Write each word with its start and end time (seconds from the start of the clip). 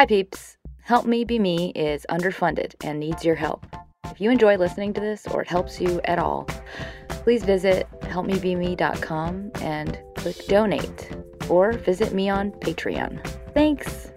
Hi, 0.00 0.06
peeps. 0.06 0.56
Help 0.80 1.04
Me 1.04 1.24
Be 1.24 1.38
Me 1.38 1.72
is 1.76 2.06
underfunded 2.08 2.74
and 2.82 2.98
needs 2.98 3.22
your 3.22 3.34
help. 3.34 3.66
If 4.06 4.18
you 4.18 4.30
enjoy 4.30 4.56
listening 4.56 4.94
to 4.94 5.00
this 5.02 5.26
or 5.26 5.42
it 5.42 5.48
helps 5.48 5.78
you 5.78 6.00
at 6.06 6.18
all, 6.18 6.48
please 7.10 7.44
visit 7.44 7.86
helpmebeme.com 8.04 9.50
and 9.56 9.98
click 10.16 10.46
donate 10.46 11.14
or 11.50 11.72
visit 11.72 12.14
me 12.14 12.30
on 12.30 12.50
Patreon. 12.50 13.22
Thanks. 13.52 14.10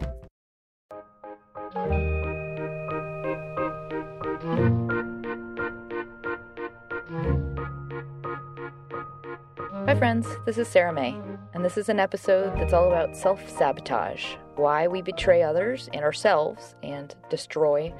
Hi, 9.85 9.95
friends. 9.99 10.29
This 10.45 10.57
is 10.57 10.69
Sarah 10.69 10.93
May, 10.93 11.19
and 11.53 11.65
this 11.65 11.77
is 11.77 11.89
an 11.89 11.99
episode 11.99 12.57
that's 12.57 12.71
all 12.71 12.87
about 12.87 13.17
self 13.17 13.49
sabotage 13.49 14.35
why 14.55 14.87
we 14.87 15.01
betray 15.01 15.41
others 15.41 15.89
and 15.93 16.03
ourselves 16.03 16.75
and 16.83 17.15
destroy 17.29 17.93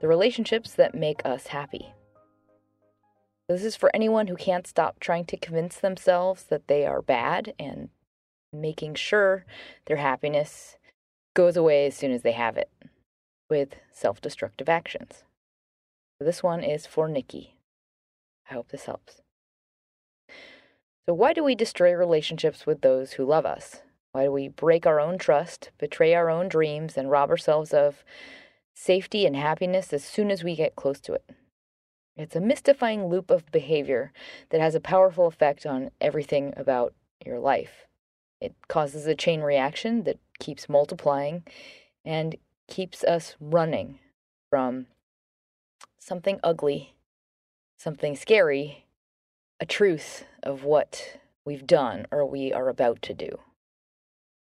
the 0.00 0.08
relationships 0.08 0.72
that 0.74 0.94
make 0.94 1.20
us 1.24 1.48
happy. 1.48 1.94
This 3.48 3.64
is 3.64 3.76
for 3.76 3.90
anyone 3.94 4.26
who 4.26 4.36
can't 4.36 4.66
stop 4.66 5.00
trying 5.00 5.24
to 5.26 5.36
convince 5.36 5.76
themselves 5.76 6.44
that 6.44 6.68
they 6.68 6.84
are 6.84 7.00
bad 7.00 7.54
and 7.58 7.88
making 8.52 8.94
sure 8.94 9.44
their 9.86 9.96
happiness 9.96 10.76
goes 11.34 11.56
away 11.56 11.86
as 11.86 11.96
soon 11.96 12.12
as 12.12 12.22
they 12.22 12.32
have 12.32 12.56
it 12.56 12.70
with 13.48 13.76
self 13.90 14.20
destructive 14.20 14.68
actions. 14.68 15.24
This 16.20 16.42
one 16.42 16.62
is 16.62 16.86
for 16.86 17.08
Nikki. 17.08 17.56
I 18.50 18.54
hope 18.54 18.68
this 18.68 18.86
helps. 18.86 19.22
So, 21.06 21.14
why 21.14 21.32
do 21.32 21.42
we 21.42 21.54
destroy 21.54 21.92
relationships 21.92 22.66
with 22.66 22.82
those 22.82 23.12
who 23.12 23.24
love 23.24 23.46
us? 23.46 23.82
Why 24.12 24.24
do 24.24 24.32
we 24.32 24.48
break 24.48 24.86
our 24.86 25.00
own 25.00 25.18
trust, 25.18 25.70
betray 25.78 26.14
our 26.14 26.30
own 26.30 26.48
dreams, 26.48 26.96
and 26.96 27.10
rob 27.10 27.30
ourselves 27.30 27.74
of 27.74 28.02
safety 28.74 29.26
and 29.26 29.36
happiness 29.36 29.92
as 29.92 30.04
soon 30.04 30.30
as 30.30 30.42
we 30.42 30.56
get 30.56 30.76
close 30.76 31.00
to 31.00 31.12
it? 31.14 31.24
It's 32.16 32.34
a 32.34 32.40
mystifying 32.40 33.06
loop 33.06 33.30
of 33.30 33.50
behavior 33.52 34.12
that 34.50 34.60
has 34.60 34.74
a 34.74 34.80
powerful 34.80 35.26
effect 35.26 35.64
on 35.64 35.90
everything 36.00 36.52
about 36.56 36.94
your 37.24 37.38
life. 37.38 37.86
It 38.40 38.54
causes 38.66 39.06
a 39.06 39.14
chain 39.14 39.40
reaction 39.40 40.02
that 40.04 40.18
keeps 40.40 40.68
multiplying 40.68 41.44
and 42.04 42.36
keeps 42.66 43.04
us 43.04 43.36
running 43.40 43.98
from 44.50 44.86
something 45.98 46.40
ugly, 46.42 46.94
something 47.76 48.16
scary, 48.16 48.86
a 49.60 49.66
truth 49.66 50.24
of 50.42 50.64
what 50.64 51.18
we've 51.44 51.66
done 51.66 52.06
or 52.10 52.24
we 52.26 52.52
are 52.52 52.68
about 52.68 53.02
to 53.02 53.14
do. 53.14 53.38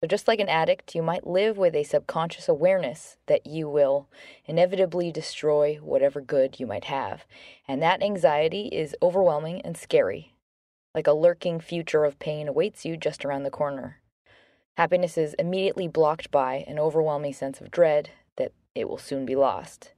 So, 0.01 0.07
just 0.07 0.29
like 0.29 0.39
an 0.39 0.47
addict, 0.47 0.95
you 0.95 1.01
might 1.01 1.27
live 1.27 1.57
with 1.57 1.75
a 1.75 1.83
subconscious 1.83 2.47
awareness 2.47 3.17
that 3.25 3.45
you 3.45 3.67
will 3.67 4.07
inevitably 4.45 5.11
destroy 5.11 5.75
whatever 5.81 6.21
good 6.21 6.57
you 6.57 6.65
might 6.65 6.85
have. 6.85 7.25
And 7.67 7.81
that 7.81 8.01
anxiety 8.01 8.67
is 8.67 8.95
overwhelming 9.01 9.61
and 9.61 9.75
scary, 9.75 10.33
like 10.95 11.07
a 11.07 11.11
lurking 11.11 11.59
future 11.59 12.05
of 12.05 12.17
pain 12.17 12.47
awaits 12.47 12.85
you 12.85 12.95
just 12.95 13.25
around 13.25 13.43
the 13.43 13.49
corner. 13.49 13.99
Happiness 14.77 15.17
is 15.17 15.33
immediately 15.33 15.89
blocked 15.89 16.31
by 16.31 16.63
an 16.65 16.79
overwhelming 16.79 17.33
sense 17.33 17.59
of 17.59 17.69
dread 17.69 18.11
that 18.37 18.53
it 18.73 18.87
will 18.87 18.97
soon 18.97 19.25
be 19.25 19.35
lost. 19.35 19.91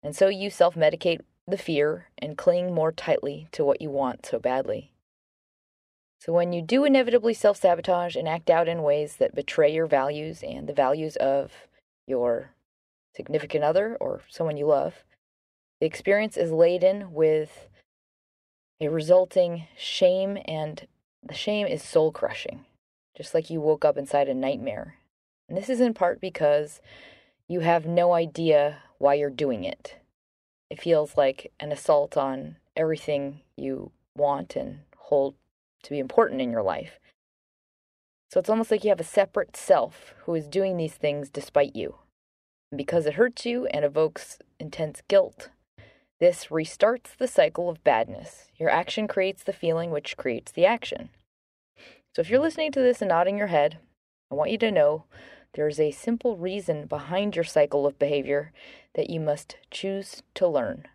And 0.00 0.14
so 0.14 0.28
you 0.28 0.48
self 0.48 0.76
medicate 0.76 1.22
the 1.48 1.58
fear 1.58 2.06
and 2.18 2.38
cling 2.38 2.72
more 2.72 2.92
tightly 2.92 3.48
to 3.50 3.64
what 3.64 3.82
you 3.82 3.90
want 3.90 4.24
so 4.24 4.38
badly. 4.38 4.93
So, 6.24 6.32
when 6.32 6.54
you 6.54 6.62
do 6.62 6.86
inevitably 6.86 7.34
self 7.34 7.58
sabotage 7.58 8.16
and 8.16 8.26
act 8.26 8.48
out 8.48 8.66
in 8.66 8.82
ways 8.82 9.16
that 9.16 9.34
betray 9.34 9.74
your 9.74 9.84
values 9.84 10.42
and 10.42 10.66
the 10.66 10.72
values 10.72 11.16
of 11.16 11.52
your 12.06 12.54
significant 13.14 13.62
other 13.62 13.98
or 14.00 14.22
someone 14.30 14.56
you 14.56 14.66
love, 14.66 15.04
the 15.80 15.86
experience 15.86 16.38
is 16.38 16.50
laden 16.50 17.12
with 17.12 17.68
a 18.80 18.88
resulting 18.88 19.66
shame, 19.76 20.38
and 20.46 20.86
the 21.22 21.34
shame 21.34 21.66
is 21.66 21.82
soul 21.82 22.10
crushing, 22.10 22.64
just 23.14 23.34
like 23.34 23.50
you 23.50 23.60
woke 23.60 23.84
up 23.84 23.98
inside 23.98 24.30
a 24.30 24.34
nightmare. 24.34 24.94
And 25.46 25.58
this 25.58 25.68
is 25.68 25.80
in 25.80 25.92
part 25.92 26.22
because 26.22 26.80
you 27.48 27.60
have 27.60 27.84
no 27.84 28.14
idea 28.14 28.78
why 28.96 29.12
you're 29.12 29.28
doing 29.28 29.62
it. 29.62 29.96
It 30.70 30.80
feels 30.80 31.18
like 31.18 31.52
an 31.60 31.70
assault 31.70 32.16
on 32.16 32.56
everything 32.74 33.42
you 33.58 33.92
want 34.16 34.56
and 34.56 34.78
hold 34.96 35.34
to 35.84 35.90
be 35.90 35.98
important 35.98 36.40
in 36.40 36.50
your 36.50 36.62
life. 36.62 36.98
So 38.30 38.40
it's 38.40 38.50
almost 38.50 38.70
like 38.70 38.82
you 38.82 38.90
have 38.90 39.00
a 39.00 39.04
separate 39.04 39.56
self 39.56 40.14
who 40.24 40.34
is 40.34 40.48
doing 40.48 40.76
these 40.76 40.94
things 40.94 41.30
despite 41.30 41.76
you. 41.76 41.96
And 42.72 42.76
because 42.76 43.06
it 43.06 43.14
hurts 43.14 43.46
you 43.46 43.66
and 43.66 43.84
evokes 43.84 44.38
intense 44.58 45.02
guilt, 45.06 45.50
this 46.18 46.46
restarts 46.46 47.16
the 47.16 47.28
cycle 47.28 47.68
of 47.68 47.84
badness. 47.84 48.46
Your 48.56 48.70
action 48.70 49.06
creates 49.06 49.44
the 49.44 49.52
feeling, 49.52 49.90
which 49.90 50.16
creates 50.16 50.50
the 50.50 50.66
action. 50.66 51.10
So 52.14 52.20
if 52.20 52.28
you're 52.28 52.40
listening 52.40 52.72
to 52.72 52.80
this 52.80 53.00
and 53.00 53.08
nodding 53.08 53.38
your 53.38 53.48
head, 53.48 53.78
I 54.32 54.34
want 54.34 54.50
you 54.50 54.58
to 54.58 54.72
know 54.72 55.04
there 55.54 55.68
is 55.68 55.78
a 55.78 55.92
simple 55.92 56.36
reason 56.36 56.86
behind 56.86 57.36
your 57.36 57.44
cycle 57.44 57.86
of 57.86 57.98
behavior 57.98 58.52
that 58.94 59.10
you 59.10 59.20
must 59.20 59.56
choose 59.70 60.22
to 60.34 60.48
learn. 60.48 60.88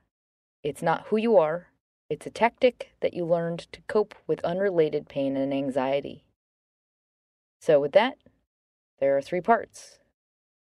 It's 0.61 0.81
not 0.81 1.07
who 1.07 1.15
you 1.15 1.37
are, 1.37 1.67
it's 2.09 2.25
a 2.25 2.31
tactic 2.31 2.91
that 3.01 3.13
you 3.13 3.23
learned 3.23 3.71
to 3.71 3.81
cope 3.87 4.15
with 4.25 4.43
unrelated 4.43 5.07
pain 5.07 5.37
and 5.37 5.53
anxiety. 5.53 6.23
So, 7.61 7.79
with 7.79 7.91
that, 7.91 8.17
there 8.99 9.15
are 9.15 9.21
three 9.21 9.41
parts 9.41 9.99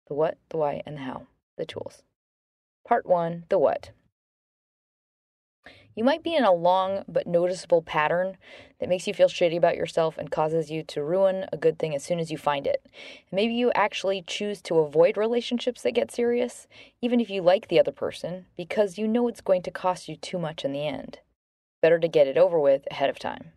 the 0.09 0.15
what, 0.15 0.39
the 0.51 0.57
why, 0.57 0.83
and 0.87 0.97
the 0.97 1.03
how, 1.03 1.27
the 1.57 1.67
tools. 1.67 2.03
Part 2.87 3.07
one 3.07 3.45
the 3.49 3.59
what. 3.59 3.91
You 5.95 6.05
might 6.05 6.23
be 6.23 6.37
in 6.37 6.45
a 6.45 6.53
long 6.53 7.03
but 7.09 7.27
noticeable 7.27 7.83
pattern 7.83 8.37
that 8.79 8.89
makes 8.89 9.09
you 9.09 9.15
feel 9.15 9.27
shitty 9.27 9.57
about 9.57 9.77
yourself 9.77 10.17
and 10.17 10.31
causes 10.31 10.71
you 10.71 10.85
to 10.85 11.03
ruin 11.03 11.47
a 11.53 11.57
good 11.57 11.79
thing 11.79 11.93
as 11.95 12.05
soon 12.05 12.21
as 12.21 12.31
you 12.31 12.39
find 12.39 12.69
it. 12.69 12.87
Maybe 13.33 13.55
you 13.55 13.73
actually 13.75 14.23
choose 14.23 14.63
to 14.63 14.79
avoid 14.79 15.17
relationships 15.17 15.83
that 15.83 15.93
get 15.93 16.13
serious, 16.13 16.69
even 17.03 17.21
if 17.21 17.29
you 17.29 17.43
like 17.43 17.67
the 17.67 17.81
other 17.81 17.91
person, 17.91 18.47
because 18.57 18.97
you 18.97 19.09
know 19.09 19.27
it's 19.27 19.41
going 19.41 19.63
to 19.63 19.73
cost 19.73 20.09
you 20.09 20.15
too 20.15 20.39
much 20.39 20.65
in 20.65 20.73
the 20.73 20.87
end. 20.87 21.19
Better 21.81 21.99
to 21.99 22.09
get 22.09 22.27
it 22.27 22.37
over 22.37 22.59
with 22.59 22.87
ahead 22.91 23.11
of 23.11 23.19
time. 23.19 23.53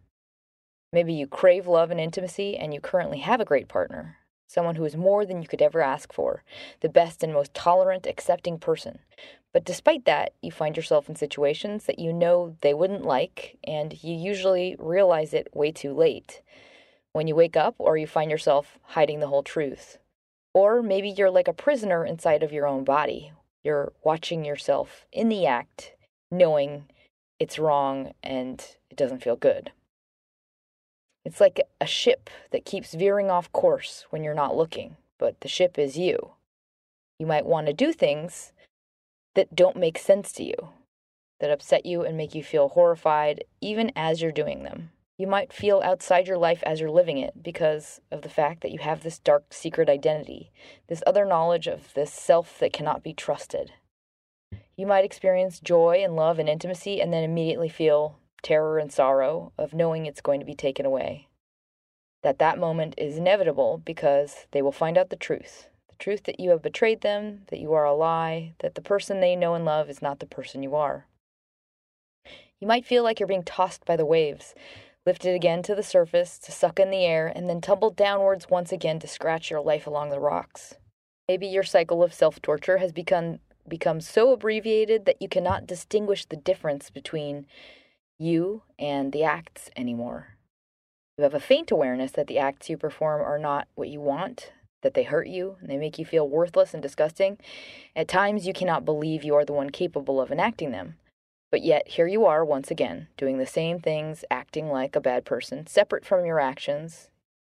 Maybe 0.94 1.14
you 1.14 1.26
crave 1.26 1.68
love 1.68 1.90
and 1.90 2.00
intimacy 2.00 2.58
and 2.58 2.74
you 2.74 2.82
currently 2.82 3.20
have 3.20 3.40
a 3.40 3.46
great 3.46 3.68
partner, 3.68 4.18
someone 4.48 4.76
who 4.76 4.86
is 4.86 4.98
more 4.98 5.26
than 5.26 5.42
you 5.42 5.48
could 5.48 5.62
ever 5.62 5.82
ask 5.82 6.12
for, 6.12 6.44
the 6.82 6.90
best 6.90 7.24
and 7.24 7.34
most 7.34 7.54
tolerant, 7.54 8.06
accepting 8.06 8.60
person. 8.60 9.00
But 9.54 9.66
despite 9.66 10.06
that, 10.06 10.34
you 10.42 10.52
find 10.52 10.76
yourself 10.78 11.10
in 11.10 11.16
situations 11.16 11.86
that 11.86 12.00
you 12.00 12.14
know 12.14 12.56
they 12.62 12.74
wouldn't 12.74 13.06
like, 13.06 13.58
and 13.64 14.02
you 14.04 14.16
usually 14.16 14.76
realize 14.80 15.34
it 15.34 15.54
way 15.54 15.72
too 15.72 15.94
late. 15.94 16.42
When 17.14 17.28
you 17.28 17.36
wake 17.36 17.58
up, 17.58 17.76
or 17.78 17.98
you 17.98 18.08
find 18.08 18.32
yourself 18.32 18.80
hiding 18.84 19.20
the 19.20 19.28
whole 19.28 19.44
truth. 19.44 19.98
Or 20.54 20.82
maybe 20.82 21.10
you're 21.10 21.30
like 21.30 21.50
a 21.50 21.54
prisoner 21.54 22.06
inside 22.06 22.44
of 22.44 22.54
your 22.54 22.68
own 22.68 22.84
body. 22.84 23.32
You're 23.64 23.92
watching 24.04 24.46
yourself 24.46 25.06
in 25.12 25.30
the 25.30 25.46
act, 25.46 25.94
knowing 26.30 26.86
it's 27.42 27.58
wrong 27.58 28.14
and 28.22 28.64
it 28.92 28.96
doesn't 28.96 29.24
feel 29.24 29.36
good. 29.36 29.72
It's 31.26 31.42
like 31.42 31.60
a 31.80 31.88
ship 31.88 32.30
that 32.52 32.66
keeps 32.66 32.94
veering 32.94 33.32
off 33.32 33.52
course 33.52 34.06
when 34.12 34.24
you're 34.24 34.36
not 34.36 34.56
looking, 34.56 34.96
but 35.18 35.42
the 35.42 35.48
ship 35.48 35.80
is 35.80 35.98
you. 35.98 36.34
You 37.18 37.26
might 37.26 37.48
want 37.48 37.66
to 37.66 37.74
do 37.74 37.94
things 37.94 38.54
that 39.34 39.56
don't 39.56 39.76
make 39.76 39.98
sense 39.98 40.32
to 40.34 40.44
you, 40.44 40.70
that 41.40 41.50
upset 41.50 41.84
you 41.84 42.04
and 42.04 42.16
make 42.16 42.36
you 42.36 42.44
feel 42.44 42.70
horrified 42.70 43.44
even 43.60 43.92
as 43.96 44.22
you're 44.22 44.32
doing 44.32 44.62
them. 44.62 44.92
You 45.18 45.26
might 45.26 45.52
feel 45.52 45.82
outside 45.84 46.28
your 46.28 46.38
life 46.38 46.62
as 46.62 46.80
you're 46.80 46.92
living 46.92 47.18
it 47.18 47.42
because 47.42 48.02
of 48.12 48.22
the 48.22 48.30
fact 48.30 48.62
that 48.62 48.72
you 48.72 48.80
have 48.80 49.02
this 49.02 49.18
dark 49.18 49.46
secret 49.50 49.90
identity, 49.90 50.52
this 50.90 51.02
other 51.08 51.26
knowledge 51.26 51.66
of 51.66 51.92
this 51.96 52.14
self 52.14 52.60
that 52.60 52.72
cannot 52.72 53.02
be 53.02 53.16
trusted. 53.16 53.72
You 54.76 54.88
might 54.88 55.06
experience 55.06 55.60
joy 55.60 56.02
and 56.04 56.16
love 56.16 56.40
and 56.40 56.50
intimacy 56.50 57.02
and 57.02 57.12
then 57.14 57.24
immediately 57.24 57.70
feel 57.70 58.18
terror 58.42 58.80
and 58.80 58.92
sorrow 58.92 59.52
of 59.58 59.74
knowing 59.74 60.06
it's 60.06 60.22
going 60.22 60.40
to 60.40 60.46
be 60.46 60.56
taken 60.56 60.86
away. 60.86 61.28
That 62.24 62.40
that 62.40 62.60
moment 62.60 62.96
is 62.98 63.18
inevitable 63.18 63.82
because 63.84 64.48
they 64.52 64.62
will 64.62 64.72
find 64.72 64.98
out 64.98 65.10
the 65.10 65.16
truth 65.16 65.68
the 65.90 65.96
truth 65.98 66.24
that 66.24 66.40
you 66.40 66.50
have 66.52 66.62
betrayed 66.62 67.02
them, 67.02 67.42
that 67.48 67.60
you 67.60 67.74
are 67.74 67.86
a 67.86 67.94
lie, 67.94 68.54
that 68.60 68.76
the 68.76 68.82
person 68.82 69.20
they 69.20 69.36
know 69.36 69.54
and 69.56 69.66
love 69.66 69.90
is 69.90 70.02
not 70.02 70.20
the 70.20 70.26
person 70.26 70.64
you 70.64 70.74
are. 70.76 71.06
You 72.60 72.68
might 72.68 72.86
feel 72.86 73.04
like 73.04 73.20
you're 73.20 73.28
being 73.28 73.44
tossed 73.44 73.86
by 73.86 73.98
the 73.98 74.06
waves, 74.06 74.54
lifted 75.06 75.36
again 75.36 75.64
to 75.64 75.76
the 75.76 75.84
surface 75.84 76.38
to 76.40 76.52
suck 76.52 76.80
in 76.80 76.92
the 76.92 77.06
air, 77.06 77.28
and 77.28 77.50
then 77.50 77.60
tumbled 77.60 77.96
downwards 77.96 78.50
once 78.50 78.72
again 78.72 79.00
to 79.00 79.08
scratch 79.08 79.50
your 79.50 79.62
life 79.62 79.88
along 79.88 80.12
the 80.12 80.20
rocks. 80.20 80.76
Maybe 81.28 81.48
your 81.48 81.64
cycle 81.64 82.04
of 82.04 82.14
self 82.14 82.42
torture 82.42 82.78
has 82.78 82.92
become, 82.92 83.40
become 83.68 84.02
so 84.02 84.32
abbreviated 84.32 85.06
that 85.06 85.22
you 85.22 85.28
cannot 85.28 85.68
distinguish 85.68 86.26
the 86.26 86.36
difference 86.36 86.90
between 86.90 87.46
you 88.18 88.64
and 88.78 89.12
the 89.12 89.24
acts 89.24 89.70
anymore. 89.76 90.38
You 91.18 91.24
have 91.24 91.34
a 91.34 91.40
faint 91.40 91.72
awareness 91.72 92.12
that 92.14 92.28
the 92.28 92.40
acts 92.40 92.70
you 92.70 92.78
perform 92.78 93.22
are 93.22 93.40
not 93.40 93.68
what 93.76 93.90
you 93.90 94.00
want, 94.00 94.52
that 94.82 94.94
they 94.94 95.04
hurt 95.04 95.28
you 95.28 95.58
and 95.60 95.70
they 95.70 95.78
make 95.78 96.00
you 96.00 96.06
feel 96.06 96.28
worthless 96.28 96.74
and 96.74 96.82
disgusting. 96.82 97.38
At 97.96 98.08
times, 98.08 98.48
you 98.48 98.54
cannot 98.54 98.86
believe 98.86 99.24
you 99.24 99.36
are 99.36 99.46
the 99.46 99.54
one 99.54 99.70
capable 99.70 100.20
of 100.20 100.32
enacting 100.32 100.72
them. 100.72 100.96
But 101.52 101.64
yet, 101.64 101.88
here 101.90 102.08
you 102.08 102.26
are 102.26 102.46
once 102.46 102.72
again, 102.72 103.08
doing 103.18 103.38
the 103.38 103.46
same 103.46 103.80
things, 103.80 104.24
acting 104.32 104.70
like 104.70 104.96
a 104.96 105.02
bad 105.02 105.26
person, 105.26 105.68
separate 105.68 106.06
from 106.06 106.26
your 106.26 106.40
actions, 106.40 107.10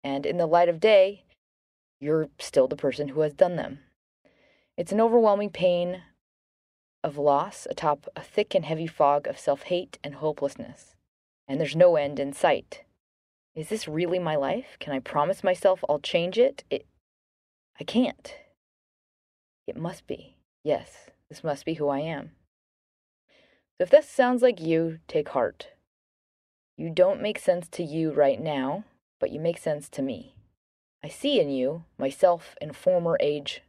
and 0.02 0.24
in 0.24 0.38
the 0.38 0.46
light 0.46 0.68
of 0.68 0.80
day, 0.80 1.24
you're 2.00 2.28
still 2.38 2.66
the 2.66 2.76
person 2.76 3.08
who 3.08 3.20
has 3.20 3.34
done 3.34 3.56
them. 3.56 3.80
It's 4.76 4.92
an 4.92 5.00
overwhelming 5.00 5.50
pain 5.50 6.02
of 7.04 7.18
loss 7.18 7.66
atop 7.68 8.08
a 8.16 8.22
thick 8.22 8.54
and 8.54 8.64
heavy 8.64 8.86
fog 8.86 9.26
of 9.26 9.38
self 9.38 9.64
hate 9.64 9.98
and 10.02 10.14
hopelessness, 10.14 10.96
and 11.46 11.60
there's 11.60 11.76
no 11.76 11.96
end 11.96 12.18
in 12.18 12.32
sight. 12.32 12.84
Is 13.54 13.68
this 13.68 13.86
really 13.86 14.18
my 14.18 14.34
life? 14.34 14.76
Can 14.80 14.94
I 14.94 14.98
promise 14.98 15.44
myself 15.44 15.84
I'll 15.88 15.98
change 15.98 16.38
it? 16.38 16.64
It 16.70 16.86
I 17.78 17.84
can't. 17.84 18.34
It 19.66 19.76
must 19.76 20.06
be. 20.06 20.36
Yes, 20.64 21.10
this 21.28 21.44
must 21.44 21.66
be 21.66 21.74
who 21.74 21.88
I 21.88 22.00
am. 22.00 22.30
So 23.76 23.84
if 23.84 23.90
this 23.90 24.08
sounds 24.08 24.40
like 24.40 24.60
you, 24.60 25.00
take 25.06 25.30
heart. 25.30 25.68
You 26.78 26.88
don't 26.88 27.20
make 27.20 27.38
sense 27.38 27.68
to 27.72 27.82
you 27.82 28.10
right 28.10 28.40
now, 28.40 28.84
but 29.20 29.30
you 29.30 29.38
make 29.38 29.58
sense 29.58 29.90
to 29.90 30.02
me. 30.02 30.34
I 31.04 31.08
see 31.08 31.40
in 31.40 31.50
you 31.50 31.84
myself 31.98 32.56
in 32.60 32.72
former 32.72 33.18
age 33.20 33.62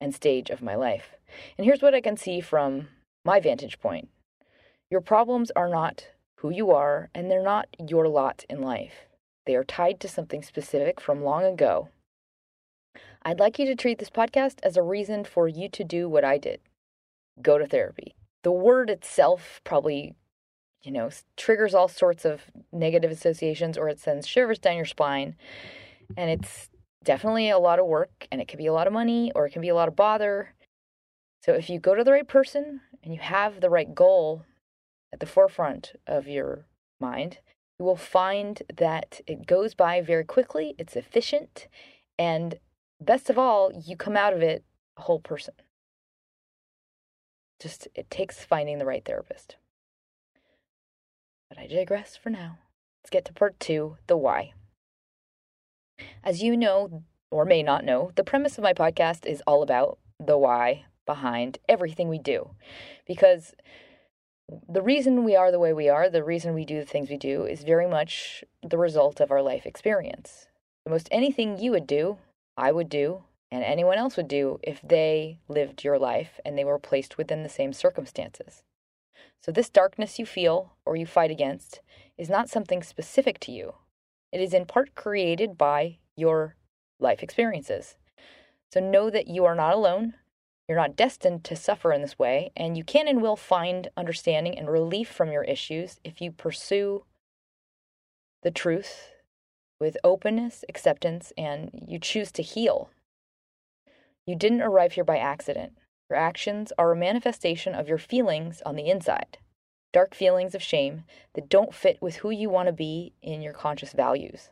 and 0.00 0.14
stage 0.14 0.50
of 0.50 0.62
my 0.62 0.74
life. 0.74 1.16
And 1.56 1.64
here's 1.64 1.82
what 1.82 1.94
I 1.94 2.00
can 2.00 2.16
see 2.16 2.40
from 2.40 2.88
my 3.24 3.40
vantage 3.40 3.80
point 3.80 4.08
your 4.90 5.00
problems 5.00 5.50
are 5.56 5.68
not 5.68 6.08
who 6.36 6.50
you 6.50 6.70
are, 6.70 7.10
and 7.14 7.30
they're 7.30 7.42
not 7.42 7.68
your 7.78 8.08
lot 8.08 8.44
in 8.48 8.60
life. 8.60 9.06
They 9.44 9.56
are 9.56 9.64
tied 9.64 10.00
to 10.00 10.08
something 10.08 10.42
specific 10.42 11.00
from 11.00 11.22
long 11.22 11.44
ago 11.44 11.88
I'd 13.22 13.40
like 13.40 13.58
you 13.58 13.66
to 13.66 13.74
treat 13.74 13.98
this 13.98 14.10
podcast 14.10 14.58
as 14.62 14.76
a 14.76 14.82
reason 14.82 15.24
for 15.24 15.48
you 15.48 15.68
to 15.70 15.84
do 15.84 16.08
what 16.08 16.24
I 16.24 16.38
did 16.38 16.60
go 17.42 17.58
to 17.58 17.66
therapy. 17.66 18.14
The 18.42 18.52
word 18.52 18.90
itself 18.90 19.60
probably, 19.64 20.14
you 20.82 20.90
know, 20.90 21.10
triggers 21.36 21.74
all 21.74 21.88
sorts 21.88 22.24
of 22.24 22.42
negative 22.72 23.10
associations 23.10 23.76
or 23.76 23.88
it 23.88 24.00
sends 24.00 24.26
shivers 24.26 24.58
down 24.58 24.76
your 24.76 24.84
spine. 24.84 25.36
And 26.16 26.30
it's 26.30 26.68
definitely 27.04 27.50
a 27.50 27.58
lot 27.58 27.78
of 27.78 27.86
work 27.86 28.26
and 28.30 28.40
it 28.40 28.48
can 28.48 28.58
be 28.58 28.66
a 28.66 28.72
lot 28.72 28.86
of 28.86 28.92
money 28.92 29.32
or 29.34 29.46
it 29.46 29.50
can 29.50 29.62
be 29.62 29.68
a 29.68 29.74
lot 29.74 29.88
of 29.88 29.96
bother. 29.96 30.54
So 31.42 31.52
if 31.54 31.70
you 31.70 31.78
go 31.78 31.94
to 31.94 32.04
the 32.04 32.12
right 32.12 32.26
person 32.26 32.80
and 33.02 33.14
you 33.14 33.20
have 33.20 33.60
the 33.60 33.70
right 33.70 33.94
goal 33.94 34.44
at 35.12 35.20
the 35.20 35.26
forefront 35.26 35.92
of 36.06 36.26
your 36.26 36.66
mind, 37.00 37.38
you 37.78 37.84
will 37.84 37.96
find 37.96 38.62
that 38.76 39.20
it 39.26 39.46
goes 39.46 39.74
by 39.74 40.00
very 40.00 40.24
quickly, 40.24 40.74
it's 40.78 40.96
efficient, 40.96 41.68
and 42.18 42.58
best 43.00 43.30
of 43.30 43.38
all, 43.38 43.70
you 43.72 43.96
come 43.96 44.16
out 44.16 44.32
of 44.32 44.42
it 44.42 44.64
a 44.96 45.02
whole 45.02 45.20
person. 45.20 45.54
Just, 47.60 47.88
it 47.94 48.10
takes 48.10 48.44
finding 48.44 48.78
the 48.78 48.86
right 48.86 49.04
therapist. 49.04 49.56
But 51.48 51.58
I 51.58 51.66
digress 51.66 52.16
for 52.16 52.30
now. 52.30 52.58
Let's 53.02 53.10
get 53.10 53.24
to 53.26 53.32
part 53.32 53.58
two 53.58 53.96
the 54.06 54.16
why. 54.16 54.52
As 56.24 56.42
you 56.42 56.56
know, 56.56 57.02
or 57.30 57.44
may 57.44 57.62
not 57.62 57.84
know, 57.84 58.12
the 58.14 58.24
premise 58.24 58.58
of 58.58 58.64
my 58.64 58.72
podcast 58.72 59.26
is 59.26 59.42
all 59.46 59.62
about 59.62 59.98
the 60.18 60.38
why 60.38 60.84
behind 61.06 61.58
everything 61.68 62.08
we 62.08 62.18
do. 62.18 62.50
Because 63.06 63.54
the 64.68 64.82
reason 64.82 65.24
we 65.24 65.36
are 65.36 65.50
the 65.50 65.58
way 65.58 65.72
we 65.72 65.88
are, 65.88 66.08
the 66.08 66.24
reason 66.24 66.54
we 66.54 66.64
do 66.64 66.80
the 66.80 66.86
things 66.86 67.10
we 67.10 67.16
do, 67.16 67.44
is 67.44 67.62
very 67.62 67.86
much 67.86 68.44
the 68.62 68.78
result 68.78 69.20
of 69.20 69.30
our 69.30 69.42
life 69.42 69.66
experience. 69.66 70.46
Most 70.88 71.08
anything 71.10 71.58
you 71.58 71.70
would 71.72 71.86
do 71.86 72.18
I 72.56 72.72
would 72.72 72.88
do 72.88 73.22
and 73.52 73.62
anyone 73.62 73.98
else 73.98 74.16
would 74.16 74.28
do 74.28 74.58
if 74.62 74.80
they 74.82 75.38
lived 75.48 75.84
your 75.84 75.98
life 75.98 76.40
and 76.44 76.58
they 76.58 76.64
were 76.64 76.78
placed 76.78 77.16
within 77.16 77.42
the 77.42 77.48
same 77.48 77.72
circumstances. 77.72 78.64
So, 79.40 79.52
this 79.52 79.70
darkness 79.70 80.18
you 80.18 80.26
feel 80.26 80.72
or 80.84 80.96
you 80.96 81.06
fight 81.06 81.30
against 81.30 81.80
is 82.18 82.28
not 82.28 82.50
something 82.50 82.82
specific 82.82 83.38
to 83.40 83.52
you. 83.52 83.74
It 84.32 84.40
is 84.40 84.52
in 84.52 84.66
part 84.66 84.94
created 84.94 85.56
by 85.56 85.98
your 86.16 86.56
life 87.00 87.22
experiences. 87.22 87.96
So, 88.72 88.80
know 88.80 89.08
that 89.10 89.28
you 89.28 89.44
are 89.44 89.54
not 89.54 89.74
alone. 89.74 90.14
You're 90.68 90.76
not 90.76 90.96
destined 90.96 91.44
to 91.44 91.56
suffer 91.56 91.92
in 91.92 92.02
this 92.02 92.18
way, 92.18 92.50
and 92.54 92.76
you 92.76 92.84
can 92.84 93.08
and 93.08 93.22
will 93.22 93.36
find 93.36 93.88
understanding 93.96 94.58
and 94.58 94.68
relief 94.68 95.08
from 95.08 95.32
your 95.32 95.44
issues 95.44 95.98
if 96.04 96.20
you 96.20 96.30
pursue 96.30 97.04
the 98.42 98.50
truth 98.50 99.12
with 99.80 99.96
openness, 100.04 100.64
acceptance, 100.68 101.32
and 101.38 101.70
you 101.86 101.98
choose 101.98 102.30
to 102.32 102.42
heal. 102.42 102.90
You 104.26 104.36
didn't 104.36 104.60
arrive 104.60 104.92
here 104.92 105.04
by 105.04 105.16
accident. 105.16 105.72
Your 106.10 106.18
actions 106.18 106.70
are 106.76 106.92
a 106.92 106.96
manifestation 106.96 107.74
of 107.74 107.88
your 107.88 107.98
feelings 107.98 108.60
on 108.66 108.76
the 108.76 108.90
inside 108.90 109.38
dark 109.92 110.14
feelings 110.14 110.54
of 110.54 110.62
shame 110.62 111.04
that 111.34 111.48
don't 111.48 111.74
fit 111.74 112.00
with 112.00 112.16
who 112.16 112.30
you 112.30 112.50
want 112.50 112.66
to 112.66 112.72
be 112.72 113.12
in 113.22 113.42
your 113.42 113.52
conscious 113.52 113.92
values. 113.92 114.50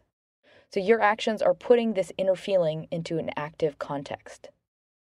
So 0.73 0.81
your 0.81 1.01
actions 1.01 1.43
are 1.43 1.55
putting 1.55 1.93
this 1.93 2.13
inner 2.19 2.35
feeling 2.35 2.89
into 2.91 3.19
an 3.19 3.31
active 3.37 3.79
context. 3.79 4.49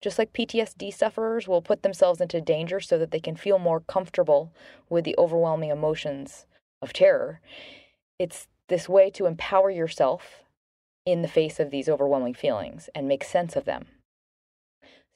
Just 0.01 0.17
like 0.17 0.31
PTSD 0.33 0.93
sufferers 0.93 1.47
will 1.47 1.61
put 1.61 1.83
themselves 1.83 2.21
into 2.21 2.39
danger 2.39 2.79
so 2.79 2.97
that 2.97 3.11
they 3.11 3.19
can 3.19 3.35
feel 3.35 3.59
more 3.59 3.81
comfortable 3.81 4.53
with 4.89 5.03
the 5.03 5.15
overwhelming 5.17 5.71
emotions 5.71 6.45
of 6.81 6.93
terror, 6.93 7.41
it's 8.17 8.47
this 8.69 8.87
way 8.87 9.09
to 9.09 9.25
empower 9.25 9.69
yourself 9.69 10.43
in 11.05 11.21
the 11.21 11.27
face 11.27 11.59
of 11.59 11.71
these 11.71 11.89
overwhelming 11.89 12.33
feelings 12.33 12.89
and 12.95 13.07
make 13.07 13.23
sense 13.23 13.55
of 13.55 13.65
them. 13.65 13.87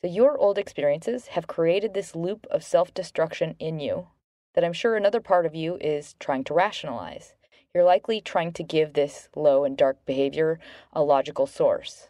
So, 0.02 0.10
your 0.10 0.38
old 0.38 0.58
experiences 0.58 1.28
have 1.28 1.48
created 1.48 1.94
this 1.94 2.14
loop 2.14 2.46
of 2.52 2.64
self 2.64 2.94
destruction 2.94 3.56
in 3.60 3.80
you 3.80 4.08
that 4.54 4.64
I'm 4.64 4.74
sure 4.74 4.96
another 4.96 5.20
part 5.20 5.46
of 5.46 5.56
you 5.56 5.78
is 5.82 6.16
trying 6.20 6.44
to 6.46 6.54
rationalize. 6.54 7.36
You're 7.74 7.84
likely 7.84 8.22
trying 8.22 8.54
to 8.54 8.64
give 8.64 8.94
this 8.94 9.30
low 9.36 9.64
and 9.64 9.76
dark 9.76 10.06
behavior 10.06 10.60
a 10.92 11.02
logical 11.02 11.48
source. 11.48 12.10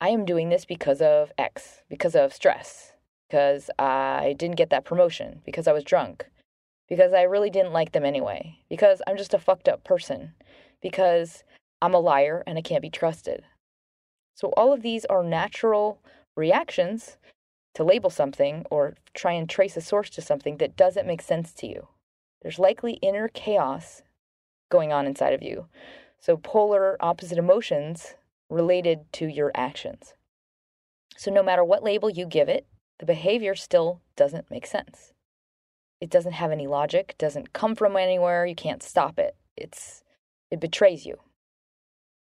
I 0.00 0.08
am 0.10 0.24
doing 0.24 0.48
this 0.48 0.64
because 0.64 1.02
of 1.02 1.32
X, 1.36 1.82
because 1.88 2.14
of 2.14 2.32
stress, 2.32 2.92
because 3.28 3.68
I 3.78 4.34
didn't 4.38 4.56
get 4.56 4.70
that 4.70 4.84
promotion, 4.84 5.42
because 5.44 5.66
I 5.66 5.72
was 5.72 5.84
drunk, 5.84 6.26
because 6.88 7.12
I 7.12 7.22
really 7.22 7.50
didn't 7.50 7.72
like 7.72 7.92
them 7.92 8.04
anyway, 8.04 8.58
because 8.70 9.02
I'm 9.06 9.16
just 9.16 9.34
a 9.34 9.38
fucked 9.38 9.68
up 9.68 9.84
person, 9.84 10.32
because 10.80 11.44
I'm 11.82 11.94
a 11.94 12.00
liar 12.00 12.42
and 12.46 12.56
I 12.56 12.62
can't 12.62 12.82
be 12.82 12.90
trusted. 12.90 13.44
So, 14.34 14.48
all 14.56 14.72
of 14.72 14.82
these 14.82 15.04
are 15.06 15.24
natural 15.24 16.00
reactions 16.36 17.16
to 17.78 17.84
label 17.84 18.10
something 18.10 18.64
or 18.72 18.96
try 19.14 19.30
and 19.30 19.48
trace 19.48 19.76
a 19.76 19.80
source 19.80 20.10
to 20.10 20.20
something 20.20 20.56
that 20.56 20.76
doesn't 20.76 21.06
make 21.06 21.22
sense 21.22 21.52
to 21.52 21.68
you. 21.68 21.86
There's 22.42 22.58
likely 22.58 22.94
inner 22.94 23.28
chaos 23.28 24.02
going 24.68 24.92
on 24.92 25.06
inside 25.06 25.32
of 25.32 25.44
you. 25.44 25.66
So, 26.18 26.36
polar 26.36 26.96
opposite 26.98 27.38
emotions 27.38 28.14
related 28.50 29.04
to 29.12 29.28
your 29.28 29.52
actions. 29.54 30.14
So, 31.16 31.30
no 31.30 31.40
matter 31.40 31.62
what 31.62 31.84
label 31.84 32.10
you 32.10 32.26
give 32.26 32.48
it, 32.48 32.66
the 32.98 33.06
behavior 33.06 33.54
still 33.54 34.00
doesn't 34.16 34.50
make 34.50 34.66
sense. 34.66 35.12
It 36.00 36.10
doesn't 36.10 36.32
have 36.32 36.50
any 36.50 36.66
logic, 36.66 37.14
doesn't 37.16 37.52
come 37.52 37.76
from 37.76 37.96
anywhere, 37.96 38.44
you 38.44 38.56
can't 38.56 38.82
stop 38.82 39.20
it. 39.20 39.36
It's 39.56 40.02
it 40.50 40.58
betrays 40.58 41.06
you. 41.06 41.18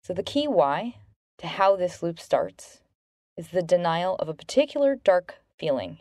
So, 0.05 0.13
the 0.13 0.23
key 0.23 0.47
why 0.47 0.99
to 1.39 1.47
how 1.47 1.75
this 1.75 2.01
loop 2.01 2.17
starts 2.17 2.79
is 3.37 3.49
the 3.49 3.63
denial 3.63 4.15
of 4.17 4.29
a 4.29 4.33
particular 4.33 4.95
dark 4.95 5.35
feeling, 5.57 5.99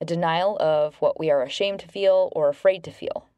a 0.00 0.04
denial 0.04 0.56
of 0.58 0.96
what 0.96 1.18
we 1.18 1.30
are 1.30 1.42
ashamed 1.42 1.80
to 1.80 1.88
feel 1.88 2.32
or 2.34 2.48
afraid 2.48 2.82
to 2.84 2.90
feel. 2.90 3.28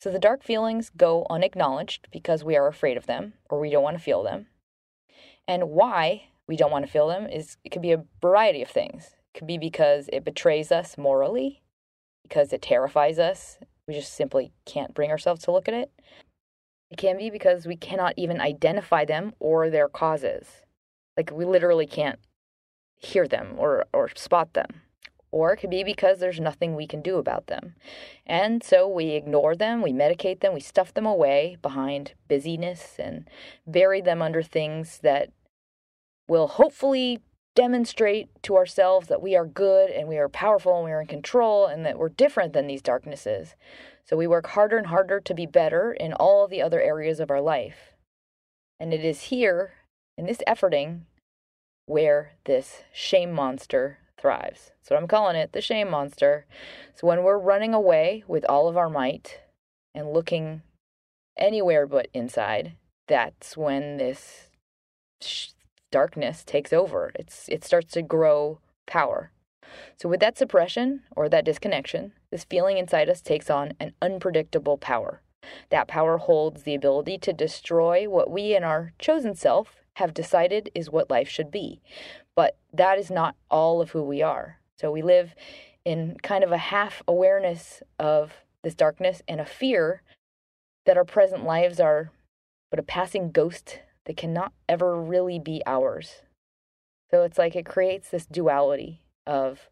So, 0.00 0.10
the 0.10 0.18
dark 0.18 0.44
feelings 0.44 0.90
go 0.96 1.26
unacknowledged 1.28 2.08
because 2.12 2.44
we 2.44 2.56
are 2.56 2.68
afraid 2.68 2.96
of 2.96 3.06
them 3.06 3.34
or 3.50 3.58
we 3.58 3.70
don't 3.70 3.82
want 3.82 3.98
to 3.98 4.02
feel 4.02 4.22
them. 4.22 4.46
And 5.46 5.70
why 5.70 6.28
we 6.46 6.56
don't 6.56 6.70
want 6.70 6.86
to 6.86 6.90
feel 6.90 7.08
them 7.08 7.26
is 7.26 7.56
it 7.64 7.70
could 7.70 7.82
be 7.82 7.92
a 7.92 8.04
variety 8.20 8.62
of 8.62 8.68
things. 8.68 9.16
It 9.34 9.38
could 9.38 9.46
be 9.46 9.58
because 9.58 10.08
it 10.12 10.24
betrays 10.24 10.70
us 10.70 10.96
morally, 10.96 11.62
because 12.22 12.52
it 12.52 12.62
terrifies 12.62 13.18
us. 13.18 13.58
We 13.86 13.94
just 13.94 14.14
simply 14.14 14.52
can't 14.66 14.94
bring 14.94 15.10
ourselves 15.10 15.42
to 15.44 15.52
look 15.52 15.66
at 15.66 15.74
it. 15.74 15.90
It 16.90 16.96
can 16.96 17.18
be 17.18 17.28
because 17.28 17.66
we 17.66 17.76
cannot 17.76 18.14
even 18.16 18.40
identify 18.40 19.04
them 19.04 19.34
or 19.40 19.68
their 19.68 19.88
causes. 19.88 20.46
Like 21.16 21.30
we 21.32 21.44
literally 21.44 21.86
can't 21.86 22.18
hear 22.98 23.26
them 23.26 23.54
or, 23.56 23.86
or 23.92 24.10
spot 24.14 24.54
them. 24.54 24.82
Or 25.30 25.52
it 25.52 25.58
could 25.58 25.70
be 25.70 25.84
because 25.84 26.18
there's 26.18 26.40
nothing 26.40 26.74
we 26.74 26.86
can 26.86 27.02
do 27.02 27.18
about 27.18 27.48
them. 27.48 27.74
And 28.26 28.62
so 28.62 28.88
we 28.88 29.10
ignore 29.10 29.54
them, 29.54 29.82
we 29.82 29.92
medicate 29.92 30.40
them, 30.40 30.54
we 30.54 30.60
stuff 30.60 30.94
them 30.94 31.04
away 31.04 31.58
behind 31.60 32.14
busyness 32.28 32.96
and 32.98 33.28
bury 33.66 34.00
them 34.00 34.22
under 34.22 34.42
things 34.42 35.00
that 35.02 35.30
will 36.26 36.48
hopefully 36.48 37.20
demonstrate 37.54 38.28
to 38.42 38.56
ourselves 38.56 39.08
that 39.08 39.20
we 39.20 39.34
are 39.34 39.44
good 39.44 39.90
and 39.90 40.08
we 40.08 40.16
are 40.16 40.28
powerful 40.28 40.76
and 40.76 40.84
we 40.84 40.92
are 40.92 41.00
in 41.00 41.06
control 41.06 41.66
and 41.66 41.84
that 41.84 41.98
we're 41.98 42.08
different 42.08 42.52
than 42.52 42.66
these 42.66 42.80
darknesses. 42.80 43.54
So 44.04 44.16
we 44.16 44.26
work 44.26 44.46
harder 44.46 44.78
and 44.78 44.86
harder 44.86 45.20
to 45.20 45.34
be 45.34 45.44
better 45.44 45.92
in 45.92 46.12
all 46.14 46.46
the 46.46 46.62
other 46.62 46.80
areas 46.80 47.20
of 47.20 47.30
our 47.30 47.40
life. 47.40 47.94
And 48.80 48.94
it 48.94 49.04
is 49.04 49.22
here, 49.22 49.72
in 50.16 50.26
this 50.26 50.40
efforting, 50.46 51.00
where 51.88 52.32
this 52.44 52.82
shame 52.92 53.32
monster 53.32 53.98
thrives. 54.20 54.72
So 54.82 54.96
I'm 54.96 55.08
calling 55.08 55.36
it 55.36 55.52
the 55.52 55.60
shame 55.60 55.90
monster. 55.90 56.46
So 56.94 57.06
when 57.06 57.22
we're 57.22 57.38
running 57.38 57.72
away 57.72 58.24
with 58.28 58.44
all 58.48 58.68
of 58.68 58.76
our 58.76 58.90
might 58.90 59.40
and 59.94 60.12
looking 60.12 60.62
anywhere 61.38 61.86
but 61.86 62.08
inside, 62.12 62.72
that's 63.06 63.56
when 63.56 63.96
this 63.96 64.48
sh- 65.22 65.50
darkness 65.90 66.44
takes 66.44 66.72
over. 66.72 67.10
It's 67.14 67.48
it 67.48 67.64
starts 67.64 67.92
to 67.94 68.02
grow 68.02 68.60
power. 68.86 69.32
So 69.96 70.08
with 70.08 70.20
that 70.20 70.36
suppression 70.36 71.02
or 71.16 71.28
that 71.28 71.44
disconnection, 71.44 72.12
this 72.30 72.44
feeling 72.44 72.76
inside 72.76 73.08
us 73.08 73.22
takes 73.22 73.48
on 73.48 73.72
an 73.80 73.94
unpredictable 74.02 74.76
power. 74.76 75.22
That 75.70 75.88
power 75.88 76.18
holds 76.18 76.64
the 76.64 76.74
ability 76.74 77.18
to 77.18 77.32
destroy 77.32 78.08
what 78.08 78.30
we 78.30 78.54
in 78.54 78.64
our 78.64 78.92
chosen 78.98 79.34
self 79.34 79.77
have 79.98 80.14
decided 80.14 80.70
is 80.74 80.90
what 80.90 81.10
life 81.10 81.28
should 81.28 81.50
be. 81.50 81.80
But 82.34 82.56
that 82.72 82.98
is 82.98 83.10
not 83.10 83.34
all 83.50 83.80
of 83.80 83.90
who 83.90 84.02
we 84.02 84.22
are. 84.22 84.58
So 84.76 84.90
we 84.90 85.02
live 85.02 85.34
in 85.84 86.16
kind 86.22 86.44
of 86.44 86.52
a 86.52 86.58
half 86.58 87.02
awareness 87.08 87.82
of 87.98 88.32
this 88.62 88.74
darkness 88.74 89.22
and 89.26 89.40
a 89.40 89.44
fear 89.44 90.02
that 90.86 90.96
our 90.96 91.04
present 91.04 91.44
lives 91.44 91.80
are 91.80 92.12
but 92.70 92.78
a 92.78 92.82
passing 92.82 93.30
ghost 93.30 93.80
that 94.04 94.16
cannot 94.16 94.52
ever 94.68 95.00
really 95.00 95.38
be 95.38 95.62
ours. 95.66 96.22
So 97.10 97.22
it's 97.22 97.38
like 97.38 97.56
it 97.56 97.66
creates 97.66 98.10
this 98.10 98.26
duality 98.26 99.02
of 99.26 99.68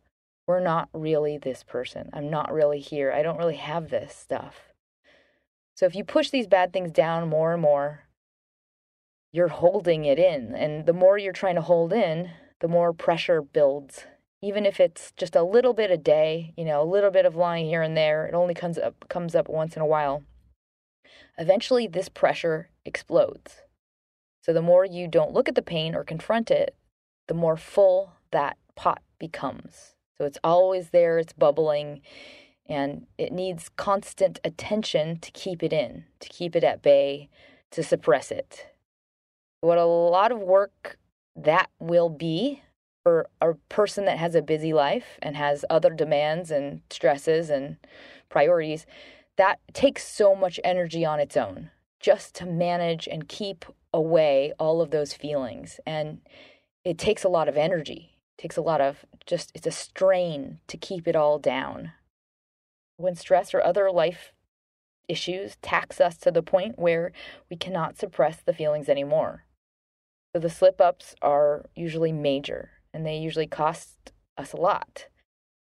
we're 0.47 0.61
not 0.61 0.89
really 0.93 1.39
this 1.39 1.63
person. 1.63 2.11
I'm 2.13 2.31
not 2.31 2.53
really 2.53 2.81
here. 2.81 3.13
I 3.13 3.23
don't 3.23 3.39
really 3.39 3.57
have 3.57 3.91
this 3.91 4.15
stuff. 4.15 4.73
So 5.75 5.87
if 5.87 5.95
you 5.95 6.05
push 6.05 6.31
these 6.31 6.47
bad 6.47 6.73
things 6.73 6.91
down 6.91 7.29
more 7.29 7.53
and 7.53 7.61
more, 7.61 8.06
you're 9.37 9.49
holding 9.49 10.07
it 10.07 10.19
in. 10.19 10.55
And 10.55 10.87
the 10.87 10.95
more 10.95 11.19
you're 11.19 11.33
trying 11.33 11.57
to 11.57 11.61
hold 11.61 11.93
in, 11.93 12.31
the 12.61 12.69
more 12.69 12.95
pressure 12.95 13.43
builds. 13.43 14.05
Even 14.43 14.65
if 14.65 14.81
it's 14.81 15.13
just 15.17 15.37
a 15.37 15.43
little 15.43 15.75
bit 15.75 15.91
a 15.91 15.99
day, 15.99 16.55
you 16.57 16.65
know, 16.65 16.83
a 16.83 16.85
little 16.91 17.11
bit 17.11 17.27
of 17.27 17.37
lying 17.37 17.67
here 17.67 17.83
and 17.83 17.97
there, 17.97 18.27
it 18.27 18.35
only 18.35 18.55
comes 18.55 18.79
up 18.79 19.09
comes 19.09 19.35
up 19.35 19.49
once 19.49 19.77
in 19.77 19.83
a 19.83 19.87
while. 19.87 20.23
Eventually 21.37 21.87
this 21.87 22.09
pressure 22.09 22.71
explodes. 22.87 23.57
So 24.43 24.53
the 24.53 24.63
more 24.63 24.87
you 24.87 25.07
don't 25.07 25.33
look 25.33 25.49
at 25.49 25.55
the 25.55 25.63
pain 25.63 25.95
or 25.95 26.03
confront 26.03 26.51
it, 26.51 26.75
the 27.29 27.35
more 27.35 27.57
full 27.57 28.13
that 28.31 28.57
pot 28.75 29.03
becomes. 29.19 29.97
So 30.17 30.25
it's 30.25 30.39
always 30.43 30.91
there, 30.91 31.19
it's 31.19 31.33
bubbling, 31.35 32.01
and 32.67 33.07
it 33.19 33.33
needs 33.33 33.69
constant 33.77 34.39
attention 34.45 35.19
to 35.19 35.31
keep 35.33 35.63
it 35.63 35.73
in, 35.73 36.05
to 36.21 36.29
keep 36.29 36.57
it 36.57 36.65
at 36.65 36.83
bay, 36.83 37.29
to 37.73 37.83
suppress 37.83 38.31
it 38.31 38.67
what 39.61 39.79
a 39.79 39.85
lot 39.85 40.33
of 40.33 40.39
work 40.39 40.99
that 41.35 41.71
will 41.79 42.09
be 42.09 42.63
for 43.03 43.29
a 43.41 43.55
person 43.69 44.05
that 44.05 44.19
has 44.19 44.35
a 44.35 44.43
busy 44.43 44.73
life 44.73 45.19
and 45.23 45.37
has 45.37 45.65
other 45.71 45.91
demands 45.91 46.51
and 46.51 46.81
stresses 46.91 47.51
and 47.51 47.77
priorities, 48.29 48.85
that 49.37 49.61
takes 49.73 50.07
so 50.07 50.35
much 50.35 50.59
energy 50.65 51.05
on 51.05 51.21
its 51.21 51.37
own 51.37 51.71
just 52.01 52.35
to 52.35 52.47
manage 52.47 53.07
and 53.07 53.29
keep 53.29 53.65
away 53.93 54.53
all 54.59 54.81
of 54.81 54.91
those 54.91 55.15
feelings. 55.15 55.79
And 55.87 56.21
it 56.85 56.99
takes 56.99 57.25
a 57.25 57.29
lot 57.29 57.49
of 57.49 57.57
energy. 57.57 58.19
It 58.37 58.43
takes 58.43 58.57
a 58.57 58.63
lot 58.63 58.81
of 58.81 59.05
just, 59.25 59.53
it's 59.55 59.67
a 59.67 59.71
strain 59.71 60.59
to 60.67 60.77
keep 60.77 61.07
it 61.07 61.17
all 61.17 61.39
down. 61.39 61.93
When 62.97 63.15
stress 63.15 63.55
or 63.55 63.63
other 63.63 63.91
life 63.91 64.33
issues 65.09 65.57
tax 65.63 66.01
us 66.01 66.17
to 66.19 66.31
the 66.31 66.43
point 66.43 66.79
where 66.79 67.13
we 67.49 67.57
cannot 67.57 67.99
suppress 67.99 68.41
the 68.41 68.53
feelings 68.53 68.89
anymore. 68.89 69.46
So 70.37 70.41
the 70.41 70.51
slip 70.51 70.83
ups 70.83 71.15
are 71.23 71.65
usually 71.75 72.13
major 72.13 72.73
and 72.93 73.07
they 73.07 73.17
usually 73.17 73.47
cost 73.47 74.13
us 74.37 74.53
a 74.53 74.59
lot, 74.59 75.07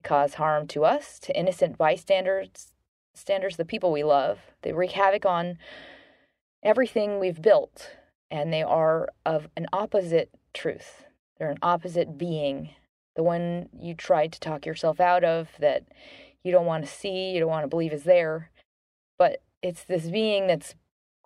cause 0.04 0.34
harm 0.34 0.68
to 0.68 0.84
us, 0.84 1.20
to 1.20 1.40
innocent 1.40 1.78
bystanders, 1.78 2.74
standards, 3.16 3.56
the 3.56 3.64
people 3.64 3.94
we 3.94 4.04
love. 4.04 4.40
They 4.64 4.74
wreak 4.74 4.92
havoc 4.92 5.26
on 5.26 5.58
everything 6.62 7.18
we've 7.18 7.42
built, 7.42 7.92
and 8.30 8.52
they 8.52 8.62
are 8.62 9.08
of 9.26 9.48
an 9.56 9.68
opposite 9.72 10.32
truth. 10.54 11.06
They're 11.38 11.50
an 11.50 11.60
opposite 11.62 12.18
being, 12.18 12.72
the 13.16 13.24
one 13.24 13.70
you 13.72 13.94
tried 13.94 14.34
to 14.34 14.40
talk 14.42 14.66
yourself 14.66 15.00
out 15.00 15.24
of 15.24 15.48
that 15.62 15.84
you 16.44 16.52
don't 16.52 16.66
want 16.66 16.84
to 16.84 16.92
see, 16.92 17.30
you 17.30 17.40
don't 17.40 17.48
want 17.48 17.64
to 17.64 17.70
believe 17.70 17.94
is 17.94 18.04
there. 18.04 18.52
But 19.18 19.42
it's 19.62 19.86
this 19.86 20.10
being 20.10 20.46
that's 20.48 20.76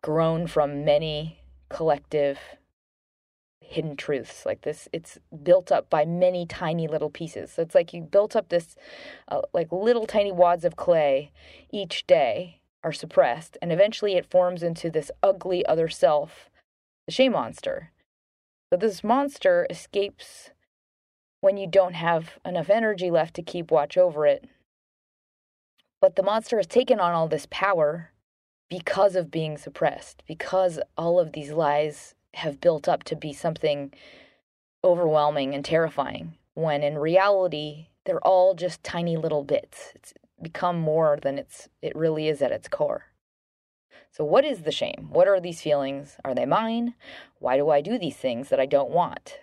grown 0.04 0.46
from 0.46 0.86
many 0.86 1.40
collective 1.70 2.38
hidden 3.72 3.96
truths 3.96 4.46
like 4.46 4.62
this 4.62 4.90
it's 4.92 5.18
built 5.44 5.72
up 5.72 5.90
by 5.90 6.06
many 6.06 6.46
tiny 6.46 6.88
little 6.88 7.10
pieces. 7.10 7.52
So 7.54 7.62
it's 7.62 7.76
like 7.76 7.94
you 7.94 8.02
built 8.02 8.36
up 8.36 8.50
this 8.50 8.76
uh, 9.30 9.42
like 9.54 9.72
little 9.72 10.06
tiny 10.06 10.32
wads 10.32 10.66
of 10.66 10.76
clay 10.76 11.32
each 11.72 12.06
day 12.06 12.60
are 12.84 12.92
suppressed 12.92 13.58
and 13.62 13.72
eventually 13.72 14.16
it 14.16 14.30
forms 14.30 14.62
into 14.62 14.90
this 14.90 15.12
ugly 15.24 15.66
other 15.66 15.88
self 15.88 16.50
the 17.08 17.14
shame 17.14 17.32
monster. 17.32 17.92
So 18.72 18.78
this 18.78 19.04
monster 19.04 19.68
escapes 19.70 20.52
when 21.42 21.58
you 21.58 21.68
don't 21.68 21.94
have 21.94 22.40
enough 22.46 22.70
energy 22.70 23.10
left 23.10 23.36
to 23.36 23.42
keep 23.42 23.72
watch 23.72 23.98
over 23.98 24.26
it. 24.26 24.46
But 26.00 26.16
the 26.16 26.24
monster 26.24 26.58
has 26.58 26.68
taken 26.68 27.00
on 27.00 27.14
all 27.14 27.28
this 27.28 27.48
power 27.50 28.12
because 28.70 29.16
of 29.16 29.32
being 29.32 29.58
suppressed 29.58 30.24
because 30.28 30.80
all 30.98 31.20
of 31.20 31.34
these 31.34 31.52
lies 31.52 32.16
have 32.36 32.62
built 32.62 32.88
up 32.88 33.04
to 33.04 33.16
be 33.16 33.34
something 33.34 33.94
overwhelming 34.84 35.54
and 35.54 35.64
terrifying 35.64 36.38
when 36.54 36.84
in 36.84 36.98
reality 36.98 37.88
they're 38.06 38.26
all 38.26 38.56
just 38.56 38.84
tiny 38.84 39.18
little 39.18 39.44
bits. 39.44 39.92
It's 39.96 40.14
become 40.42 40.80
more 40.80 41.20
than 41.22 41.38
it's 41.38 41.70
it 41.82 41.96
really 41.96 42.28
is 42.28 42.42
at 42.42 42.52
its 42.52 42.68
core. 42.68 43.06
So 44.12 44.24
what 44.24 44.44
is 44.44 44.64
the 44.64 44.72
shame? 44.72 45.08
What 45.12 45.28
are 45.28 45.40
these 45.40 45.62
feelings? 45.62 46.18
Are 46.26 46.36
they 46.36 46.46
mine? 46.46 46.96
Why 47.40 47.58
do 47.58 47.70
i 47.70 47.82
do 47.82 47.98
these 47.98 48.18
things 48.18 48.50
that 48.50 48.60
i 48.60 48.66
don't 48.66 48.90
want? 48.90 49.40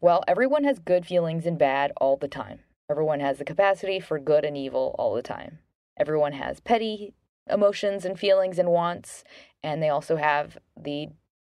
Well 0.00 0.22
everyone 0.28 0.64
has 0.64 0.78
good 0.78 1.06
feelings 1.06 1.46
and 1.46 1.58
bad 1.58 1.92
all 1.96 2.16
the 2.16 2.28
time. 2.28 2.60
Everyone 2.90 3.20
has 3.20 3.38
the 3.38 3.44
capacity 3.44 4.00
for 4.00 4.18
good 4.18 4.44
and 4.44 4.56
evil 4.56 4.94
all 4.98 5.14
the 5.14 5.22
time. 5.22 5.58
Everyone 5.98 6.32
has 6.32 6.60
petty 6.60 7.14
emotions 7.50 8.04
and 8.04 8.18
feelings 8.18 8.58
and 8.58 8.70
wants 8.70 9.24
and 9.64 9.82
they 9.82 9.88
also 9.88 10.16
have 10.16 10.58
the 10.76 11.08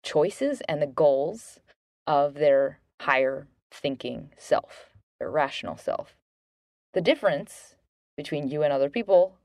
choices 0.08 0.62
and 0.70 0.82
the 0.82 0.88
goals 0.88 1.60
of 2.08 2.36
their 2.36 2.80
higher 3.02 3.48
thinking 3.70 4.30
self, 4.38 4.94
their 5.20 5.30
rational 5.30 5.76
self. 5.76 6.16
The 6.94 7.02
difference 7.02 7.76
between 8.16 8.48
you 8.48 8.64
and 8.64 8.72
other 8.72 8.90
people 8.90 9.36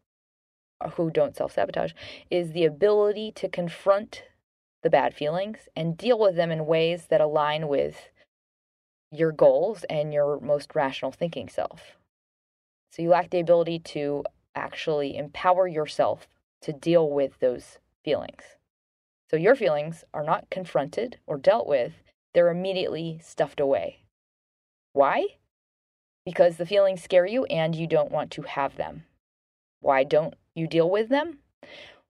who 0.95 1.11
don't 1.11 1.37
self 1.37 1.53
sabotage 1.53 1.93
is 2.31 2.53
the 2.53 2.65
ability 2.65 3.33
to 3.33 3.49
confront 3.49 4.23
the 4.85 4.91
bad 4.91 5.15
feelings 5.15 5.69
and 5.75 5.97
deal 5.97 6.19
with 6.19 6.37
them 6.37 6.53
in 6.53 6.67
ways 6.67 7.07
that 7.11 7.21
align 7.21 7.67
with 7.67 8.11
your 9.11 9.33
goals 9.33 9.85
and 9.91 10.13
your 10.13 10.39
most 10.41 10.75
rational 10.77 11.11
thinking 11.11 11.49
self. 11.49 11.97
So 12.91 13.03
you 13.03 13.09
lack 13.09 13.31
the 13.31 13.41
ability 13.41 13.81
to 13.81 14.23
actually 14.55 15.17
empower 15.17 15.67
yourself 15.67 16.29
to 16.63 16.73
deal 16.73 17.11
with 17.11 17.41
those 17.41 17.79
feelings. 18.05 18.43
So 19.33 19.39
your 19.39 19.57
feelings 19.57 20.05
are 20.13 20.23
not 20.23 20.51
confronted 20.51 21.19
or 21.27 21.39
dealt 21.39 21.67
with, 21.67 21.95
they're 22.35 22.51
immediately 22.51 23.19
stuffed 23.23 23.61
away. 23.61 24.01
Why? 24.93 25.27
Because 26.27 26.59
the 26.59 26.67
feelings 26.67 27.03
scare 27.03 27.25
you 27.25 27.47
and 27.47 27.75
you 27.75 27.87
don't 27.87 28.13
want 28.13 28.31
to 28.33 28.43
have 28.43 28.77
them. 28.77 29.05
Why 29.81 30.05
don't 30.05 30.35
you 30.55 30.67
deal 30.67 30.91
with 30.91 31.09
them? 31.09 31.39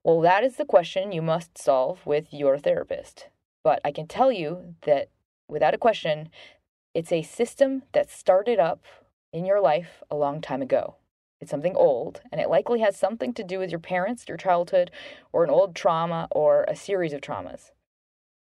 Well, 0.03 0.21
that 0.23 0.43
is 0.43 0.57
the 0.57 0.65
question 0.65 1.13
you 1.13 1.23
must 1.23 1.57
solve 1.57 2.05
with 2.05 2.35
your 2.35 2.59
therapist. 2.59 3.29
But 3.63 3.81
I 3.85 3.93
can 3.93 4.09
tell 4.09 4.33
you 4.33 4.75
that 4.83 5.09
without 5.49 5.75
a 5.75 5.79
question, 5.79 6.29
it's 6.93 7.13
a 7.13 7.23
system 7.23 7.85
that 7.93 8.11
started 8.11 8.59
up 8.59 8.85
in 9.33 9.47
your 9.47 9.61
life 9.61 10.03
a 10.11 10.17
long 10.17 10.41
time 10.41 10.61
ago. 10.61 10.97
It's 11.43 11.51
something 11.51 11.75
old, 11.75 12.21
and 12.31 12.41
it 12.41 12.49
likely 12.49 12.79
has 12.81 12.97
something 12.97 13.35
to 13.35 13.43
do 13.43 13.59
with 13.59 13.69
your 13.69 13.81
parents, 13.81 14.25
your 14.29 14.37
childhood, 14.37 14.93
or 15.33 15.43
an 15.43 15.51
old 15.51 15.75
trauma, 15.75 16.29
or 16.31 16.65
a 16.69 16.77
series 16.77 17.13
of 17.13 17.21
traumas. 17.21 17.73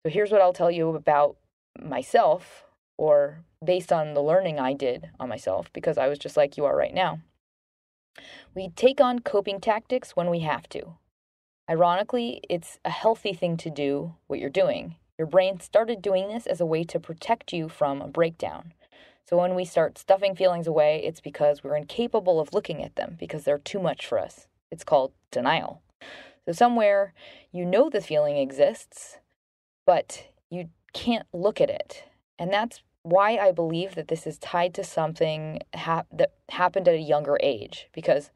So 0.04 0.10
here's 0.10 0.30
what 0.30 0.42
I'll 0.42 0.52
tell 0.52 0.70
you 0.70 0.90
about 0.90 1.38
myself, 1.82 2.64
or 2.98 3.42
based 3.64 3.90
on 3.90 4.12
the 4.12 4.22
learning 4.22 4.60
I 4.60 4.74
did 4.74 5.08
on 5.18 5.30
myself, 5.30 5.72
because 5.72 5.96
I 5.96 6.08
was 6.08 6.18
just 6.18 6.36
like 6.36 6.58
you 6.58 6.66
are 6.66 6.76
right 6.76 6.92
now. 6.92 7.20
We 8.54 8.68
take 8.68 9.00
on 9.00 9.20
coping 9.20 9.60
tactics 9.60 10.14
when 10.14 10.28
we 10.28 10.40
have 10.40 10.68
to. 10.68 10.98
Ironically, 11.70 12.42
it's 12.50 12.78
a 12.84 12.90
healthy 12.90 13.32
thing 13.32 13.56
to 13.58 13.70
do 13.70 14.14
what 14.26 14.40
you're 14.40 14.50
doing. 14.50 14.96
Your 15.16 15.26
brain 15.26 15.58
started 15.60 16.02
doing 16.02 16.28
this 16.28 16.46
as 16.46 16.60
a 16.60 16.66
way 16.66 16.84
to 16.84 17.00
protect 17.00 17.54
you 17.54 17.70
from 17.70 18.02
a 18.02 18.08
breakdown. 18.08 18.74
So 19.30 19.38
when 19.38 19.54
we 19.54 19.64
start 19.64 19.96
stuffing 19.96 20.34
feelings 20.34 20.66
away, 20.66 21.02
it's 21.04 21.20
because 21.20 21.62
we're 21.62 21.76
incapable 21.76 22.40
of 22.40 22.52
looking 22.52 22.82
at 22.82 22.96
them 22.96 23.16
because 23.18 23.44
they're 23.44 23.58
too 23.58 23.78
much 23.78 24.04
for 24.04 24.18
us. 24.18 24.48
It's 24.72 24.82
called 24.82 25.12
denial. 25.30 25.82
So 26.46 26.52
somewhere 26.52 27.14
you 27.52 27.64
know 27.64 27.88
the 27.88 28.00
feeling 28.00 28.36
exists, 28.36 29.18
but 29.86 30.26
you 30.50 30.70
can't 30.92 31.26
look 31.32 31.60
at 31.60 31.70
it. 31.70 32.04
And 32.40 32.52
that's 32.52 32.82
why 33.02 33.36
I 33.36 33.52
believe 33.52 33.94
that 33.94 34.08
this 34.08 34.26
is 34.26 34.36
tied 34.38 34.74
to 34.74 34.84
something 34.84 35.60
ha- 35.76 36.04
that 36.12 36.32
happened 36.48 36.88
at 36.88 36.94
a 36.94 36.98
younger 36.98 37.38
age. 37.40 37.88
Because 37.92 38.30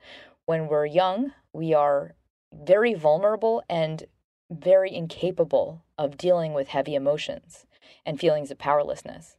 when 0.46 0.68
we're 0.68 0.86
young, 0.86 1.32
we 1.52 1.74
are 1.74 2.14
very 2.52 2.94
vulnerable 2.94 3.64
and 3.68 4.04
very 4.48 4.94
incapable 4.94 5.82
of 5.98 6.16
dealing 6.16 6.52
with 6.52 6.68
heavy 6.68 6.94
emotions 6.94 7.66
and 8.06 8.20
feelings 8.20 8.52
of 8.52 8.58
powerlessness. 8.58 9.36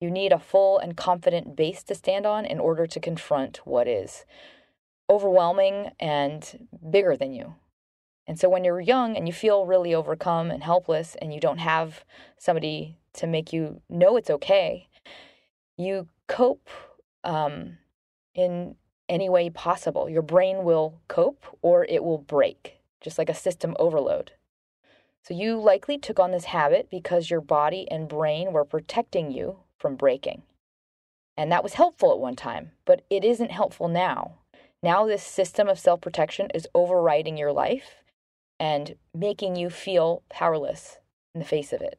You 0.00 0.10
need 0.10 0.32
a 0.32 0.38
full 0.38 0.78
and 0.78 0.96
confident 0.96 1.54
base 1.56 1.82
to 1.84 1.94
stand 1.94 2.24
on 2.24 2.46
in 2.46 2.58
order 2.58 2.86
to 2.86 3.00
confront 3.00 3.58
what 3.66 3.86
is 3.86 4.24
overwhelming 5.10 5.90
and 6.00 6.68
bigger 6.90 7.16
than 7.16 7.34
you. 7.34 7.54
And 8.26 8.38
so 8.38 8.48
when 8.48 8.64
you're 8.64 8.80
young 8.80 9.16
and 9.16 9.26
you 9.26 9.32
feel 9.32 9.66
really 9.66 9.94
overcome 9.94 10.50
and 10.50 10.62
helpless 10.62 11.16
and 11.20 11.34
you 11.34 11.40
don't 11.40 11.58
have 11.58 12.04
somebody 12.38 12.96
to 13.14 13.26
make 13.26 13.52
you 13.52 13.82
know 13.90 14.16
it's 14.16 14.30
okay, 14.30 14.88
you 15.76 16.08
cope 16.28 16.70
um, 17.24 17.78
in 18.34 18.76
any 19.08 19.28
way 19.28 19.50
possible. 19.50 20.08
Your 20.08 20.22
brain 20.22 20.62
will 20.62 21.00
cope 21.08 21.44
or 21.60 21.84
it 21.84 22.04
will 22.04 22.18
break, 22.18 22.78
just 23.00 23.18
like 23.18 23.28
a 23.28 23.34
system 23.34 23.74
overload. 23.78 24.32
So 25.22 25.34
you 25.34 25.60
likely 25.60 25.98
took 25.98 26.18
on 26.18 26.30
this 26.30 26.44
habit 26.44 26.88
because 26.88 27.28
your 27.28 27.40
body 27.40 27.86
and 27.90 28.08
brain 28.08 28.52
were 28.52 28.64
protecting 28.64 29.30
you 29.32 29.58
from 29.80 29.96
breaking. 29.96 30.42
And 31.36 31.50
that 31.50 31.62
was 31.62 31.74
helpful 31.74 32.12
at 32.12 32.18
one 32.20 32.36
time, 32.36 32.72
but 32.84 33.02
it 33.10 33.24
isn't 33.24 33.50
helpful 33.50 33.88
now. 33.88 34.34
Now, 34.82 35.06
this 35.06 35.22
system 35.22 35.68
of 35.68 35.78
self 35.78 36.00
protection 36.00 36.48
is 36.54 36.68
overriding 36.74 37.36
your 37.36 37.52
life 37.52 38.02
and 38.58 38.94
making 39.14 39.56
you 39.56 39.70
feel 39.70 40.22
powerless 40.28 40.98
in 41.34 41.40
the 41.40 41.46
face 41.46 41.72
of 41.72 41.80
it. 41.80 41.98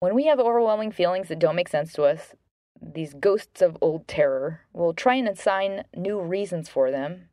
When 0.00 0.14
we 0.14 0.26
have 0.26 0.40
overwhelming 0.40 0.90
feelings 0.90 1.28
that 1.28 1.38
don't 1.38 1.54
make 1.54 1.68
sense 1.68 1.92
to 1.92 2.02
us, 2.02 2.34
these 2.80 3.14
ghosts 3.14 3.62
of 3.62 3.78
old 3.80 4.08
terror 4.08 4.62
will 4.72 4.92
try 4.92 5.14
and 5.14 5.28
assign 5.28 5.84
new 5.94 6.20
reasons 6.20 6.68
for 6.68 6.90
them 6.90 7.28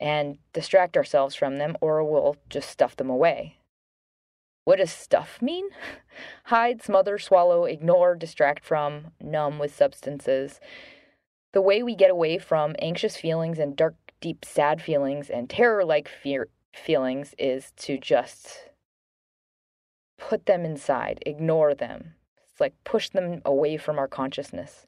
and 0.00 0.38
distract 0.52 0.96
ourselves 0.96 1.36
from 1.36 1.58
them, 1.58 1.76
or 1.80 2.02
we'll 2.02 2.36
just 2.50 2.68
stuff 2.68 2.96
them 2.96 3.08
away. 3.08 3.58
What 4.64 4.78
does 4.78 4.92
stuff 4.92 5.42
mean? 5.42 5.70
Hide, 6.44 6.82
smother, 6.82 7.18
swallow, 7.18 7.64
ignore, 7.64 8.14
distract 8.14 8.64
from, 8.64 9.08
numb 9.20 9.58
with 9.58 9.74
substances. 9.74 10.60
The 11.52 11.62
way 11.62 11.82
we 11.82 11.96
get 11.96 12.10
away 12.10 12.38
from 12.38 12.76
anxious 12.78 13.16
feelings 13.16 13.58
and 13.58 13.76
dark, 13.76 13.94
deep, 14.20 14.44
sad 14.44 14.80
feelings 14.80 15.28
and 15.28 15.50
terror 15.50 15.84
like 15.84 16.08
fear 16.08 16.48
feelings 16.72 17.34
is 17.38 17.72
to 17.76 17.98
just 17.98 18.70
put 20.16 20.46
them 20.46 20.64
inside, 20.64 21.22
ignore 21.26 21.74
them. 21.74 22.14
It's 22.50 22.60
like 22.60 22.74
push 22.84 23.10
them 23.10 23.42
away 23.44 23.76
from 23.76 23.98
our 23.98 24.08
consciousness. 24.08 24.86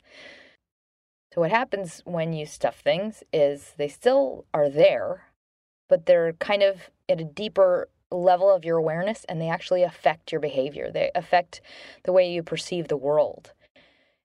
So, 1.33 1.41
what 1.41 1.51
happens 1.51 2.01
when 2.05 2.33
you 2.33 2.47
stuff 2.47 2.79
things 2.79 3.25
is 3.33 3.75
they 3.77 3.89
still 3.89 4.47
are 4.55 4.69
there, 4.69 5.33
but 5.89 6.07
they're 6.07 6.35
kind 6.35 6.63
of 6.63 6.91
at 7.09 7.21
a 7.21 7.25
deeper 7.25 7.89
level 8.17 8.51
of 8.51 8.65
your 8.65 8.77
awareness 8.77 9.25
and 9.29 9.41
they 9.41 9.49
actually 9.49 9.83
affect 9.83 10.33
your 10.33 10.41
behavior. 10.41 10.91
They 10.91 11.11
affect 11.15 11.61
the 12.05 12.13
way 12.13 12.31
you 12.31 12.43
perceive 12.43 12.89
the 12.89 12.97
world. 12.97 13.53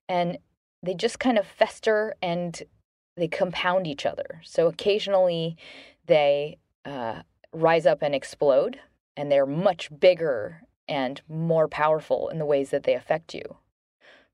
And 0.08 0.38
they 0.82 0.94
just 0.94 1.18
kind 1.18 1.38
of 1.38 1.46
fester 1.46 2.14
and 2.22 2.62
they 3.16 3.28
compound 3.28 3.86
each 3.86 4.06
other. 4.06 4.40
So 4.44 4.66
occasionally 4.66 5.56
they 6.06 6.58
uh, 6.84 7.22
rise 7.52 7.86
up 7.86 8.02
and 8.02 8.14
explode, 8.14 8.80
and 9.16 9.30
they're 9.30 9.46
much 9.46 9.90
bigger 9.98 10.62
and 10.88 11.20
more 11.28 11.68
powerful 11.68 12.28
in 12.28 12.38
the 12.38 12.46
ways 12.46 12.70
that 12.70 12.84
they 12.84 12.94
affect 12.94 13.34
you. 13.34 13.56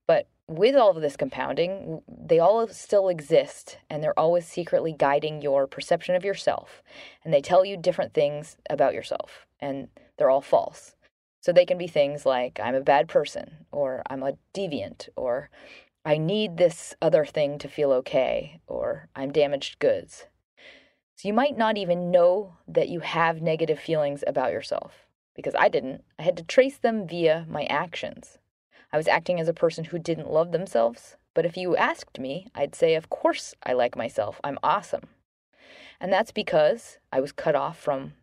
But 0.06 0.28
with 0.49 0.76
all 0.76 0.91
of 0.91 1.03
this 1.03 1.17
compounding, 1.17 2.03
they 2.07 2.38
all 2.38 2.69
still 2.69 3.09
exist 3.09 3.78
and 3.91 4.02
they're 4.02 4.19
always 4.19 4.47
secretly 4.47 4.95
guiding 4.97 5.43
your 5.43 5.67
perception 5.67 6.15
of 6.15 6.25
yourself. 6.25 6.82
And 7.25 7.35
they 7.35 7.41
tell 7.41 7.65
you 7.65 7.76
different 7.76 8.15
things 8.15 8.56
about 8.71 8.95
yourself, 8.95 9.47
and 9.61 9.89
they're 10.17 10.30
all 10.30 10.41
false. 10.41 10.95
So 11.41 11.52
they 11.52 11.67
can 11.67 11.78
be 11.78 11.89
things 11.89 12.26
like, 12.26 12.61
I'm 12.63 12.75
a 12.75 12.80
bad 12.80 13.09
person, 13.09 13.67
or 13.73 14.02
I'm 14.09 14.23
a 14.23 14.37
deviant, 14.54 15.09
or 15.17 15.50
I 16.04 16.19
need 16.19 16.56
this 16.56 16.95
other 17.02 17.25
thing 17.25 17.59
to 17.59 17.69
feel 17.69 17.93
okay, 17.93 18.61
or 18.67 19.09
I'm 19.15 19.32
damaged 19.32 19.78
goods. 19.78 20.26
So 21.17 21.28
you 21.28 21.35
might 21.35 21.56
not 21.56 21.76
even 21.78 22.11
know 22.11 22.54
that 22.69 22.89
you 22.89 23.00
have 23.00 23.43
negative 23.43 23.80
feelings 23.80 24.23
about 24.26 24.52
yourself, 24.52 25.06
because 25.35 25.54
I 25.59 25.69
didn't. 25.69 26.04
I 26.19 26.23
had 26.23 26.37
to 26.37 26.43
trace 26.45 26.78
them 26.78 27.06
via 27.06 27.47
my 27.49 27.65
actions. 27.65 28.39
I 28.92 28.96
was 28.96 29.08
acting 29.08 29.40
as 29.40 29.49
a 29.49 29.54
person 29.54 29.84
who 29.84 29.99
didn't 29.99 30.30
love 30.30 30.52
themselves, 30.52 31.16
but 31.34 31.44
if 31.44 31.56
you 31.56 31.76
asked 31.76 32.18
me, 32.18 32.49
I'd 32.54 32.75
say, 32.75 32.94
Of 32.94 33.10
course 33.10 33.54
I 33.62 33.72
like 33.72 33.96
myself. 33.96 34.40
I'm 34.42 34.58
awesome. 34.62 35.08
And 36.00 36.12
that's 36.12 36.32
because 36.32 36.99
I 37.12 37.20
was 37.20 37.32
cut 37.32 37.54
off 37.54 37.78
from 37.78 38.14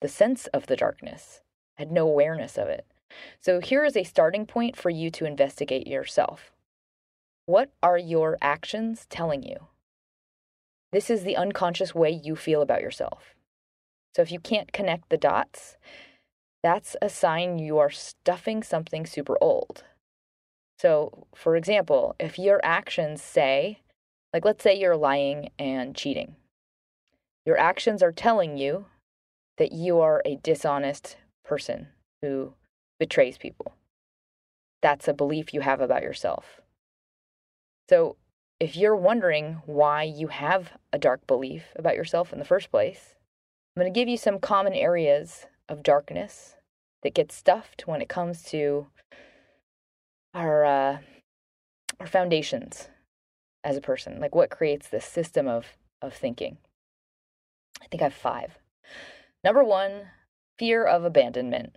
the 0.00 0.08
sense 0.08 0.46
of 0.48 0.66
the 0.66 0.76
darkness, 0.76 1.40
I 1.78 1.82
had 1.82 1.90
no 1.90 2.06
awareness 2.06 2.58
of 2.58 2.68
it. 2.68 2.86
So 3.40 3.60
here 3.60 3.84
is 3.84 3.96
a 3.96 4.04
starting 4.04 4.46
point 4.46 4.76
for 4.76 4.90
you 4.90 5.10
to 5.12 5.24
investigate 5.24 5.86
yourself. 5.86 6.52
What 7.46 7.70
are 7.82 7.98
your 7.98 8.36
actions 8.42 9.06
telling 9.08 9.42
you? 9.42 9.68
This 10.92 11.10
is 11.10 11.24
the 11.24 11.36
unconscious 11.36 11.94
way 11.94 12.10
you 12.10 12.36
feel 12.36 12.62
about 12.62 12.82
yourself. 12.82 13.34
So 14.14 14.22
if 14.22 14.32
you 14.32 14.40
can't 14.40 14.72
connect 14.72 15.08
the 15.08 15.16
dots, 15.16 15.76
that's 16.62 16.96
a 17.00 17.08
sign 17.08 17.58
you 17.58 17.78
are 17.78 17.90
stuffing 17.90 18.62
something 18.62 19.06
super 19.06 19.36
old. 19.40 19.84
So, 20.78 21.26
for 21.34 21.56
example, 21.56 22.14
if 22.18 22.38
your 22.38 22.60
actions 22.62 23.22
say, 23.22 23.80
like 24.32 24.44
let's 24.44 24.62
say 24.62 24.78
you're 24.78 24.96
lying 24.96 25.50
and 25.58 25.94
cheating, 25.94 26.36
your 27.46 27.58
actions 27.58 28.02
are 28.02 28.12
telling 28.12 28.58
you 28.58 28.86
that 29.56 29.72
you 29.72 30.00
are 30.00 30.22
a 30.24 30.36
dishonest 30.36 31.16
person 31.44 31.88
who 32.20 32.52
betrays 32.98 33.38
people. 33.38 33.74
That's 34.82 35.08
a 35.08 35.14
belief 35.14 35.54
you 35.54 35.60
have 35.60 35.80
about 35.80 36.02
yourself. 36.02 36.60
So, 37.88 38.16
if 38.58 38.76
you're 38.76 38.96
wondering 38.96 39.60
why 39.66 40.02
you 40.02 40.28
have 40.28 40.72
a 40.92 40.98
dark 40.98 41.26
belief 41.26 41.72
about 41.76 41.94
yourself 41.94 42.32
in 42.32 42.38
the 42.38 42.44
first 42.44 42.70
place, 42.70 43.14
I'm 43.76 43.82
going 43.82 43.92
to 43.92 43.98
give 43.98 44.08
you 44.08 44.16
some 44.16 44.38
common 44.38 44.72
areas 44.72 45.46
of 45.68 45.82
darkness 45.82 46.56
that 47.02 47.14
get 47.14 47.30
stuffed 47.30 47.86
when 47.86 48.00
it 48.00 48.08
comes 48.08 48.42
to 48.44 48.86
our 50.36 50.64
uh, 50.64 50.98
our 51.98 52.06
foundations 52.06 52.88
as 53.64 53.76
a 53.76 53.80
person. 53.80 54.20
Like 54.20 54.34
what 54.34 54.50
creates 54.50 54.88
this 54.88 55.04
system 55.04 55.48
of 55.48 55.66
of 56.02 56.12
thinking. 56.12 56.58
I 57.82 57.86
think 57.86 58.02
I 58.02 58.06
have 58.06 58.14
five. 58.14 58.58
Number 59.42 59.64
one, 59.64 60.08
fear 60.58 60.84
of 60.84 61.04
abandonment. 61.04 61.76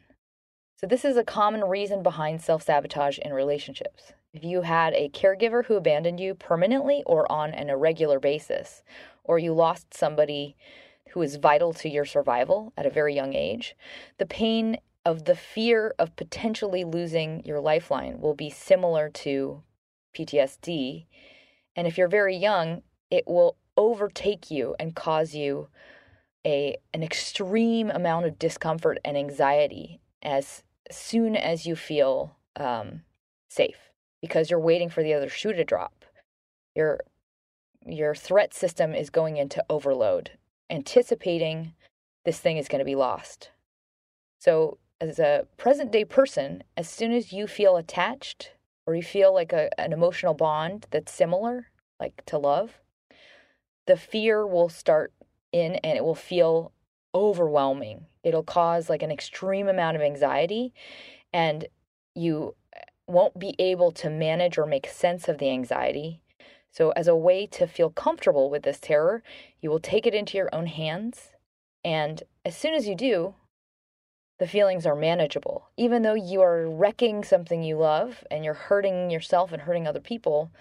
So 0.78 0.88
this 0.88 1.04
is 1.06 1.18
a 1.18 1.24
common 1.24 1.64
reason 1.64 2.04
behind 2.04 2.42
self 2.42 2.64
sabotage 2.64 3.18
in 3.20 3.34
relationships. 3.34 4.14
If 4.34 4.44
you 4.44 4.62
had 4.62 4.94
a 4.94 5.10
caregiver 5.10 5.66
who 5.66 5.76
abandoned 5.76 6.20
you 6.20 6.36
permanently 6.36 7.04
or 7.06 7.30
on 7.32 7.52
an 7.52 7.70
irregular 7.70 8.20
basis, 8.20 8.84
or 9.24 9.40
you 9.40 9.54
lost 9.54 9.94
somebody 9.94 10.56
who 11.12 11.22
is 11.22 11.38
vital 11.38 11.74
to 11.74 11.90
your 11.90 12.06
survival 12.06 12.72
at 12.78 12.86
a 12.86 12.92
very 12.92 13.16
young 13.16 13.34
age, 13.34 13.76
the 14.20 14.26
pain 14.26 14.78
of 15.10 15.26
the 15.26 15.36
fear 15.36 15.96
of 15.98 16.16
potentially 16.16 16.84
losing 16.84 17.44
your 17.44 17.60
lifeline 17.60 18.22
will 18.22 18.36
be 18.36 18.52
similar 18.52 19.10
to 19.10 19.64
PTSD. 20.16 21.08
And 21.76 21.88
if 21.88 21.98
you're 21.98 22.08
very 22.08 22.38
young, 22.38 22.84
it 23.10 23.24
will 23.26 23.58
overtake 23.76 24.52
you 24.52 24.76
and 24.80 24.96
cause 24.96 25.34
you 25.34 25.68
a 26.46 26.78
an 26.94 27.02
extreme 27.02 27.90
amount 27.90 28.28
of 28.28 28.38
discomfort 28.38 29.00
and 29.04 29.18
anxiety 29.18 30.00
as 30.22 30.62
soon 30.92 31.36
as 31.36 31.66
you 31.66 31.76
feel 31.76 32.38
um, 32.56 33.02
safe 33.50 33.90
because 34.22 34.52
you're 34.52 34.60
waiting 34.60 34.90
for 34.90 35.02
the 35.02 35.16
other 35.16 35.28
shoe 35.28 35.54
to 35.54 35.64
drop. 35.64 36.06
Your 36.76 37.00
your 37.84 38.14
threat 38.14 38.54
system 38.54 38.94
is 38.94 39.10
going 39.10 39.38
into 39.38 39.66
overload, 39.72 40.30
anticipating 40.70 41.74
this 42.26 42.40
thing 42.40 42.58
is 42.58 42.68
going 42.68 42.80
to 42.80 42.86
be 42.86 42.94
lost. 42.94 43.50
So, 44.38 44.78
as 45.02 45.20
a 45.20 45.48
present 45.58 45.92
day 45.92 46.06
person, 46.06 46.64
as 46.76 46.90
soon 46.90 47.12
as 47.12 47.32
you 47.32 47.48
feel 47.48 47.78
attached 47.78 48.54
or 48.86 48.96
you 48.96 49.04
feel 49.04 49.34
like 49.34 49.54
a, 49.54 49.70
an 49.80 49.94
emotional 49.94 50.34
bond 50.34 50.88
that's 50.92 51.12
similar, 51.12 51.68
like 52.00 52.24
to 52.26 52.38
love, 52.38 52.80
the 53.86 53.98
fear 53.98 54.46
will 54.46 54.70
start 54.70 55.14
in 55.52 55.76
and 55.76 55.98
it 55.98 56.04
will 56.04 56.16
feel 56.16 56.72
overwhelming. 57.14 58.06
It'll 58.24 58.44
cause 58.44 58.90
like 58.90 59.02
an 59.02 59.12
extreme 59.12 59.68
amount 59.68 59.96
of 59.96 60.02
anxiety, 60.04 60.74
and 61.34 61.66
you 62.16 62.56
eh, 62.74 62.82
won't 63.08 63.40
be 63.40 63.56
able 63.60 63.92
to 63.94 64.10
manage 64.10 64.58
or 64.58 64.66
make 64.66 64.88
sense 64.88 65.28
of 65.28 65.38
the 65.38 65.50
anxiety. 65.50 66.22
So, 66.72 66.92
as 66.92 67.08
a 67.08 67.16
way 67.16 67.48
to 67.48 67.66
feel 67.66 67.90
comfortable 67.90 68.50
with 68.50 68.64
this 68.64 68.80
terror, 68.80 69.24
you 69.60 69.70
will 69.70 69.80
take 69.80 70.06
it 70.06 70.14
into 70.14 70.38
your 70.38 70.54
own 70.54 70.68
hands. 70.68 71.32
And 71.84 72.22
as 72.46 72.56
soon 72.56 72.76
as 72.76 72.88
you 72.88 72.96
do, 72.96 73.34
the 74.40 74.48
feelings 74.48 74.86
are 74.86 74.96
manageable. 74.96 75.70
Even 75.78 76.02
though 76.02 76.14
you 76.14 76.42
are 76.42 76.70
wrecking 76.70 77.24
something 77.24 77.62
you 77.62 77.78
love 77.78 78.24
and 78.32 78.44
you're 78.44 78.54
hurting 78.54 79.12
yourself 79.12 79.52
and 79.52 79.62
hurting 79.62 79.86
other 79.86 80.00
people, 80.00 80.52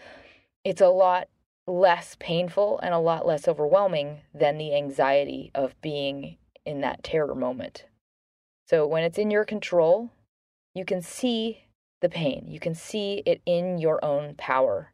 it's 0.64 0.80
a 0.80 0.88
lot 0.88 1.28
less 1.66 2.16
painful 2.18 2.80
and 2.82 2.92
a 2.92 2.98
lot 2.98 3.26
less 3.26 3.46
overwhelming 3.46 4.22
than 4.34 4.58
the 4.58 4.74
anxiety 4.74 5.50
of 5.54 5.80
being 5.80 6.36
in 6.66 6.80
that 6.80 7.02
terror 7.02 7.34
moment. 7.34 7.84
So 8.66 8.86
when 8.86 9.04
it's 9.04 9.18
in 9.18 9.30
your 9.30 9.44
control, 9.44 10.10
you 10.74 10.84
can 10.84 11.00
see 11.00 11.64
the 12.00 12.08
pain. 12.08 12.46
You 12.48 12.60
can 12.60 12.74
see 12.74 13.22
it 13.24 13.40
in 13.46 13.78
your 13.78 14.04
own 14.04 14.34
power. 14.36 14.92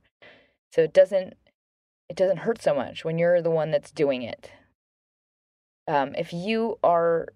So 0.72 0.82
it 0.82 0.92
doesn't 0.92 1.34
it 2.10 2.16
doesn't 2.16 2.38
hurt 2.38 2.60
so 2.60 2.74
much 2.74 3.02
when 3.04 3.18
you're 3.18 3.40
the 3.40 3.50
one 3.50 3.70
that's 3.70 3.90
doing 3.90 4.22
it. 4.22 4.52
Um, 5.88 6.14
if 6.16 6.34
you 6.34 6.78
are 6.82 7.28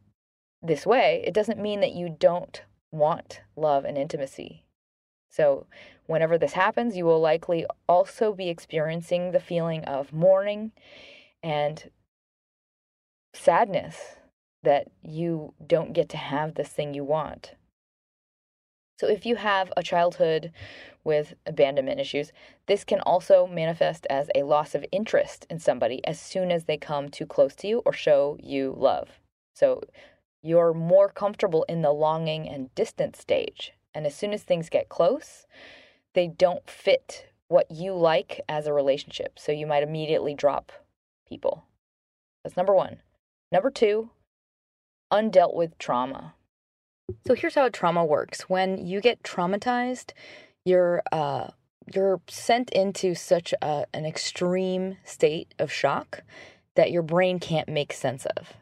this 0.63 0.87
way, 0.87 1.23
it 1.27 1.35
doesn't 1.35 1.61
mean 1.61 1.81
that 1.81 1.95
you 1.95 2.09
don't 2.09 2.63
want 2.91 3.43
love 3.57 3.85
and 3.85 3.97
intimacy. 3.97 4.65
So, 5.31 5.67
whenever 6.07 6.39
this 6.39 6.55
happens, 6.55 6.97
you 6.97 7.05
will 7.05 7.21
likely 7.21 7.67
also 7.89 8.33
be 8.33 8.49
experiencing 8.49 9.31
the 9.31 9.41
feeling 9.41 9.85
of 9.85 10.13
mourning 10.13 10.73
and 11.43 11.91
sadness 13.35 14.17
that 14.63 14.89
you 15.03 15.55
don't 15.65 15.93
get 15.93 16.09
to 16.11 16.17
have 16.17 16.55
this 16.55 16.71
thing 16.71 16.95
you 16.95 17.05
want. 17.05 17.55
So, 18.99 19.07
if 19.07 19.25
you 19.25 19.37
have 19.37 19.73
a 19.77 19.83
childhood 19.83 20.51
with 21.05 21.35
abandonment 21.47 22.01
issues, 22.01 22.33
this 22.67 22.83
can 22.83 23.01
also 23.01 23.47
manifest 23.47 24.07
as 24.11 24.29
a 24.35 24.43
loss 24.43 24.75
of 24.75 24.85
interest 24.91 25.47
in 25.49 25.59
somebody 25.59 26.05
as 26.05 26.19
soon 26.19 26.51
as 26.51 26.65
they 26.65 26.77
come 26.77 27.09
too 27.11 27.27
close 27.27 27.55
to 27.57 27.69
you 27.69 27.83
or 27.87 27.93
show 27.93 28.37
you 28.41 28.75
love. 28.77 29.21
So, 29.55 29.83
you're 30.43 30.73
more 30.73 31.09
comfortable 31.09 31.65
in 31.69 31.83
the 31.83 31.93
longing 31.93 32.49
and 32.49 32.75
distance 32.75 33.19
stage. 33.19 33.73
And 33.95 34.07
as 34.07 34.15
soon 34.15 34.33
as 34.33 34.43
things 34.43 34.69
get 34.69 34.89
close, 34.89 35.47
they 36.15 36.29
don't 36.29 36.69
fit 36.69 37.27
what 37.49 37.71
you 37.71 37.95
like 37.95 38.41
as 38.49 38.67
a 38.67 38.73
relationship. 38.73 39.39
So, 39.39 39.53
you 39.53 39.67
might 39.67 39.83
immediately 39.83 40.35
drop 40.35 40.73
people. 41.29 41.65
That's 42.45 42.57
number 42.57 42.75
one. 42.75 42.99
Number 43.51 43.71
two, 43.71 44.11
undealt 45.13 45.55
with 45.55 45.79
trauma. 45.79 46.35
So 47.27 47.35
here's 47.35 47.55
how 47.55 47.69
trauma 47.71 48.05
works. 48.05 48.43
When 48.43 48.87
you 48.87 49.01
get 49.01 49.23
traumatized, 49.23 50.13
you're 50.65 51.03
uh, 51.11 51.49
you're 51.95 52.21
sent 52.29 52.71
into 52.71 53.15
such 53.15 53.55
a, 53.63 53.87
an 53.95 54.05
extreme 54.05 54.99
state 55.05 55.55
of 55.59 55.73
shock 55.73 56.23
that 56.75 56.91
your 56.91 57.03
brain 57.03 57.39
can't 57.39 57.69
make 57.69 57.93
sense 57.93 58.27
of. 58.37 58.53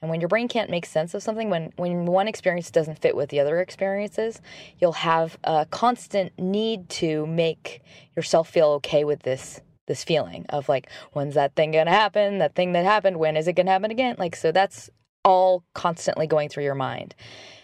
And 0.00 0.10
when 0.10 0.20
your 0.20 0.28
brain 0.28 0.48
can't 0.48 0.70
make 0.70 0.86
sense 0.86 1.14
of 1.14 1.22
something, 1.22 1.50
when, 1.50 1.72
when 1.76 2.06
one 2.06 2.28
experience 2.28 2.70
doesn't 2.70 2.98
fit 2.98 3.16
with 3.16 3.30
the 3.30 3.40
other 3.40 3.60
experiences, 3.60 4.40
you'll 4.78 4.92
have 4.92 5.38
a 5.44 5.66
constant 5.70 6.32
need 6.38 6.88
to 6.90 7.26
make 7.26 7.82
yourself 8.14 8.48
feel 8.48 8.68
okay 8.68 9.04
with 9.04 9.22
this 9.22 9.60
this 9.86 10.02
feeling 10.02 10.44
of 10.48 10.68
like, 10.68 10.90
when's 11.12 11.34
that 11.34 11.54
thing 11.54 11.70
gonna 11.70 11.90
happen? 11.90 12.38
That 12.38 12.56
thing 12.56 12.72
that 12.72 12.84
happened, 12.84 13.18
when 13.18 13.36
is 13.36 13.46
it 13.46 13.52
gonna 13.52 13.70
happen 13.70 13.92
again? 13.92 14.16
Like, 14.18 14.34
so 14.34 14.50
that's 14.50 14.90
all 15.24 15.64
constantly 15.74 16.26
going 16.26 16.48
through 16.48 16.64
your 16.64 16.74
mind. 16.74 17.14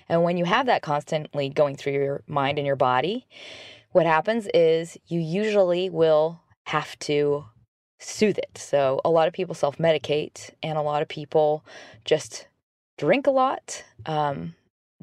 And 0.08 0.22
when 0.22 0.36
you 0.36 0.44
have 0.44 0.66
that 0.66 0.82
constantly 0.82 1.48
going 1.48 1.76
through 1.76 1.94
your 1.94 2.22
mind 2.26 2.58
and 2.58 2.66
your 2.66 2.76
body, 2.76 3.26
what 3.90 4.06
happens 4.06 4.48
is 4.54 4.96
you 5.06 5.20
usually 5.20 5.90
will 5.90 6.40
have 6.64 6.98
to 7.00 7.44
soothe 8.02 8.38
it. 8.38 8.58
So 8.58 9.00
a 9.04 9.10
lot 9.10 9.28
of 9.28 9.34
people 9.34 9.54
self 9.54 9.78
medicate, 9.78 10.50
and 10.62 10.78
a 10.78 10.82
lot 10.82 11.02
of 11.02 11.08
people 11.08 11.64
just 12.04 12.46
drink 12.98 13.26
a 13.26 13.30
lot, 13.30 13.84
um, 14.06 14.54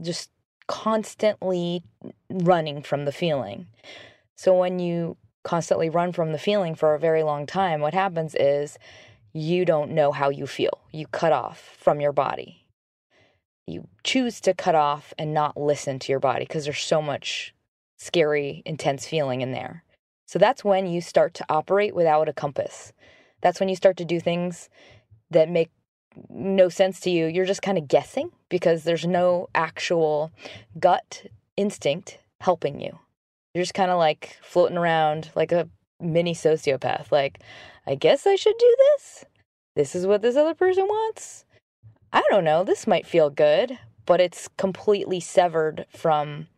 just 0.01 0.29
constantly 0.67 1.83
running 2.29 2.81
from 2.83 3.05
the 3.05 3.12
feeling. 3.12 3.67
So 4.35 4.57
when 4.57 4.79
you 4.79 5.17
constantly 5.43 5.89
run 5.89 6.12
from 6.12 6.31
the 6.31 6.38
feeling 6.38 6.75
for 6.75 6.93
a 6.93 6.99
very 6.99 7.23
long 7.23 7.45
time, 7.45 7.81
what 7.81 7.93
happens 7.93 8.35
is 8.35 8.77
you 9.33 9.65
don't 9.65 9.91
know 9.91 10.12
how 10.12 10.29
you 10.29 10.47
feel. 10.47 10.79
You 10.91 11.07
cut 11.07 11.31
off 11.31 11.77
from 11.79 11.99
your 12.01 12.12
body 12.12 12.59
you 13.69 13.88
choose 14.03 14.41
to 14.41 14.53
cut 14.53 14.75
off 14.75 15.13
and 15.17 15.33
not 15.33 15.55
listen 15.55 15.99
to 15.99 16.12
your 16.12 16.19
body 16.19 16.45
because 16.45 16.65
there's 16.65 16.79
so 16.79 17.01
much 17.01 17.53
scary, 17.97 18.62
intense 18.65 19.05
feeling 19.05 19.41
in 19.41 19.51
there. 19.51 19.83
So 20.29 20.37
that's 20.37 20.63
when 20.63 20.85
you 20.85 21.01
start 21.01 21.33
to 21.33 21.45
operate 21.49 21.95
without 21.95 22.29
a 22.29 22.33
compass. 22.33 22.93
That's 23.41 23.59
when 23.59 23.67
you 23.67 23.75
start 23.75 23.97
to 23.97 24.05
do 24.05 24.19
things 24.19 24.69
that 25.31 25.49
make 25.49 25.71
no 26.29 26.69
sense 26.69 26.99
to 26.99 27.09
you. 27.09 27.25
You're 27.25 27.47
just 27.47 27.63
kind 27.63 27.79
of 27.79 27.87
guessing 27.87 28.29
because 28.47 28.83
there's 28.83 29.07
no 29.07 29.49
actual 29.55 30.31
gut 30.79 31.25
instinct 31.57 32.19
helping 32.41 32.79
you. 32.79 32.99
You're 33.55 33.63
just 33.63 33.73
kind 33.73 33.89
of 33.89 33.97
like 33.97 34.37
floating 34.43 34.77
around 34.77 35.31
like 35.33 35.51
a 35.51 35.67
mini 35.99 36.35
sociopath. 36.35 37.11
Like, 37.11 37.39
I 37.87 37.95
guess 37.95 38.27
I 38.27 38.35
should 38.35 38.57
do 38.59 38.75
this. 38.77 39.25
This 39.75 39.95
is 39.95 40.05
what 40.05 40.21
this 40.21 40.35
other 40.35 40.53
person 40.53 40.85
wants. 40.85 41.43
I 42.13 42.21
don't 42.29 42.43
know, 42.43 42.63
this 42.63 42.85
might 42.85 43.07
feel 43.07 43.31
good, 43.31 43.79
but 44.05 44.21
it's 44.21 44.47
completely 44.57 45.21
severed 45.21 45.87
from 45.89 46.49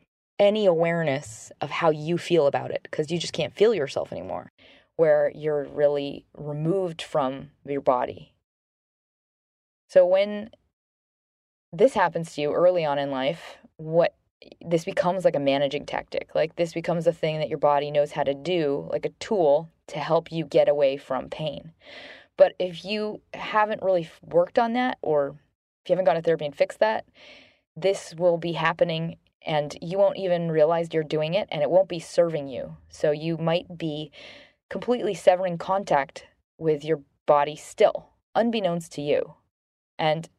any 0.42 0.66
awareness 0.66 1.52
of 1.62 1.70
how 1.70 1.92
you 1.92 2.18
feel 2.18 2.48
about 2.48 2.72
it 2.72 2.82
because 2.82 3.12
you 3.12 3.20
just 3.20 3.32
can't 3.32 3.56
feel 3.56 3.76
yourself 3.76 4.12
anymore, 4.12 4.52
where 4.96 5.32
you're 5.36 5.66
really 5.66 6.26
removed 6.36 7.02
from 7.02 7.52
your 7.64 7.80
body. 7.80 8.34
So 9.88 10.06
when 10.06 10.50
this 11.72 11.94
happens 11.94 12.34
to 12.34 12.42
you 12.42 12.54
early 12.54 12.84
on 12.84 12.98
in 12.98 13.12
life, 13.12 13.58
what 13.78 14.16
this 14.66 14.84
becomes 14.84 15.24
like 15.24 15.36
a 15.36 15.40
managing 15.40 15.86
tactic. 15.86 16.34
Like 16.34 16.56
this 16.56 16.74
becomes 16.74 17.06
a 17.06 17.14
thing 17.14 17.38
that 17.38 17.50
your 17.50 17.60
body 17.60 17.92
knows 17.92 18.12
how 18.12 18.24
to 18.24 18.34
do, 18.34 18.90
like 18.92 19.06
a 19.06 19.10
tool 19.20 19.70
to 19.88 20.00
help 20.00 20.32
you 20.32 20.46
get 20.46 20.68
away 20.68 20.98
from 20.98 21.30
pain. 21.30 21.72
But 22.36 22.54
if 22.58 22.84
you 22.84 23.22
haven't 23.36 23.84
really 23.84 24.10
worked 24.24 24.58
on 24.58 24.74
that, 24.74 24.98
or 25.04 25.36
if 25.84 25.90
you 25.90 25.94
haven't 25.94 26.06
gone 26.06 26.16
to 26.16 26.22
therapy 26.24 26.46
and 26.46 26.56
fixed 26.56 26.80
that, 26.80 27.06
this 27.76 28.16
will 28.18 28.38
be 28.38 28.54
happening 28.54 29.18
and 29.46 29.76
you 29.82 29.98
won't 29.98 30.18
even 30.18 30.52
realize 30.52 30.90
you're 30.92 31.04
doing 31.04 31.34
it 31.34 31.48
and 31.52 31.62
it 31.62 31.70
won't 31.70 31.90
be 31.90 32.00
serving 32.00 32.48
you. 32.48 32.78
So 32.90 33.12
you 33.12 33.38
might 33.38 33.78
be 33.78 34.12
completely 34.70 35.14
severing 35.14 35.58
contact 35.58 36.26
with 36.58 36.86
your 36.86 37.02
body 37.26 37.56
still, 37.56 38.10
unbeknownst 38.36 38.92
to 38.94 39.02
you. 39.02 39.36
And 39.98 40.30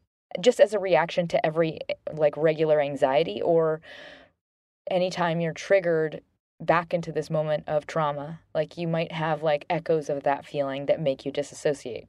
just 0.40 0.60
as 0.60 0.72
a 0.72 0.78
reaction 0.78 1.28
to 1.28 1.44
every 1.44 1.80
like 2.14 2.36
regular 2.36 2.80
anxiety 2.80 3.42
or 3.42 3.80
anytime 4.90 5.40
you're 5.40 5.52
triggered 5.52 6.22
back 6.60 6.94
into 6.94 7.12
this 7.12 7.30
moment 7.30 7.64
of 7.66 7.86
trauma. 7.86 8.40
Like 8.54 8.78
you 8.78 8.88
might 8.88 9.12
have 9.12 9.42
like 9.42 9.66
echoes 9.68 10.08
of 10.08 10.22
that 10.22 10.46
feeling 10.46 10.86
that 10.86 11.00
make 11.00 11.24
you 11.24 11.32
disassociate. 11.32 12.08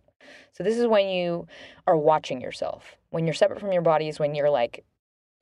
So 0.53 0.63
this 0.63 0.77
is 0.77 0.87
when 0.87 1.09
you 1.09 1.47
are 1.85 1.97
watching 1.97 2.39
yourself. 2.39 2.95
When 3.09 3.25
you're 3.25 3.33
separate 3.33 3.59
from 3.59 3.73
your 3.73 3.81
body 3.81 4.07
is 4.07 4.19
when 4.19 4.35
you're 4.35 4.49
like 4.49 4.85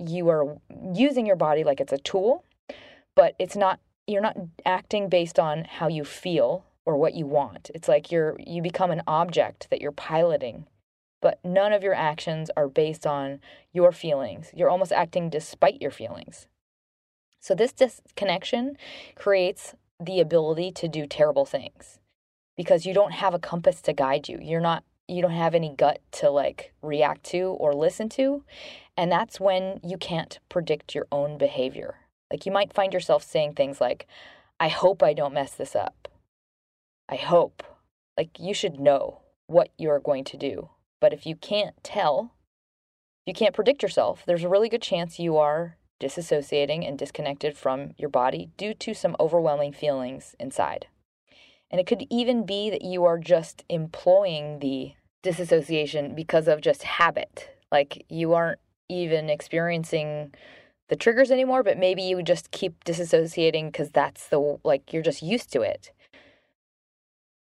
you 0.08 0.30
are 0.30 0.58
using 0.94 1.26
your 1.26 1.36
body 1.36 1.64
like 1.64 1.80
it's 1.80 1.94
a 1.94 1.98
tool, 1.98 2.44
but 3.16 3.36
it's 3.40 3.56
not 3.56 3.80
you're 4.08 4.22
not 4.22 4.38
acting 4.66 5.10
based 5.10 5.40
on 5.40 5.64
how 5.64 5.88
you 5.88 6.04
feel 6.04 6.66
or 6.86 6.98
what 6.98 7.14
you 7.14 7.26
want. 7.26 7.70
It's 7.74 7.88
like 7.88 8.12
you're 8.12 8.36
you 8.40 8.62
become 8.62 8.92
an 8.92 9.04
object 9.08 9.68
that 9.70 9.82
you're 9.82 9.92
piloting. 9.92 10.66
But 11.22 11.40
none 11.46 11.72
of 11.72 11.84
your 11.84 11.94
actions 11.94 12.50
are 12.58 12.68
based 12.68 13.06
on 13.06 13.42
your 13.72 13.92
feelings. 13.92 14.50
You're 14.56 14.72
almost 14.72 14.92
acting 14.92 15.30
despite 15.30 15.80
your 15.80 15.92
feelings. 15.92 16.48
So 17.40 17.54
this 17.54 17.72
disconnection 17.72 18.76
creates 19.16 19.76
the 20.00 20.20
ability 20.20 20.72
to 20.72 20.88
do 20.88 21.06
terrible 21.06 21.46
things 21.46 22.00
because 22.58 22.88
you 22.88 22.94
don't 22.94 23.14
have 23.14 23.36
a 23.36 23.40
compass 23.40 23.82
to 23.84 23.94
guide 23.94 24.28
you. 24.28 24.40
You're 24.42 24.62
not 24.62 24.84
you 25.08 25.22
don't 25.22 25.32
have 25.32 25.54
any 25.54 25.76
gut 25.76 26.00
to 26.12 26.30
like 26.30 26.74
react 26.82 27.24
to 27.26 27.56
or 27.60 27.74
listen 27.74 28.08
to, 28.10 28.44
and 28.98 29.12
that's 29.12 29.40
when 29.40 29.80
you 29.84 29.98
can't 29.98 30.40
predict 30.50 30.94
your 30.94 31.08
own 31.12 31.38
behavior. 31.38 31.96
Like 32.32 32.46
you 32.46 32.52
might 32.52 32.74
find 32.74 32.94
yourself 32.94 33.24
saying 33.24 33.54
things 33.54 33.82
like 33.82 34.08
I 34.60 34.68
hope 34.68 35.02
I 35.02 35.14
don't 35.14 35.34
mess 35.34 35.54
this 35.54 35.76
up. 35.76 36.08
I 37.10 37.16
hope. 37.16 37.64
Like 38.18 38.40
you 38.40 38.54
should 38.54 38.80
know 38.80 39.22
what 39.48 39.70
you're 39.78 40.00
going 40.00 40.24
to 40.26 40.38
do. 40.38 40.70
But 41.00 41.14
if 41.14 41.26
you 41.26 41.36
can't 41.36 41.76
tell, 41.84 42.36
you 43.26 43.34
can't 43.34 43.56
predict 43.56 43.82
yourself, 43.82 44.24
there's 44.26 44.44
a 44.44 44.50
really 44.50 44.70
good 44.70 44.82
chance 44.82 45.20
you 45.20 45.38
are 45.38 45.78
disassociating 46.00 46.88
and 46.88 46.98
disconnected 46.98 47.58
from 47.58 47.92
your 47.98 48.10
body 48.10 48.50
due 48.58 48.74
to 48.74 48.94
some 48.94 49.16
overwhelming 49.20 49.72
feelings 49.72 50.36
inside. 50.40 50.88
And 51.70 51.80
it 51.80 51.88
could 51.88 52.06
even 52.10 52.46
be 52.46 52.70
that 52.70 52.84
you 52.84 53.06
are 53.06 53.18
just 53.18 53.64
employing 53.70 54.60
the 54.60 54.94
disassociation 55.24 56.16
because 56.16 56.48
of 56.48 56.62
just 56.62 56.84
habit. 56.84 57.50
Like 57.72 58.06
you 58.10 58.34
aren't 58.34 58.60
even 58.92 59.30
experiencing 59.30 60.34
the 60.90 60.96
triggers 60.96 61.32
anymore, 61.32 61.64
but 61.64 61.78
maybe 61.78 62.02
you 62.02 62.22
just 62.22 62.52
keep 62.52 62.84
disassociating 62.84 63.68
because 63.68 63.92
that's 63.92 64.28
the 64.28 64.60
like 64.64 64.92
you're 64.92 65.02
just 65.02 65.22
used 65.22 65.52
to 65.54 65.62
it. 65.62 65.92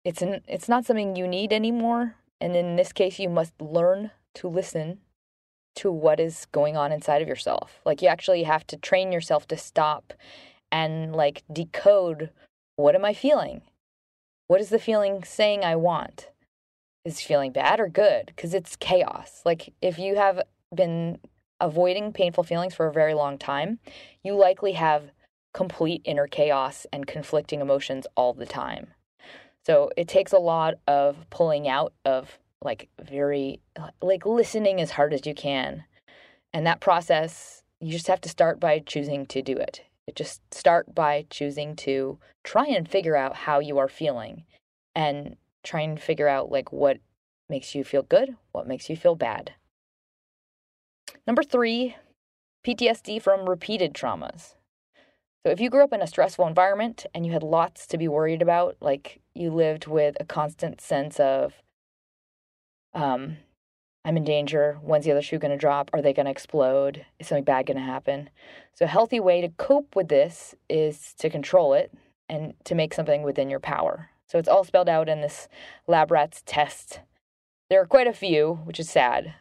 It's 0.06 0.22
an 0.22 0.42
it's 0.48 0.70
not 0.70 0.86
something 0.86 1.16
you 1.16 1.28
need 1.28 1.52
anymore, 1.52 2.16
and 2.40 2.56
in 2.56 2.78
this 2.78 2.94
case 2.94 3.20
you 3.20 3.30
must 3.30 3.54
learn 3.62 4.12
to 4.36 4.48
listen 4.48 5.00
to 5.76 5.92
what 5.92 6.20
is 6.20 6.48
going 6.52 6.78
on 6.78 6.92
inside 6.92 7.22
of 7.22 7.28
yourself. 7.28 7.82
Like 7.86 8.02
you 8.02 8.08
actually 8.08 8.44
have 8.44 8.66
to 8.68 8.78
train 8.78 9.12
yourself 9.12 9.48
to 9.50 9.58
stop 9.58 10.14
and 10.72 11.16
like 11.16 11.44
decode 11.52 12.30
what 12.76 12.96
am 12.96 13.06
I 13.06 13.14
feeling? 13.14 13.62
What 14.48 14.62
is 14.62 14.70
the 14.70 14.80
feeling 14.80 15.24
saying 15.24 15.64
I 15.64 15.76
want? 15.76 16.30
Is 17.06 17.22
feeling 17.22 17.52
bad 17.52 17.80
or 17.80 17.88
good? 17.88 18.28
Because 18.28 18.54
it's 18.54 18.76
chaos. 18.78 19.42
Like 19.46 19.74
if 19.82 20.00
you 20.00 20.16
have 20.16 20.42
been 20.74 21.20
avoiding 21.60 22.14
painful 22.14 22.44
feelings 22.44 22.76
for 22.76 22.88
a 22.88 22.94
very 22.94 23.14
long 23.14 23.38
time, 23.38 23.80
you 24.24 24.36
likely 24.36 24.74
have 24.74 25.12
complete 25.54 26.02
inner 26.04 26.28
chaos 26.28 26.86
and 26.92 27.08
conflicting 27.08 27.62
emotions 27.62 28.08
all 28.16 28.34
the 28.34 28.46
time. 28.46 28.88
So 29.66 29.92
it 29.96 30.08
takes 30.08 30.34
a 30.34 30.40
lot 30.40 30.76
of 30.88 31.30
pulling 31.30 31.68
out 31.68 31.94
of 32.06 32.40
like 32.62 32.90
very 33.02 33.60
like 34.02 34.26
listening 34.26 34.82
as 34.82 34.92
hard 34.92 35.14
as 35.14 35.26
you 35.26 35.34
can. 35.34 35.84
And 36.54 36.66
that 36.68 36.82
process, 36.82 37.64
you 37.80 37.92
just 37.92 38.08
have 38.08 38.22
to 38.22 38.30
start 38.30 38.60
by 38.60 38.80
choosing 38.80 39.26
to 39.28 39.42
do 39.42 39.56
it. 39.56 39.82
Just 40.16 40.42
start 40.54 40.94
by 40.94 41.26
choosing 41.30 41.76
to 41.78 42.20
try 42.44 42.66
and 42.66 42.90
figure 42.90 43.16
out 43.16 43.36
how 43.36 43.60
you 43.60 43.78
are 43.78 43.88
feeling 43.88 44.44
and 44.96 45.38
try 45.64 45.82
and 45.82 46.00
figure 46.00 46.28
out 46.28 46.52
like 46.52 46.72
what 46.72 46.98
makes 47.50 47.74
you 47.74 47.84
feel 47.84 48.04
good, 48.04 48.36
what 48.52 48.68
makes 48.68 48.90
you 48.90 48.98
feel 48.98 49.16
bad. 49.16 49.54
Number 51.26 51.44
3, 51.44 51.96
PTSD 52.66 53.22
from 53.22 53.50
repeated 53.50 53.94
traumas. 53.94 54.56
So, 55.46 55.52
if 55.52 55.60
you 55.60 55.70
grew 55.70 55.84
up 55.84 55.92
in 55.92 56.02
a 56.02 56.08
stressful 56.08 56.48
environment 56.48 57.06
and 57.14 57.26
you 57.26 57.34
had 57.34 57.44
lots 57.44 57.86
to 57.88 57.98
be 57.98 58.08
worried 58.08 58.42
about, 58.42 58.78
like 58.80 59.20
you 59.34 59.52
lived 59.52 59.88
with 59.88 60.16
a 60.20 60.26
constant 60.26 60.80
sense 60.80 61.20
of 61.20 61.62
um, 62.94 63.38
I'm 64.06 64.18
in 64.18 64.24
danger. 64.24 64.80
When's 64.82 65.06
the 65.06 65.12
other 65.12 65.22
shoe 65.22 65.40
going 65.40 65.52
to 65.52 65.58
drop? 65.58 65.90
Are 65.94 66.02
they 66.02 66.14
going 66.14 66.26
to 66.26 66.32
explode? 66.32 67.06
Is 67.20 67.28
something 67.28 67.44
bad 67.44 67.66
going 67.66 67.78
to 67.78 67.84
happen? 67.84 68.30
So, 68.74 68.86
a 68.86 68.88
healthy 68.88 69.20
way 69.20 69.42
to 69.42 69.50
cope 69.50 69.96
with 69.96 70.08
this 70.08 70.56
is 70.70 71.14
to 71.20 71.30
control 71.30 71.74
it 71.74 71.94
and 72.30 72.54
to 72.64 72.76
make 72.76 72.94
something 72.94 73.24
within 73.24 73.50
your 73.50 73.60
power. 73.60 74.10
So, 74.28 74.40
it's 74.40 74.50
all 74.50 74.64
spelled 74.64 74.90
out 74.90 75.10
in 75.10 75.22
this 75.22 75.50
lab 75.88 76.12
rats 76.12 76.42
test. 76.46 77.02
There 77.70 77.82
are 77.82 77.86
quite 77.86 78.08
a 78.08 78.14
few, 78.14 78.62
which 78.66 78.80
is 78.80 78.90
sad 78.90 79.36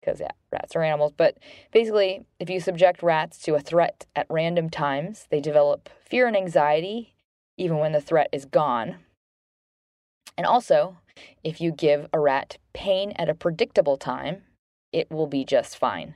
because, 0.00 0.20
yeah, 0.20 0.32
rats 0.52 0.76
are 0.76 0.82
animals. 0.82 1.12
But 1.16 1.38
basically, 1.72 2.24
if 2.38 2.48
you 2.48 2.60
subject 2.60 3.02
rats 3.02 3.38
to 3.40 3.54
a 3.54 3.60
threat 3.60 4.06
at 4.14 4.26
random 4.30 4.70
times, 4.70 5.26
they 5.30 5.40
develop 5.40 5.88
fear 6.00 6.26
and 6.26 6.36
anxiety 6.36 7.14
even 7.56 7.78
when 7.78 7.92
the 7.92 8.00
threat 8.00 8.28
is 8.32 8.44
gone. 8.44 8.96
And 10.36 10.46
also, 10.46 10.98
if 11.42 11.60
you 11.60 11.72
give 11.72 12.08
a 12.12 12.20
rat 12.20 12.58
pain 12.72 13.12
at 13.16 13.28
a 13.28 13.34
predictable 13.34 13.96
time, 13.96 14.42
it 14.92 15.10
will 15.10 15.26
be 15.26 15.44
just 15.44 15.76
fine. 15.76 16.14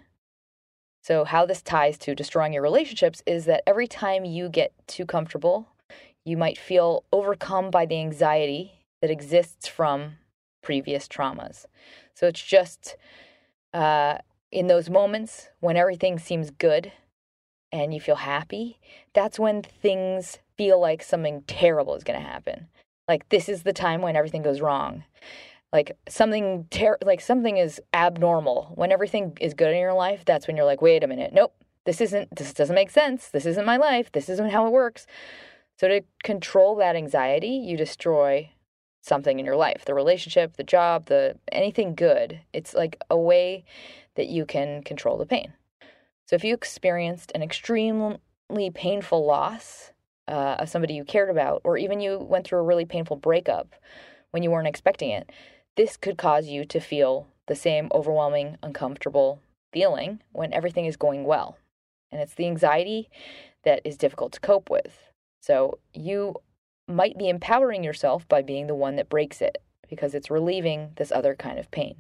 So, 1.03 1.25
how 1.25 1.45
this 1.45 1.63
ties 1.63 1.99
to 1.99 2.15
destroying 2.15 2.53
your 2.53 2.63
relationships 2.63 3.23
is 3.27 3.45
that 3.47 3.65
every 3.67 3.89
time 3.89 4.25
you 4.25 4.49
get 4.49 4.73
too 4.87 5.05
comfortable, 5.05 5.69
you 6.25 6.37
might 6.37 6.57
feel 6.57 7.03
overcome 7.13 7.73
by 7.73 7.87
the 7.87 7.99
anxiety 7.99 8.85
that 9.01 9.11
exists 9.11 9.67
from 9.67 10.13
previous 10.63 11.09
traumas. 11.09 11.67
So, 12.15 12.29
it's 12.29 12.43
just 12.43 12.97
uh, 13.73 14.19
in 14.51 14.67
those 14.67 14.91
moments 14.91 15.49
when 15.61 15.77
everything 15.77 16.19
seems 16.19 16.51
good 16.51 16.93
and 17.73 17.95
you 17.95 18.01
feel 18.01 18.17
happy, 18.17 18.79
that's 19.15 19.39
when 19.39 19.63
things 19.63 20.39
feel 20.57 20.81
like 20.81 21.03
something 21.03 21.43
terrible 21.47 21.95
is 21.95 22.05
going 22.05 22.21
to 22.21 22.27
happen. 22.27 22.69
Like 23.09 23.29
this 23.31 23.49
is 23.49 23.63
the 23.63 23.73
time 23.73 24.03
when 24.03 24.17
everything 24.17 24.43
goes 24.43 24.61
wrong. 24.61 25.05
Like 25.73 25.97
something 26.09 26.67
ter- 26.71 26.99
like 27.03 27.21
something 27.21 27.57
is 27.57 27.81
abnormal. 27.95 28.73
When 28.75 28.93
everything 28.93 29.37
is 29.41 29.55
good 29.55 29.73
in 29.73 29.81
your 29.81 29.95
life, 29.95 30.25
that's 30.25 30.47
when 30.47 30.57
you're 30.57 30.67
like, 30.67 30.83
"Wait 30.83 31.03
a 31.03 31.07
minute. 31.07 31.33
Nope. 31.33 31.55
This 31.87 32.01
isn't 32.03 32.37
this 32.37 32.53
doesn't 32.53 32.75
make 32.75 32.91
sense. 32.91 33.29
This 33.29 33.47
isn't 33.47 33.65
my 33.65 33.79
life. 33.79 34.13
This 34.13 34.29
isn't 34.29 34.51
how 34.51 34.67
it 34.67 34.73
works." 34.73 35.07
So 35.79 35.89
to 35.89 36.03
control 36.23 36.77
that 36.77 36.95
anxiety, 36.95 37.49
you 37.49 37.77
destroy 37.77 38.51
something 39.03 39.39
in 39.39 39.45
your 39.45 39.57
life, 39.57 39.85
the 39.85 39.95
relationship, 39.95 40.57
the 40.57 40.65
job, 40.65 41.07
the 41.07 41.37
anything 41.51 41.95
good. 41.95 42.41
It's 42.53 42.73
like 42.73 42.97
a 43.11 43.17
way 43.19 43.65
that 44.15 44.29
you 44.29 44.47
can 44.47 44.83
control 44.83 45.19
the 45.19 45.27
pain. 45.27 45.53
So 46.27 46.37
if 46.37 46.45
you 46.45 46.55
experienced 46.55 47.33
an 47.35 47.43
extremely 47.43 48.19
painful 48.73 49.27
loss, 49.27 49.91
uh, 50.29 50.57
of 50.61 50.69
somebody 50.69 50.95
you 50.95 51.05
cared 51.05 51.29
about, 51.29 51.61
or 51.65 51.77
even 51.77 52.01
you 52.01 52.19
went 52.19 52.47
through 52.47 52.61
a 52.61 52.65
really 52.65 52.85
painful 52.85 53.17
breakup 53.17 53.75
when 54.31 54.43
you 54.43 54.51
weren't 54.51 54.69
expecting 54.69 55.11
it, 55.11 55.31
this 55.77 55.97
could 55.97 56.17
cause 56.17 56.47
you 56.47 56.65
to 56.65 56.81
feel 56.81 57.27
the 57.49 57.55
same 57.55 57.89
overwhelming, 57.93 58.57
uncomfortable 58.63 59.41
feeling 59.73 60.21
when 60.33 60.53
everything 60.53 60.87
is 60.87 60.97
going 60.97 61.25
well. 61.25 61.59
And 62.11 62.21
it's 62.21 62.35
the 62.35 62.47
anxiety 62.47 63.11
that 63.65 63.81
is 63.85 63.97
difficult 63.97 64.33
to 64.35 64.41
cope 64.41 64.71
with. 64.71 64.99
So 65.41 65.79
you 65.93 66.37
might 66.93 67.19
be 67.19 67.29
empowering 67.29 67.83
yourself 67.83 68.29
by 68.29 68.43
being 68.43 68.67
the 68.67 68.75
one 68.75 68.97
that 68.97 69.09
breaks 69.09 69.41
it 69.41 69.59
because 69.89 70.15
it's 70.15 70.31
relieving 70.31 70.93
this 70.97 71.13
other 71.13 71.35
kind 71.35 71.59
of 71.59 71.71
pain. 71.71 71.97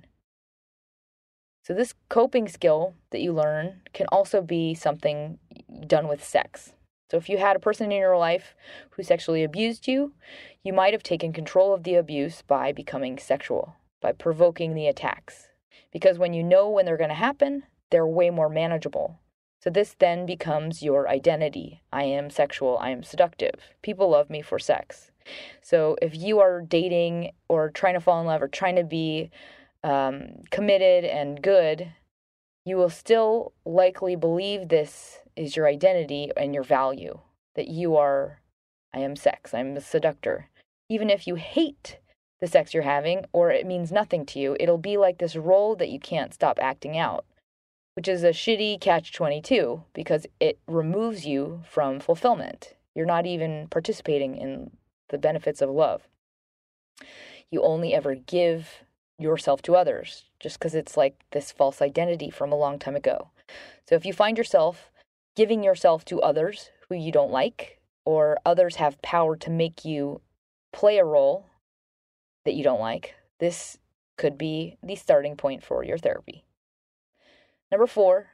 So, 1.64 1.74
this 1.74 1.94
coping 2.08 2.48
skill 2.48 2.94
that 3.10 3.20
you 3.20 3.32
learn 3.32 3.82
can 3.92 4.06
also 4.08 4.42
be 4.42 4.74
something 4.74 5.38
done 5.86 6.08
with 6.08 6.24
sex. 6.24 6.72
So 7.12 7.18
if 7.18 7.28
you 7.28 7.36
had 7.36 7.56
a 7.56 7.60
person 7.60 7.92
in 7.92 7.98
your 7.98 8.16
life 8.16 8.56
who 8.92 9.02
sexually 9.02 9.44
abused 9.44 9.86
you, 9.86 10.14
you 10.64 10.72
might 10.72 10.94
have 10.94 11.02
taken 11.02 11.34
control 11.34 11.74
of 11.74 11.82
the 11.82 11.96
abuse 11.96 12.40
by 12.40 12.72
becoming 12.72 13.18
sexual, 13.18 13.76
by 14.00 14.12
provoking 14.12 14.72
the 14.72 14.86
attacks. 14.86 15.48
Because 15.92 16.18
when 16.18 16.32
you 16.32 16.42
know 16.42 16.70
when 16.70 16.86
they're 16.86 16.96
going 16.96 17.10
to 17.10 17.14
happen, 17.14 17.64
they're 17.90 18.06
way 18.06 18.30
more 18.30 18.48
manageable. 18.48 19.18
So 19.62 19.70
this 19.70 19.94
then 19.98 20.26
becomes 20.26 20.82
your 20.82 21.08
identity. 21.08 21.82
I 21.92 22.04
am 22.04 22.30
sexual, 22.30 22.78
I 22.80 22.90
am 22.90 23.04
seductive. 23.04 23.54
People 23.82 24.10
love 24.10 24.28
me 24.28 24.42
for 24.42 24.58
sex. 24.58 25.12
So 25.60 25.96
if 26.02 26.16
you 26.16 26.40
are 26.40 26.62
dating 26.62 27.30
or 27.48 27.70
trying 27.70 27.94
to 27.94 28.00
fall 28.00 28.20
in 28.20 28.26
love 28.26 28.42
or 28.42 28.48
trying 28.48 28.74
to 28.74 28.84
be 28.84 29.30
um, 29.84 30.42
committed 30.50 31.04
and 31.04 31.40
good, 31.40 31.92
you 32.64 32.76
will 32.76 32.90
still 32.90 33.52
likely 33.64 34.16
believe 34.16 34.68
this 34.68 35.20
is 35.36 35.56
your 35.56 35.68
identity 35.68 36.30
and 36.36 36.54
your 36.54 36.64
value 36.64 37.20
that 37.54 37.68
you 37.68 37.96
are, 37.96 38.40
I 38.92 38.98
am 38.98 39.14
sex, 39.14 39.54
I'm 39.54 39.76
a 39.76 39.80
seductor. 39.80 40.48
Even 40.88 41.08
if 41.08 41.26
you 41.26 41.36
hate 41.36 41.98
the 42.40 42.48
sex 42.48 42.74
you're 42.74 42.82
having 42.82 43.26
or 43.32 43.52
it 43.52 43.66
means 43.66 43.92
nothing 43.92 44.26
to 44.26 44.40
you, 44.40 44.56
it'll 44.58 44.78
be 44.78 44.96
like 44.96 45.18
this 45.18 45.36
role 45.36 45.76
that 45.76 45.90
you 45.90 46.00
can't 46.00 46.34
stop 46.34 46.58
acting 46.60 46.98
out, 46.98 47.24
which 47.94 48.08
is 48.08 48.24
a 48.24 48.30
shitty 48.30 48.80
catch 48.80 49.12
22 49.12 49.82
because 49.92 50.26
it 50.40 50.58
removes 50.66 51.26
you 51.26 51.62
from 51.68 52.00
fulfillment. 52.00 52.74
You're 52.94 53.06
not 53.06 53.26
even 53.26 53.68
participating 53.68 54.36
in 54.36 54.70
the 55.08 55.18
benefits 55.18 55.60
of 55.60 55.70
love. 55.70 56.02
You 57.50 57.62
only 57.62 57.94
ever 57.94 58.14
give 58.14 58.84
yourself 59.18 59.62
to 59.62 59.76
others 59.76 60.24
just 60.40 60.58
because 60.58 60.74
it's 60.74 60.96
like 60.96 61.16
this 61.30 61.52
false 61.52 61.80
identity 61.82 62.30
from 62.30 62.50
a 62.50 62.56
long 62.56 62.78
time 62.78 62.96
ago. 62.96 63.28
So 63.88 63.94
if 63.94 64.06
you 64.06 64.12
find 64.12 64.38
yourself 64.38 64.90
giving 65.36 65.62
yourself 65.62 66.04
to 66.06 66.20
others 66.20 66.70
who 66.88 66.94
you 66.94 67.12
don't 67.12 67.30
like, 67.30 67.80
or 68.04 68.38
others 68.44 68.76
have 68.76 69.00
power 69.02 69.36
to 69.36 69.50
make 69.50 69.84
you 69.84 70.20
play 70.72 70.98
a 70.98 71.04
role 71.04 71.46
that 72.44 72.54
you 72.54 72.64
don't 72.64 72.80
like, 72.80 73.14
this 73.38 73.78
could 74.16 74.36
be 74.36 74.76
the 74.82 74.96
starting 74.96 75.36
point 75.36 75.62
for 75.62 75.84
your 75.84 75.98
therapy. 75.98 76.44
Number 77.72 77.86
four, 77.86 78.26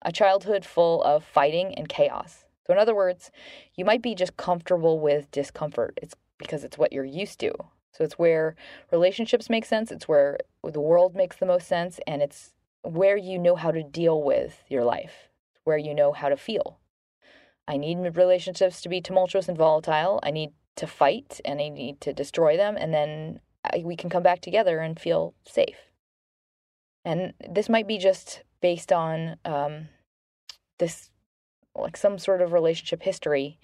a 0.00 0.10
childhood 0.10 0.64
full 0.64 1.02
of 1.02 1.22
fighting 1.22 1.74
and 1.74 1.90
chaos. 1.90 2.46
So, 2.66 2.72
in 2.72 2.78
other 2.78 2.94
words, 2.94 3.30
you 3.76 3.84
might 3.84 4.00
be 4.00 4.14
just 4.14 4.38
comfortable 4.38 4.98
with 4.98 5.30
discomfort. 5.30 5.98
It's 6.02 6.14
because 6.38 6.64
it's 6.64 6.78
what 6.78 6.92
you're 6.92 7.04
used 7.04 7.38
to. 7.40 7.52
So, 7.92 8.02
it's 8.02 8.18
where 8.18 8.56
relationships 8.90 9.50
make 9.50 9.66
sense, 9.66 9.92
it's 9.92 10.08
where 10.08 10.38
the 10.64 10.80
world 10.80 11.14
makes 11.14 11.36
the 11.36 11.44
most 11.44 11.68
sense, 11.68 12.00
and 12.06 12.22
it's 12.22 12.54
where 12.82 13.16
you 13.16 13.38
know 13.38 13.56
how 13.56 13.70
to 13.70 13.82
deal 13.82 14.22
with 14.22 14.64
your 14.68 14.84
life 14.84 15.28
where 15.64 15.76
you 15.76 15.94
know 15.94 16.12
how 16.12 16.30
to 16.30 16.36
feel. 16.36 16.78
I 17.68 17.76
need 17.76 17.98
relationships 18.16 18.80
to 18.80 18.88
be 18.88 19.02
tumultuous 19.02 19.48
and 19.48 19.58
volatile. 19.58 20.18
I 20.22 20.30
need 20.30 20.52
to 20.76 20.86
fight 20.86 21.42
and 21.44 21.60
I 21.60 21.68
need 21.68 22.00
to 22.00 22.14
destroy 22.14 22.56
them, 22.56 22.78
and 22.78 22.94
then 22.94 23.40
we 23.84 23.96
can 23.96 24.08
come 24.08 24.22
back 24.22 24.40
together 24.40 24.78
and 24.78 24.98
feel 24.98 25.34
safe. 25.46 25.92
And 27.04 27.34
this 27.46 27.68
might 27.68 27.86
be 27.86 27.98
just 27.98 28.44
based 28.60 28.92
on 28.92 29.36
um, 29.44 29.88
this, 30.78 31.10
like 31.74 31.96
some 31.96 32.18
sort 32.18 32.42
of 32.42 32.52
relationship 32.52 33.02
history, 33.02 33.58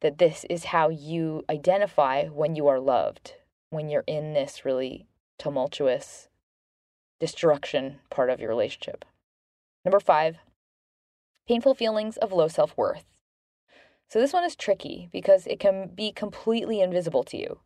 that 0.00 0.18
this 0.18 0.44
is 0.48 0.66
how 0.66 0.88
you 0.88 1.44
identify 1.50 2.26
when 2.26 2.54
you 2.54 2.68
are 2.68 2.80
loved, 2.80 3.34
when 3.70 3.88
you're 3.88 4.04
in 4.06 4.32
this 4.32 4.64
really 4.64 5.06
tumultuous 5.38 6.28
destruction 7.20 7.98
part 8.10 8.30
of 8.30 8.40
your 8.40 8.48
relationship. 8.48 9.04
Number 9.84 10.00
five, 10.00 10.38
painful 11.46 11.74
feelings 11.74 12.16
of 12.16 12.32
low 12.32 12.48
self 12.48 12.76
worth. 12.76 13.04
So, 14.08 14.20
this 14.20 14.32
one 14.32 14.44
is 14.44 14.56
tricky 14.56 15.08
because 15.12 15.46
it 15.46 15.60
can 15.60 15.88
be 15.94 16.12
completely 16.12 16.80
invisible 16.80 17.24
to 17.24 17.36
you. 17.36 17.60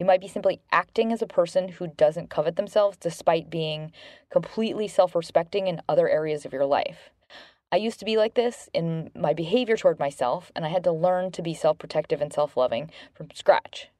You 0.00 0.06
might 0.06 0.22
be 0.22 0.28
simply 0.28 0.62
acting 0.72 1.12
as 1.12 1.20
a 1.20 1.26
person 1.26 1.68
who 1.68 1.86
doesn't 1.86 2.30
covet 2.30 2.56
themselves 2.56 2.96
despite 2.96 3.50
being 3.50 3.92
completely 4.30 4.88
self 4.88 5.14
respecting 5.14 5.68
in 5.68 5.82
other 5.86 6.08
areas 6.08 6.46
of 6.46 6.54
your 6.54 6.64
life. 6.64 7.10
I 7.70 7.76
used 7.76 7.98
to 7.98 8.06
be 8.06 8.16
like 8.16 8.32
this 8.32 8.70
in 8.72 9.10
my 9.14 9.34
behavior 9.34 9.76
toward 9.76 9.98
myself, 9.98 10.50
and 10.56 10.64
I 10.64 10.68
had 10.68 10.84
to 10.84 10.92
learn 10.92 11.30
to 11.32 11.42
be 11.42 11.52
self 11.52 11.78
protective 11.78 12.22
and 12.22 12.32
self 12.32 12.56
loving 12.56 12.90
from 13.12 13.28
scratch. 13.34 13.90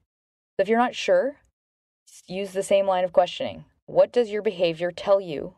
So 0.56 0.62
if 0.62 0.68
you're 0.68 0.78
not 0.78 0.94
sure, 0.94 1.36
use 2.26 2.52
the 2.52 2.62
same 2.62 2.86
line 2.86 3.04
of 3.04 3.12
questioning. 3.12 3.66
What 3.84 4.10
does 4.10 4.30
your 4.30 4.42
behavior 4.42 4.90
tell 4.90 5.20
you 5.20 5.54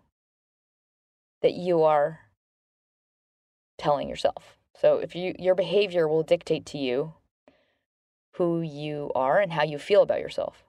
that 1.41 1.55
you 1.55 1.85
are 1.85 2.19
telling 3.79 4.09
yourself? 4.09 4.59
So 4.77 4.97
if 4.99 5.15
you 5.15 5.37
your 5.39 5.55
behavior 5.55 6.09
will 6.09 6.25
dictate 6.25 6.67
to 6.67 6.79
you 6.79 7.15
who 8.33 8.61
you 8.61 9.11
are 9.15 9.41
and 9.41 9.53
how 9.53 9.63
you 9.63 9.79
feel 9.79 10.03
about 10.03 10.21
yourself. 10.21 10.65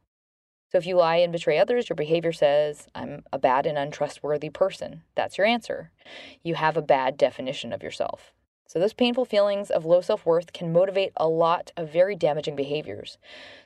So 0.71 0.77
if 0.77 0.87
you 0.87 0.95
lie 0.95 1.17
and 1.17 1.31
betray 1.31 1.59
others, 1.59 1.87
your 1.87 1.95
behavior 1.95 2.31
says, 2.31 2.87
I'm 2.95 3.23
a 3.31 3.37
bad 3.37 3.67
and 3.67 3.77
untrustworthy 3.77 4.49
person. 4.49 5.03
That's 5.15 5.37
your 5.37 5.45
answer. 5.45 5.91
You 6.41 6.55
have 6.55 6.75
a 6.75 6.81
bad 6.81 7.15
definition 7.15 7.71
of 7.71 7.83
yourself. 7.83 8.33
So 8.65 8.79
those 8.79 8.93
painful 8.93 9.25
feelings 9.25 9.69
of 9.69 9.85
low 9.85 10.01
self 10.01 10.25
worth 10.25 10.51
can 10.51 10.73
motivate 10.73 11.11
a 11.15 11.27
lot 11.27 11.71
of 11.77 11.91
very 11.91 12.15
damaging 12.15 12.55
behaviors. 12.55 13.19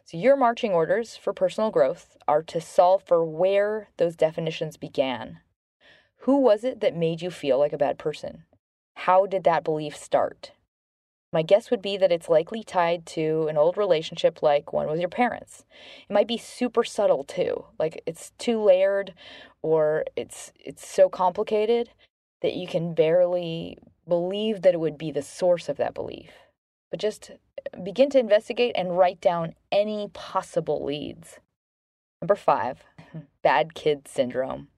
So 0.04 0.18
your 0.18 0.36
marching 0.36 0.74
orders 0.74 1.16
for 1.16 1.32
personal 1.32 1.72
growth 1.72 2.18
are 2.28 2.44
to 2.44 2.60
solve 2.60 3.04
for 3.04 3.24
where 3.24 3.88
those 3.96 4.18
definitions 4.18 4.76
began. 4.76 5.40
Who 6.22 6.40
was 6.42 6.66
it 6.66 6.82
that 6.82 6.94
made 6.94 7.22
you 7.22 7.32
feel 7.32 7.58
like 7.58 7.72
a 7.72 7.78
bad 7.78 7.98
person? 7.98 8.44
How 8.96 9.26
did 9.26 9.46
that 9.46 9.64
belief 9.64 9.96
start? 9.96 10.52
My 11.34 11.42
guess 11.42 11.70
would 11.70 11.82
be 11.82 11.98
that 11.98 12.12
it's 12.12 12.30
likely 12.30 12.64
tied 12.64 13.06
to 13.08 13.48
an 13.50 13.58
old 13.58 13.78
relationship 13.78 14.42
like 14.42 14.72
one 14.72 14.90
with 14.90 15.00
your 15.00 15.10
parents. 15.10 15.66
It 16.10 16.14
might 16.14 16.28
be 16.28 16.38
super 16.38 16.84
subtle 16.84 17.24
too, 17.24 17.66
like 17.78 18.02
it's 18.06 18.32
too 18.38 18.62
layered 18.62 19.14
or 19.62 20.06
it's 20.16 20.54
it's 20.60 20.88
so 20.88 21.10
complicated 21.10 21.90
that 22.42 22.54
you 22.56 22.68
can 22.68 22.94
barely 22.94 23.78
believe 24.08 24.62
that 24.62 24.74
it 24.74 24.80
would 24.80 24.98
be 24.98 25.12
the 25.12 25.22
source 25.22 25.68
of 25.68 25.78
that 25.78 25.94
belief. 25.94 26.32
But 26.90 27.02
just 27.02 27.32
begin 27.84 28.10
to 28.12 28.20
investigate 28.20 28.74
and 28.78 28.98
write 28.98 29.20
down 29.20 29.56
any 29.72 30.10
possible 30.14 30.86
leads. 30.86 31.40
Number 32.22 32.36
5, 32.36 32.84
bad 33.44 33.74
kid 33.74 34.08
syndrome. 34.08 34.70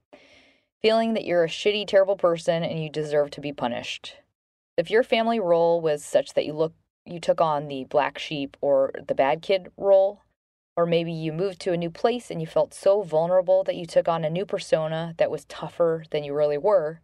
Feeling 0.82 1.14
that 1.14 1.26
you're 1.26 1.44
a 1.44 1.50
shitty 1.50 1.86
terrible 1.88 2.16
person 2.16 2.64
and 2.64 2.82
you 2.82 2.90
deserve 2.90 3.30
to 3.32 3.42
be 3.42 3.54
punished. 3.54 4.16
If 4.80 4.90
your 4.90 5.04
family 5.04 5.42
role 5.42 5.82
was 5.82 6.06
such 6.06 6.36
that 6.36 6.46
you 6.46 6.54
look 6.54 6.74
you 7.06 7.20
took 7.20 7.42
on 7.42 7.68
the 7.68 7.84
black 7.84 8.18
sheep 8.18 8.56
or 8.62 8.94
the 9.06 9.14
bad 9.14 9.42
kid 9.42 9.68
role, 9.76 10.22
or 10.78 10.86
maybe 10.86 11.12
you 11.12 11.34
moved 11.34 11.60
to 11.62 11.74
a 11.74 11.78
new 11.78 11.90
place 11.90 12.32
and 12.32 12.40
you 12.40 12.48
felt 12.48 12.74
so 12.74 13.02
vulnerable 13.02 13.66
that 13.66 13.76
you 13.76 13.86
took 13.86 14.08
on 14.08 14.24
a 14.24 14.30
new 14.30 14.46
persona 14.46 15.16
that 15.18 15.30
was 15.30 15.44
tougher 15.46 16.06
than 16.12 16.24
you 16.24 16.34
really 16.34 16.58
were, 16.58 17.02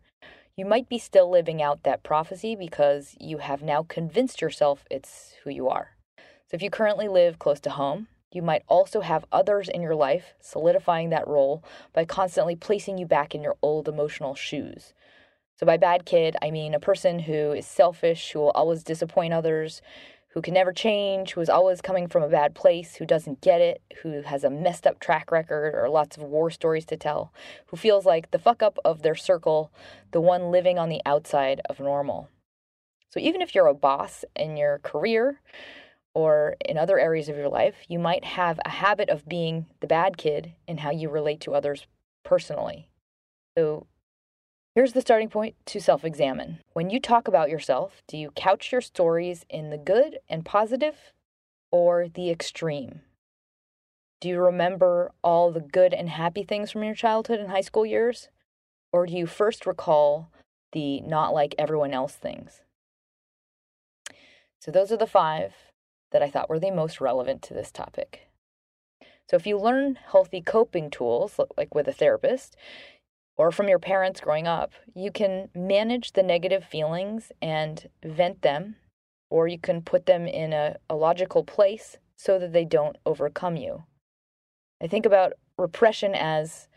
you 0.56 0.64
might 0.64 0.88
be 0.88 0.98
still 0.98 1.30
living 1.30 1.62
out 1.62 1.84
that 1.84 2.02
prophecy 2.02 2.56
because 2.56 3.14
you 3.20 3.40
have 3.40 3.62
now 3.62 3.84
convinced 3.84 4.42
yourself 4.42 4.86
it's 4.90 5.34
who 5.44 5.50
you 5.50 5.68
are. 5.68 5.98
So 6.18 6.56
if 6.56 6.62
you 6.62 6.70
currently 6.70 7.10
live 7.10 7.40
close 7.40 7.60
to 7.62 7.72
home, 7.72 8.08
you 8.32 8.42
might 8.42 8.64
also 8.70 9.02
have 9.02 9.26
others 9.34 9.68
in 9.68 9.82
your 9.82 9.96
life 9.96 10.34
solidifying 10.40 11.10
that 11.10 11.28
role 11.28 11.62
by 11.92 12.06
constantly 12.06 12.56
placing 12.56 12.98
you 12.98 13.06
back 13.06 13.36
in 13.36 13.44
your 13.44 13.58
old 13.62 13.90
emotional 13.90 14.34
shoes. 14.34 14.94
So, 15.58 15.66
by 15.66 15.78
bad 15.78 16.06
kid, 16.06 16.36
I 16.42 16.52
mean 16.52 16.74
a 16.74 16.80
person 16.80 17.20
who 17.20 17.52
is 17.54 17.66
selfish, 17.66 18.32
who 18.32 18.40
will 18.40 18.52
always 18.52 18.84
disappoint 18.84 19.34
others, 19.34 19.82
who 20.30 20.42
can 20.42 20.54
never 20.54 20.74
change, 20.74 21.32
who 21.32 21.40
is 21.40 21.50
always 21.50 21.80
coming 21.80 22.08
from 22.08 22.22
a 22.22 22.28
bad 22.28 22.54
place, 22.54 22.96
who 22.96 23.06
doesn't 23.06 23.40
get 23.40 23.62
it, 23.62 23.82
who 24.04 24.22
has 24.22 24.44
a 24.44 24.50
messed 24.50 24.86
up 24.86 25.00
track 25.00 25.32
record 25.32 25.74
or 25.74 25.90
lots 25.90 26.18
of 26.18 26.24
war 26.24 26.52
stories 26.52 26.86
to 26.86 26.98
tell, 26.98 27.32
who 27.68 27.78
feels 27.78 28.06
like 28.06 28.32
the 28.32 28.40
fuck 28.40 28.62
up 28.62 28.78
of 28.84 29.02
their 29.02 29.16
circle, 29.16 29.72
the 30.12 30.20
one 30.20 30.52
living 30.52 30.78
on 30.78 30.90
the 30.90 31.02
outside 31.06 31.62
of 31.70 31.80
normal. 31.80 32.28
So, 33.10 33.22
even 33.22 33.42
if 33.42 33.56
you're 33.56 33.68
a 33.68 33.74
boss 33.74 34.26
in 34.36 34.58
your 34.58 34.80
career 34.80 35.40
or 36.14 36.58
in 36.66 36.78
other 36.78 37.00
areas 37.00 37.30
of 37.30 37.38
your 37.38 37.48
life, 37.48 37.76
you 37.88 37.98
might 37.98 38.26
have 38.26 38.60
a 38.66 38.70
habit 38.70 39.10
of 39.10 39.30
being 39.30 39.68
the 39.80 39.88
bad 39.88 40.18
kid 40.18 40.52
in 40.68 40.80
how 40.80 40.92
you 40.92 41.10
relate 41.10 41.40
to 41.42 41.54
others 41.54 41.88
personally. 42.26 42.90
So, 43.58 43.88
Here's 44.76 44.92
the 44.92 45.00
starting 45.00 45.30
point 45.30 45.56
to 45.68 45.80
self 45.80 46.04
examine. 46.04 46.60
When 46.74 46.90
you 46.90 47.00
talk 47.00 47.30
about 47.30 47.50
yourself, 47.50 48.04
do 48.10 48.18
you 48.18 48.32
couch 48.32 48.74
your 48.74 48.82
stories 48.82 49.46
in 49.50 49.70
the 49.70 49.78
good 49.78 50.20
and 50.28 50.44
positive 50.44 51.14
or 51.72 52.10
the 52.10 52.30
extreme? 52.30 53.00
Do 54.20 54.28
you 54.28 54.38
remember 54.42 55.14
all 55.24 55.50
the 55.50 55.62
good 55.62 55.94
and 55.94 56.10
happy 56.10 56.44
things 56.44 56.72
from 56.72 56.84
your 56.84 56.94
childhood 56.94 57.40
and 57.40 57.52
high 57.52 57.62
school 57.62 57.86
years? 57.86 58.28
Or 58.92 59.06
do 59.06 59.14
you 59.14 59.28
first 59.28 59.66
recall 59.66 60.30
the 60.74 61.00
not 61.00 61.34
like 61.34 61.56
everyone 61.58 61.94
else 61.94 62.16
things? 62.16 62.62
So, 64.60 64.72
those 64.72 64.92
are 64.92 64.98
the 64.98 65.08
five 65.08 65.54
that 66.12 66.22
I 66.22 66.30
thought 66.30 66.50
were 66.50 66.60
the 66.60 66.72
most 66.72 67.00
relevant 67.00 67.42
to 67.44 67.54
this 67.54 67.72
topic. 67.72 68.28
So, 69.30 69.38
if 69.38 69.48
you 69.48 69.58
learn 69.58 69.98
healthy 70.12 70.42
coping 70.42 70.90
tools, 70.90 71.40
like 71.58 71.74
with 71.74 71.88
a 71.88 71.94
therapist, 71.94 72.58
or 73.38 73.52
from 73.52 73.68
your 73.68 73.80
parents 73.80 74.22
growing 74.22 74.48
up, 74.48 74.72
you 74.94 75.12
can 75.12 75.50
manage 75.54 76.14
the 76.14 76.24
negative 76.24 76.64
feelings 76.64 77.32
and 77.42 77.90
vent 78.04 78.42
them, 78.42 78.76
or 79.30 79.48
you 79.48 79.60
can 79.60 79.82
put 79.82 80.06
them 80.06 80.26
in 80.26 80.54
a, 80.54 80.78
a 80.90 80.96
logical 80.96 81.44
place 81.44 81.98
so 82.16 82.40
that 82.40 82.54
they 82.54 82.66
don't 82.66 82.98
overcome 83.06 83.58
you. 83.58 83.84
I 84.82 84.88
think 84.88 85.06
about 85.06 85.34
repression 85.58 86.14
as 86.16 86.68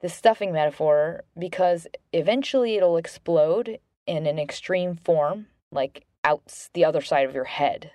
the 0.00 0.08
stuffing 0.08 0.52
metaphor 0.52 1.22
because 1.38 1.86
eventually 2.12 2.76
it'll 2.76 2.96
explode 2.96 3.78
in 4.06 4.26
an 4.26 4.38
extreme 4.38 4.96
form, 4.96 5.46
like 5.70 6.04
out 6.24 6.68
the 6.74 6.84
other 6.84 7.00
side 7.00 7.26
of 7.28 7.34
your 7.34 7.44
head. 7.44 7.92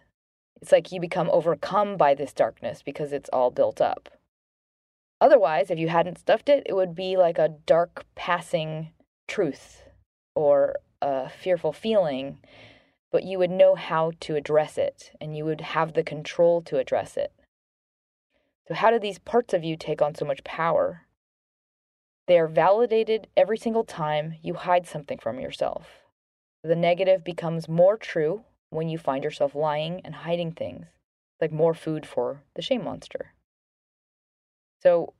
It's 0.62 0.72
like 0.72 0.92
you 0.92 1.00
become 1.00 1.30
overcome 1.32 1.98
by 1.98 2.16
this 2.16 2.34
darkness 2.34 2.82
because 2.82 3.14
it's 3.14 3.30
all 3.32 3.52
built 3.52 3.80
up. 3.80 4.10
Otherwise, 5.20 5.72
if 5.72 5.80
you 5.80 5.90
hadn't 5.90 6.20
stuffed 6.20 6.50
it, 6.50 6.64
it 6.66 6.74
would 6.74 6.94
be 6.94 7.18
like 7.18 7.40
a 7.40 7.56
dark 7.66 8.06
passing 8.16 8.92
truth 9.28 9.84
or 10.36 10.76
a 11.02 11.30
fearful 11.30 11.74
feeling, 11.74 12.38
but 13.12 13.24
you 13.24 13.40
would 13.40 13.50
know 13.50 13.76
how 13.76 14.12
to 14.20 14.36
address 14.36 14.78
it 14.78 15.12
and 15.20 15.36
you 15.36 15.44
would 15.44 15.62
have 15.62 15.94
the 15.94 16.04
control 16.04 16.62
to 16.62 16.78
address 16.78 17.18
it. 17.18 17.34
So, 18.68 18.74
how 18.74 18.92
do 18.92 19.00
these 19.00 19.18
parts 19.20 19.54
of 19.54 19.64
you 19.64 19.76
take 19.76 20.02
on 20.02 20.14
so 20.14 20.26
much 20.26 20.44
power? 20.44 21.08
They 22.28 22.38
are 22.38 22.48
validated 22.48 23.28
every 23.38 23.58
single 23.58 23.86
time 23.86 24.36
you 24.44 24.54
hide 24.54 24.86
something 24.86 25.18
from 25.18 25.40
yourself. 25.40 26.04
The 26.64 26.76
negative 26.76 27.24
becomes 27.24 27.70
more 27.70 27.98
true 27.98 28.44
when 28.70 28.90
you 28.90 28.98
find 28.98 29.24
yourself 29.24 29.56
lying 29.56 30.02
and 30.04 30.14
hiding 30.14 30.52
things, 30.52 30.88
like 31.40 31.52
more 31.52 31.74
food 31.74 32.06
for 32.06 32.44
the 32.56 32.62
shame 32.62 32.84
monster. 32.84 33.34
So, 34.88 35.14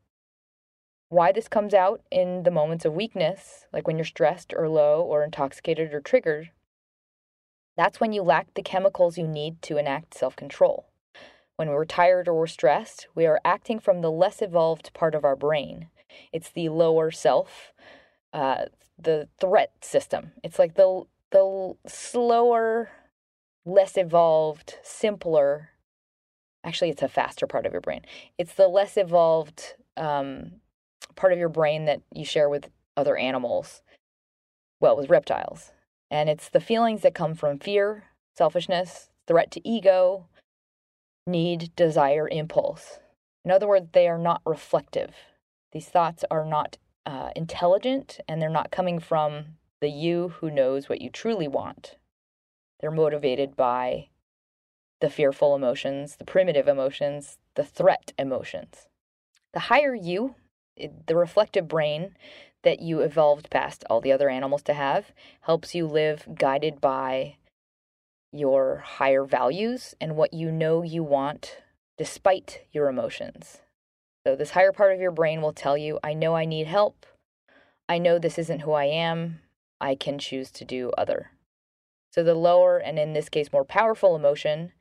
why 1.10 1.34
this 1.34 1.50
comes 1.50 1.74
out 1.74 2.02
in 2.10 2.44
the 2.44 2.52
moments 2.52 2.86
of 2.86 2.94
weakness, 2.94 3.66
like 3.74 3.86
when 3.86 3.98
you're 3.98 4.06
stressed 4.06 4.54
or 4.54 4.70
low 4.70 5.02
or 5.02 5.26
intoxicated 5.26 5.94
or 5.94 6.00
triggered, 6.00 6.52
that's 7.76 8.00
when 8.00 8.14
you 8.14 8.22
lack 8.22 8.54
the 8.54 8.62
chemicals 8.62 9.18
you 9.18 9.28
need 9.28 9.62
to 9.64 9.76
enact 9.76 10.14
self 10.14 10.38
control. 10.38 10.88
When 11.58 11.68
we're 11.68 11.84
tired 11.84 12.30
or 12.30 12.34
we're 12.34 12.48
stressed, 12.48 13.08
we 13.14 13.26
are 13.26 13.42
acting 13.44 13.78
from 13.80 14.00
the 14.00 14.10
less 14.10 14.42
evolved 14.42 14.94
part 14.94 15.14
of 15.14 15.26
our 15.26 15.36
brain. 15.36 15.90
It's 16.32 16.50
the 16.50 16.70
lower 16.70 17.12
self, 17.12 17.74
uh, 18.32 18.68
the 18.98 19.28
threat 19.38 19.74
system. 19.82 20.32
It's 20.46 20.60
like 20.60 20.76
the 20.76 21.04
the 21.32 21.76
slower, 21.86 22.90
less 23.66 23.98
evolved, 23.98 24.76
simpler 24.82 25.72
actually 26.68 26.90
it's 26.90 27.02
a 27.02 27.08
faster 27.08 27.48
part 27.48 27.66
of 27.66 27.72
your 27.72 27.82
brain. 27.82 28.02
It's 28.38 28.54
the 28.54 28.68
less 28.68 28.98
evolved 28.98 29.76
um, 29.96 30.52
part 31.16 31.32
of 31.32 31.40
your 31.40 31.50
brain 31.50 31.86
that 31.86 32.02
you 32.14 32.26
share 32.26 32.50
with 32.50 32.70
other 32.98 33.16
animals. 33.16 33.82
Well 34.82 34.98
with 34.98 35.10
reptiles. 35.10 35.72
And 36.12 36.30
it's 36.30 36.50
the 36.50 36.60
feelings 36.60 37.02
that 37.02 37.16
come 37.16 37.34
from 37.34 37.60
fear 37.60 38.04
selfishness 38.36 39.10
threat 39.28 39.50
to 39.52 39.68
ego 39.68 40.28
need 41.26 41.76
desire 41.76 42.28
impulse. 42.30 43.00
In 43.44 43.52
other 43.52 43.68
words 43.68 43.88
they 43.94 44.08
are 44.08 44.20
not 44.20 44.42
reflective. 44.46 45.16
These 45.72 45.88
thoughts 45.88 46.24
are 46.30 46.46
not 46.46 46.78
uh, 47.06 47.30
intelligent 47.36 48.20
and 48.28 48.42
they're 48.42 48.50
not 48.50 48.72
coming 48.72 49.00
from 49.00 49.58
the 49.80 49.90
you 49.90 50.30
who 50.40 50.52
knows 50.52 50.90
what 50.90 51.02
you 51.02 51.10
truly 51.10 51.48
want. 51.48 51.96
They're 52.80 52.92
motivated 52.92 53.56
by 53.56 54.10
the 55.00 55.10
fearful 55.10 55.56
emotions, 55.56 56.16
the 56.16 56.26
primitive 56.26 56.68
emotions, 56.68 57.38
the 57.56 57.64
threat 57.64 58.14
emotions. 58.18 58.88
The 59.54 59.62
higher 59.62 59.96
you, 59.96 60.36
the 61.08 61.16
reflective 61.16 61.68
brain 61.68 62.16
that 62.64 62.82
you 62.82 63.00
evolved 63.00 63.50
past 63.50 63.84
all 63.90 64.02
the 64.02 64.12
other 64.12 64.30
animals 64.30 64.64
to 64.64 64.74
have, 64.74 65.12
helps 65.42 65.76
you 65.76 65.86
live 65.88 66.28
guided 66.36 66.82
by 66.82 67.38
your 68.32 68.78
higher 68.78 69.24
values 69.24 69.96
and 70.02 70.16
what 70.16 70.34
you 70.34 70.52
know 70.52 70.84
you 70.84 71.04
want 71.04 71.58
despite 71.98 72.62
your 72.72 72.90
emotions. 72.90 73.62
So, 74.26 74.36
this 74.36 74.52
higher 74.52 74.74
part 74.74 74.94
of 74.94 75.00
your 75.00 75.12
brain 75.12 75.42
will 75.42 75.54
tell 75.54 75.78
you, 75.78 76.00
I 76.04 76.14
know 76.14 76.36
I 76.36 76.46
need 76.46 76.68
help. 76.68 77.06
I 77.88 77.98
know 77.98 78.20
this 78.20 78.38
isn't 78.38 78.62
who 78.62 78.74
I 78.74 78.86
am. 78.86 79.40
I 79.80 79.96
can 79.96 80.20
choose 80.20 80.52
to 80.52 80.66
do 80.66 80.92
other. 80.98 81.32
So, 82.12 82.24
the 82.24 82.36
lower, 82.36 82.78
and 82.78 83.00
in 83.00 83.14
this 83.14 83.30
case, 83.30 83.54
more 83.54 83.64
powerful 83.64 84.16
emotion 84.16 84.74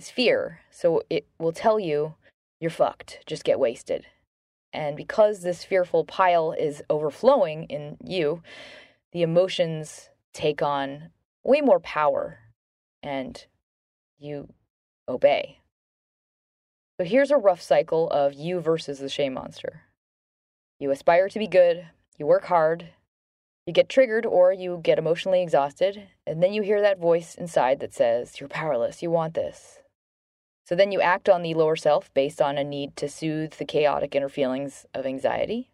is 0.00 0.10
fear. 0.10 0.60
So, 0.70 1.02
it 1.10 1.26
will 1.38 1.52
tell 1.52 1.78
you, 1.78 2.14
you're 2.60 2.70
fucked, 2.70 3.20
just 3.26 3.44
get 3.44 3.60
wasted. 3.60 4.06
And 4.72 4.96
because 4.96 5.40
this 5.40 5.64
fearful 5.64 6.04
pile 6.04 6.52
is 6.52 6.82
overflowing 6.88 7.64
in 7.64 7.96
you, 8.02 8.42
the 9.12 9.22
emotions 9.22 10.10
take 10.32 10.62
on 10.62 11.10
way 11.42 11.60
more 11.60 11.80
power 11.80 12.38
and 13.02 13.44
you 14.18 14.52
obey. 15.08 15.58
So 16.98 17.04
here's 17.04 17.30
a 17.30 17.36
rough 17.36 17.62
cycle 17.62 18.08
of 18.10 18.34
you 18.34 18.60
versus 18.60 18.98
the 18.98 19.08
shame 19.08 19.34
monster. 19.34 19.82
You 20.78 20.90
aspire 20.90 21.28
to 21.28 21.38
be 21.38 21.48
good, 21.48 21.86
you 22.18 22.26
work 22.26 22.44
hard, 22.44 22.90
you 23.66 23.72
get 23.72 23.88
triggered 23.88 24.26
or 24.26 24.52
you 24.52 24.80
get 24.82 24.98
emotionally 24.98 25.42
exhausted, 25.42 26.08
and 26.26 26.42
then 26.42 26.52
you 26.52 26.62
hear 26.62 26.80
that 26.80 26.98
voice 26.98 27.34
inside 27.34 27.80
that 27.80 27.94
says, 27.94 28.38
You're 28.38 28.48
powerless, 28.48 29.02
you 29.02 29.10
want 29.10 29.34
this. 29.34 29.79
So 30.70 30.76
then 30.76 30.92
you 30.92 31.00
act 31.00 31.28
on 31.28 31.42
the 31.42 31.54
lower 31.54 31.74
self 31.74 32.14
based 32.14 32.40
on 32.40 32.56
a 32.56 32.62
need 32.62 32.94
to 32.94 33.08
soothe 33.08 33.54
the 33.54 33.64
chaotic 33.64 34.14
inner 34.14 34.28
feelings 34.28 34.86
of 34.94 35.04
anxiety, 35.04 35.72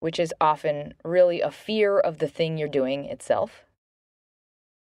which 0.00 0.20
is 0.20 0.34
often 0.38 0.92
really 1.02 1.40
a 1.40 1.50
fear 1.50 1.98
of 1.98 2.18
the 2.18 2.28
thing 2.28 2.58
you're 2.58 2.68
doing 2.68 3.06
itself. 3.06 3.64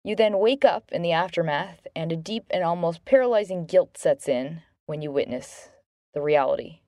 You 0.03 0.17
then 0.17 0.41
wake 0.41 0.65
up 0.65 0.91
in 0.91 1.03
the 1.03 1.13
aftermath, 1.13 1.87
and 1.95 2.11
a 2.11 2.17
deep 2.17 2.47
and 2.51 2.65
almost 2.65 3.05
paralyzing 3.05 3.65
guilt 3.65 3.97
sets 3.97 4.27
in 4.27 4.63
when 4.87 5.03
you 5.03 5.13
witness 5.13 5.69
the 6.15 6.21
reality. 6.21 6.81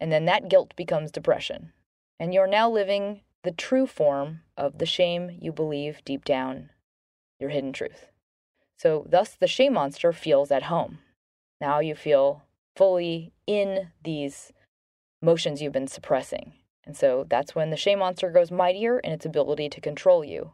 And 0.00 0.10
then 0.10 0.24
that 0.24 0.48
guilt 0.48 0.74
becomes 0.74 1.12
depression. 1.12 1.72
And 2.18 2.34
you're 2.34 2.48
now 2.48 2.68
living 2.68 3.20
the 3.44 3.52
true 3.52 3.86
form 3.86 4.40
of 4.56 4.78
the 4.78 4.86
shame 4.86 5.38
you 5.40 5.52
believe 5.52 6.04
deep 6.04 6.24
down, 6.24 6.70
your 7.38 7.50
hidden 7.50 7.72
truth. 7.72 8.06
So, 8.76 9.06
thus, 9.08 9.36
the 9.36 9.46
shame 9.46 9.74
monster 9.74 10.12
feels 10.12 10.50
at 10.50 10.64
home. 10.64 10.98
Now 11.60 11.80
you 11.80 11.94
feel 11.94 12.44
fully 12.76 13.32
in 13.46 13.88
these 14.04 14.52
motions 15.20 15.60
you've 15.60 15.72
been 15.72 15.88
suppressing. 15.88 16.52
And 16.84 16.96
so 16.96 17.26
that's 17.28 17.54
when 17.54 17.70
the 17.70 17.76
shame 17.76 17.98
monster 17.98 18.30
grows 18.30 18.50
mightier 18.50 18.98
in 19.00 19.12
its 19.12 19.26
ability 19.26 19.68
to 19.70 19.80
control 19.80 20.24
you. 20.24 20.52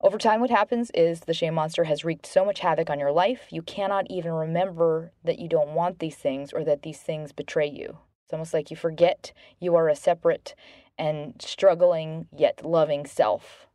Over 0.00 0.18
time, 0.18 0.40
what 0.40 0.50
happens 0.50 0.90
is 0.94 1.20
the 1.20 1.34
shame 1.34 1.54
monster 1.54 1.84
has 1.84 2.04
wreaked 2.04 2.26
so 2.26 2.44
much 2.44 2.58
havoc 2.58 2.90
on 2.90 2.98
your 2.98 3.12
life, 3.12 3.46
you 3.50 3.62
cannot 3.62 4.06
even 4.10 4.32
remember 4.32 5.12
that 5.22 5.38
you 5.38 5.48
don't 5.48 5.74
want 5.74 6.00
these 6.00 6.16
things 6.16 6.52
or 6.52 6.64
that 6.64 6.82
these 6.82 6.98
things 6.98 7.30
betray 7.30 7.68
you. 7.68 7.98
It's 8.24 8.32
almost 8.32 8.52
like 8.52 8.70
you 8.70 8.76
forget 8.76 9.32
you 9.60 9.76
are 9.76 9.88
a 9.88 9.94
separate 9.94 10.56
and 10.98 11.40
struggling 11.40 12.26
yet 12.36 12.64
loving 12.64 13.06
self. 13.06 13.68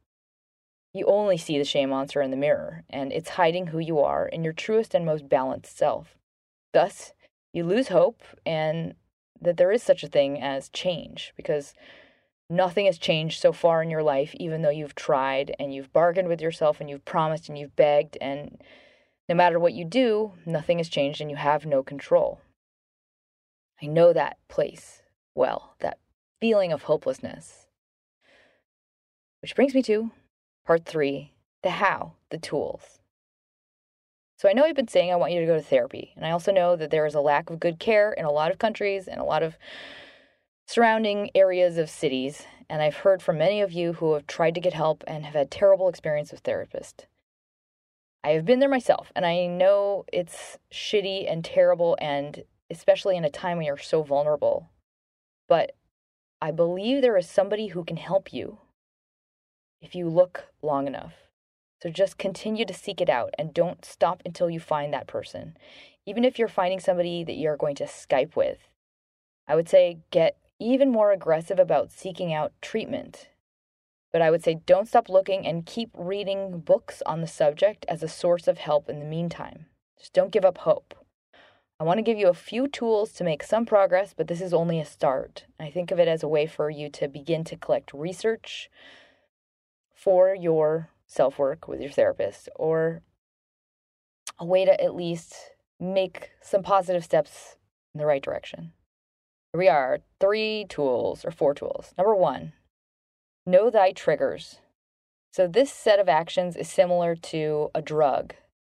You 0.98 1.06
only 1.06 1.38
see 1.38 1.60
the 1.60 1.64
shame 1.64 1.90
monster 1.90 2.24
in 2.24 2.32
the 2.32 2.38
mirror, 2.38 2.84
and 2.90 3.14
it's 3.14 3.30
hiding 3.30 3.68
who 3.68 3.78
you 3.78 4.00
are 4.00 4.28
in 4.28 4.44
your 4.44 4.54
truest 4.54 4.96
and 4.96 5.06
most 5.06 5.30
balanced 5.30 5.78
self. 5.78 6.18
Thus, 6.74 7.14
you 7.54 7.64
lose 7.64 7.90
hope 7.90 8.24
and 8.46 8.96
that 9.40 9.58
there 9.58 9.72
is 9.72 9.84
such 9.84 10.04
a 10.04 10.08
thing 10.08 10.42
as 10.42 10.70
change 10.70 11.34
because 11.36 11.76
nothing 12.50 12.88
has 12.88 12.98
changed 12.98 13.40
so 13.40 13.54
far 13.54 13.84
in 13.84 13.92
your 13.92 14.02
life, 14.02 14.34
even 14.40 14.64
though 14.64 14.72
you've 14.72 14.96
tried 14.96 15.56
and 15.60 15.72
you've 15.72 15.94
bargained 15.94 16.30
with 16.30 16.42
yourself 16.42 16.82
and 16.82 16.90
you've 16.90 17.06
promised 17.06 17.48
and 17.48 17.60
you've 17.60 17.76
begged. 17.76 18.18
And 18.20 18.60
no 19.30 19.36
matter 19.36 19.60
what 19.60 19.74
you 19.74 19.86
do, 19.86 20.34
nothing 20.48 20.80
has 20.80 20.90
changed 20.90 21.22
and 21.22 21.30
you 21.30 21.38
have 21.38 21.64
no 21.64 21.84
control. 21.84 22.42
I 23.80 23.86
know 23.86 24.14
that 24.14 24.38
place 24.48 25.04
well, 25.36 25.76
that 25.82 26.00
feeling 26.42 26.74
of 26.74 26.84
hopelessness. 26.84 27.68
Which 29.44 29.56
brings 29.56 29.76
me 29.76 29.84
to 29.84 30.10
Part 30.68 30.84
three 30.84 31.32
the 31.64 31.70
how, 31.70 32.12
the 32.30 32.38
tools. 32.38 33.00
So 34.38 34.50
I 34.50 34.54
know 34.54 34.66
I've 34.66 34.76
been 34.76 34.90
saying 34.90 35.14
I 35.14 35.16
want 35.16 35.32
you 35.32 35.40
to 35.40 35.46
go 35.46 35.56
to 35.56 35.62
therapy, 35.62 36.12
and 36.18 36.26
I 36.26 36.32
also 36.32 36.52
know 36.52 36.76
that 36.76 36.92
there 36.92 37.06
is 37.06 37.16
a 37.16 37.22
lack 37.22 37.50
of 37.50 37.62
good 37.62 37.80
care 37.80 38.12
in 38.12 38.26
a 38.26 38.32
lot 38.32 38.52
of 38.52 38.60
countries 38.60 39.08
and 39.08 39.22
a 39.22 39.24
lot 39.24 39.44
of 39.44 39.58
surrounding 40.68 41.32
areas 41.34 41.78
of 41.78 41.90
cities, 41.90 42.46
and 42.70 42.82
I've 42.82 42.98
heard 42.98 43.22
from 43.22 43.38
many 43.38 43.62
of 43.62 43.72
you 43.72 43.94
who 43.94 44.14
have 44.14 44.28
tried 44.28 44.56
to 44.56 44.62
get 44.62 44.74
help 44.74 45.06
and 45.08 45.24
have 45.24 45.36
had 45.36 45.50
terrible 45.50 45.88
experience 45.88 46.34
with 46.34 46.44
therapists. 46.44 47.06
I 48.26 48.32
have 48.32 48.44
been 48.44 48.60
there 48.60 48.68
myself, 48.68 49.14
and 49.16 49.26
I 49.26 49.46
know 49.48 50.04
it's 50.12 50.58
shitty 50.70 51.32
and 51.32 51.46
terrible, 51.46 51.98
and 52.02 52.44
especially 52.70 53.16
in 53.16 53.24
a 53.24 53.30
time 53.30 53.56
when 53.56 53.66
you're 53.68 53.78
so 53.78 54.04
vulnerable. 54.04 54.70
But 55.48 55.78
I 56.42 56.52
believe 56.52 57.02
there 57.02 57.16
is 57.16 57.30
somebody 57.30 57.68
who 57.68 57.86
can 57.86 57.96
help 57.96 58.34
you 58.34 58.60
if 59.82 59.96
you 59.96 60.10
look 60.10 60.48
long 60.62 60.88
enough. 60.88 61.14
So 61.82 61.90
just 61.90 62.18
continue 62.18 62.66
to 62.66 62.74
seek 62.74 63.02
it 63.02 63.10
out 63.10 63.34
and 63.38 63.54
don't 63.54 63.86
stop 63.86 64.22
until 64.26 64.50
you 64.50 64.60
find 64.60 64.94
that 64.94 65.08
person. 65.08 65.58
Even 66.06 66.26
if 66.26 66.40
you're 66.40 66.48
finding 66.48 66.80
somebody 66.80 67.24
that 67.24 67.38
you're 67.38 67.58
going 67.58 67.76
to 67.76 67.86
Skype 67.86 68.36
with, 68.36 68.70
I 69.48 69.56
would 69.56 69.70
say 69.70 70.00
get 70.10 70.38
even 70.60 70.92
more 70.92 71.12
aggressive 71.12 71.60
about 71.60 71.92
seeking 71.92 72.34
out 72.34 72.54
treatment. 72.62 73.30
But 74.12 74.22
I 74.22 74.32
would 74.32 74.44
say 74.44 74.62
don't 74.66 74.88
stop 74.88 75.10
looking 75.10 75.46
and 75.46 75.66
keep 75.66 75.92
reading 75.94 76.60
books 76.60 77.04
on 77.06 77.22
the 77.22 77.28
subject 77.28 77.86
as 77.88 78.02
a 78.02 78.08
source 78.08 78.48
of 78.48 78.58
help 78.58 78.90
in 78.90 79.00
the 79.00 79.06
meantime. 79.06 79.68
Just 80.00 80.14
don't 80.14 80.32
give 80.32 80.46
up 80.46 80.60
hope. 80.60 80.96
I 81.80 81.84
want 81.84 82.00
to 82.00 82.04
give 82.04 82.18
you 82.18 82.28
a 82.28 82.34
few 82.34 82.68
tools 82.68 83.12
to 83.14 83.24
make 83.24 83.44
some 83.44 83.66
progress, 83.66 84.16
but 84.18 84.28
this 84.28 84.42
is 84.42 84.54
only 84.54 84.80
a 84.80 84.86
start. 84.86 85.46
I 85.60 85.70
think 85.70 85.92
of 85.92 86.00
it 86.00 86.08
as 86.08 86.24
a 86.24 86.28
way 86.28 86.48
for 86.48 86.72
you 86.72 86.90
to 86.90 87.08
begin 87.08 87.44
to 87.46 87.56
collect 87.56 87.94
research, 87.94 88.72
for 90.08 90.34
your 90.34 90.90
self 91.06 91.38
work 91.38 91.68
with 91.68 91.82
your 91.82 91.92
therapist 91.92 92.48
or 92.56 93.02
a 94.40 94.46
way 94.46 94.64
to 94.64 94.82
at 94.82 94.96
least 94.96 95.36
make 95.82 96.30
some 96.42 96.64
positive 96.64 97.04
steps 97.04 97.58
in 97.94 98.00
the 98.00 98.06
right 98.06 98.24
direction. 98.24 98.72
Here 99.52 99.60
we 99.60 99.68
are 99.68 100.00
three 100.22 100.66
tools 100.70 101.26
or 101.26 101.32
four 101.32 101.54
tools. 101.54 101.94
Number 101.98 102.16
one, 102.16 102.54
know 103.46 103.70
thy 103.70 103.92
triggers. 103.92 104.60
So, 105.34 105.46
this 105.46 105.74
set 105.74 106.00
of 106.00 106.08
actions 106.08 106.56
is 106.56 106.70
similar 106.70 107.14
to 107.14 107.70
a 107.76 107.82
drug, 107.82 108.34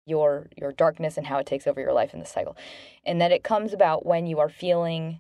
your, 0.06 0.48
your 0.56 0.72
darkness 0.72 1.18
and 1.18 1.28
how 1.28 1.40
it 1.40 1.46
takes 1.46 1.68
over 1.68 1.82
your 1.82 1.92
life 1.92 2.14
in 2.14 2.22
the 2.22 2.26
cycle. 2.26 2.56
And 3.06 3.20
that 3.20 3.34
it 3.34 3.44
comes 3.44 3.74
about 3.74 4.06
when 4.06 4.28
you 4.28 4.40
are 4.40 4.48
feeling 4.48 5.20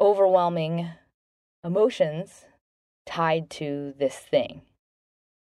overwhelming 0.00 0.90
emotions 1.64 2.44
tied 3.04 3.50
to 3.50 3.94
this 3.98 4.14
thing. 4.14 4.62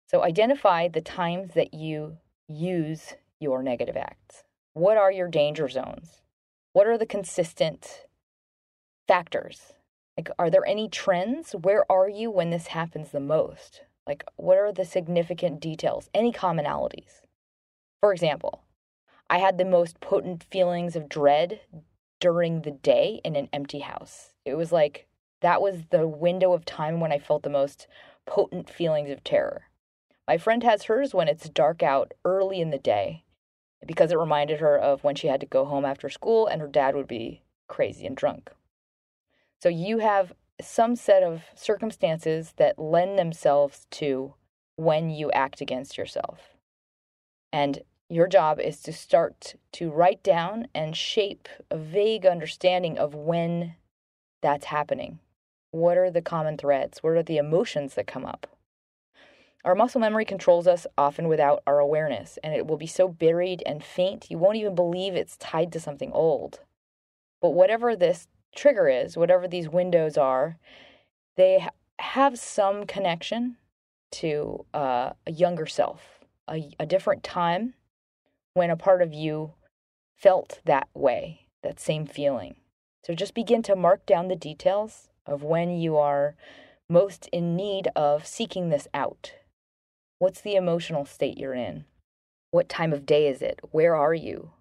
So 0.07 0.23
identify 0.23 0.87
the 0.87 1.01
times 1.01 1.53
that 1.53 1.73
you 1.73 2.17
use 2.47 3.15
your 3.39 3.61
negative 3.61 3.97
acts. 3.97 4.43
What 4.73 4.97
are 4.97 5.11
your 5.11 5.27
danger 5.27 5.67
zones? 5.67 6.21
What 6.73 6.87
are 6.87 6.97
the 6.97 7.05
consistent 7.05 8.05
factors? 9.07 9.73
Like, 10.15 10.29
are 10.39 10.49
there 10.49 10.65
any 10.65 10.87
trends? 10.87 11.51
Where 11.51 11.89
are 11.91 12.09
you 12.09 12.31
when 12.31 12.49
this 12.49 12.67
happens 12.67 13.11
the 13.11 13.19
most? 13.19 13.81
Like, 14.07 14.23
what 14.37 14.57
are 14.57 14.71
the 14.71 14.85
significant 14.85 15.59
details? 15.59 16.09
Any 16.13 16.31
commonalities? 16.31 17.21
For 17.99 18.13
example, 18.13 18.63
I 19.29 19.39
had 19.39 19.57
the 19.57 19.65
most 19.65 19.99
potent 19.99 20.45
feelings 20.45 20.95
of 20.95 21.09
dread 21.09 21.59
during 22.19 22.61
the 22.61 22.71
day 22.71 23.19
in 23.25 23.35
an 23.35 23.49
empty 23.51 23.79
house. 23.79 24.33
It 24.45 24.55
was 24.55 24.71
like 24.71 25.07
that 25.41 25.61
was 25.61 25.83
the 25.89 26.07
window 26.07 26.53
of 26.53 26.65
time 26.65 26.99
when 26.99 27.11
I 27.11 27.19
felt 27.19 27.43
the 27.43 27.49
most 27.49 27.87
potent 28.25 28.69
feelings 28.69 29.11
of 29.11 29.23
terror. 29.23 29.63
My 30.27 30.37
friend 30.37 30.61
has 30.63 30.83
hers 30.83 31.13
when 31.13 31.27
it's 31.27 31.49
dark 31.49 31.81
out 31.81 32.13
early 32.25 32.59
in 32.59 32.69
the 32.69 32.77
day 32.77 33.23
because 33.85 34.11
it 34.11 34.17
reminded 34.17 34.59
her 34.59 34.77
of 34.77 35.03
when 35.03 35.15
she 35.15 35.27
had 35.27 35.39
to 35.39 35.45
go 35.45 35.63
home 35.63 35.85
after 35.85 36.09
school 36.09 36.47
and 36.47 36.61
her 36.61 36.67
dad 36.67 36.95
would 36.95 37.07
be 37.07 37.43
crazy 37.67 38.05
and 38.05 38.15
drunk. 38.15 38.51
So 39.61 39.69
you 39.69 39.99
have 39.99 40.33
some 40.61 40.95
set 40.95 41.23
of 41.23 41.43
circumstances 41.55 42.53
that 42.57 42.79
lend 42.79 43.17
themselves 43.17 43.85
to 43.91 44.33
when 44.75 45.09
you 45.09 45.31
act 45.31 45.61
against 45.61 45.97
yourself. 45.97 46.57
And 47.53 47.83
your 48.09 48.27
job 48.27 48.59
is 48.59 48.81
to 48.81 48.93
start 48.93 49.55
to 49.73 49.91
write 49.91 50.23
down 50.23 50.67
and 50.73 50.95
shape 50.95 51.47
a 51.69 51.77
vague 51.77 52.25
understanding 52.25 52.97
of 52.97 53.13
when 53.13 53.75
that's 54.41 54.65
happening. 54.65 55.19
What 55.71 55.97
are 55.97 56.11
the 56.11 56.21
common 56.21 56.57
threads? 56.57 56.99
What 57.03 57.13
are 57.13 57.23
the 57.23 57.37
emotions 57.37 57.95
that 57.95 58.07
come 58.07 58.25
up? 58.25 58.56
Our 59.67 59.75
muscle 59.75 59.99
memory 59.99 60.23
controls 60.23 60.65
us 60.65 60.87
often 60.97 61.27
without 61.27 61.61
our 61.67 61.79
awareness, 61.79 62.39
and 62.41 62.53
it 62.53 62.67
will 62.67 62.77
be 62.77 62.87
so 62.87 63.09
buried 63.09 63.61
and 63.65 63.83
faint 63.83 64.31
you 64.31 64.37
won't 64.37 64.55
even 64.55 64.75
believe 64.75 65.13
it's 65.13 65.35
tied 65.35 65.73
to 65.73 65.79
something 65.81 66.09
old. 66.13 66.61
But 67.41 67.49
whatever 67.49 67.93
this 67.93 68.29
trigger 68.55 68.87
is, 68.87 69.17
whatever 69.17 69.45
these 69.45 69.67
windows 69.67 70.17
are, 70.17 70.57
they 71.35 71.59
ha- 71.59 71.71
have 71.99 72.39
some 72.39 72.85
connection 72.85 73.57
to 74.11 74.65
uh, 74.73 75.11
a 75.25 75.31
younger 75.33 75.65
self, 75.65 76.23
a, 76.49 76.71
a 76.79 76.85
different 76.85 77.21
time 77.21 77.73
when 78.53 78.69
a 78.69 78.77
part 78.77 79.01
of 79.01 79.13
you 79.13 79.51
felt 80.15 80.61
that 80.63 80.87
way. 80.93 81.41
that 81.61 81.77
same 81.77 82.05
feeling. 82.05 82.55
So 83.03 83.13
just 83.13 83.33
begin 83.33 83.63
to 83.63 83.75
mark 83.75 84.05
down 84.05 84.29
the 84.29 84.35
details 84.37 85.09
of 85.25 85.43
when 85.43 85.71
you 85.71 85.97
are 85.97 86.35
most 86.87 87.27
in 87.33 87.57
need 87.57 87.89
of 87.97 88.25
seeking 88.25 88.69
this 88.69 88.87
out. 88.93 89.33
What's 90.19 90.41
the 90.41 90.55
emotional 90.55 91.05
state 91.05 91.37
you're 91.37 91.53
in? 91.53 91.85
What 92.51 92.69
time 92.69 92.91
of 92.91 93.05
day 93.05 93.27
is 93.27 93.41
it? 93.41 93.59
Where 93.71 93.95
are 93.95 94.15
you? 94.15 94.51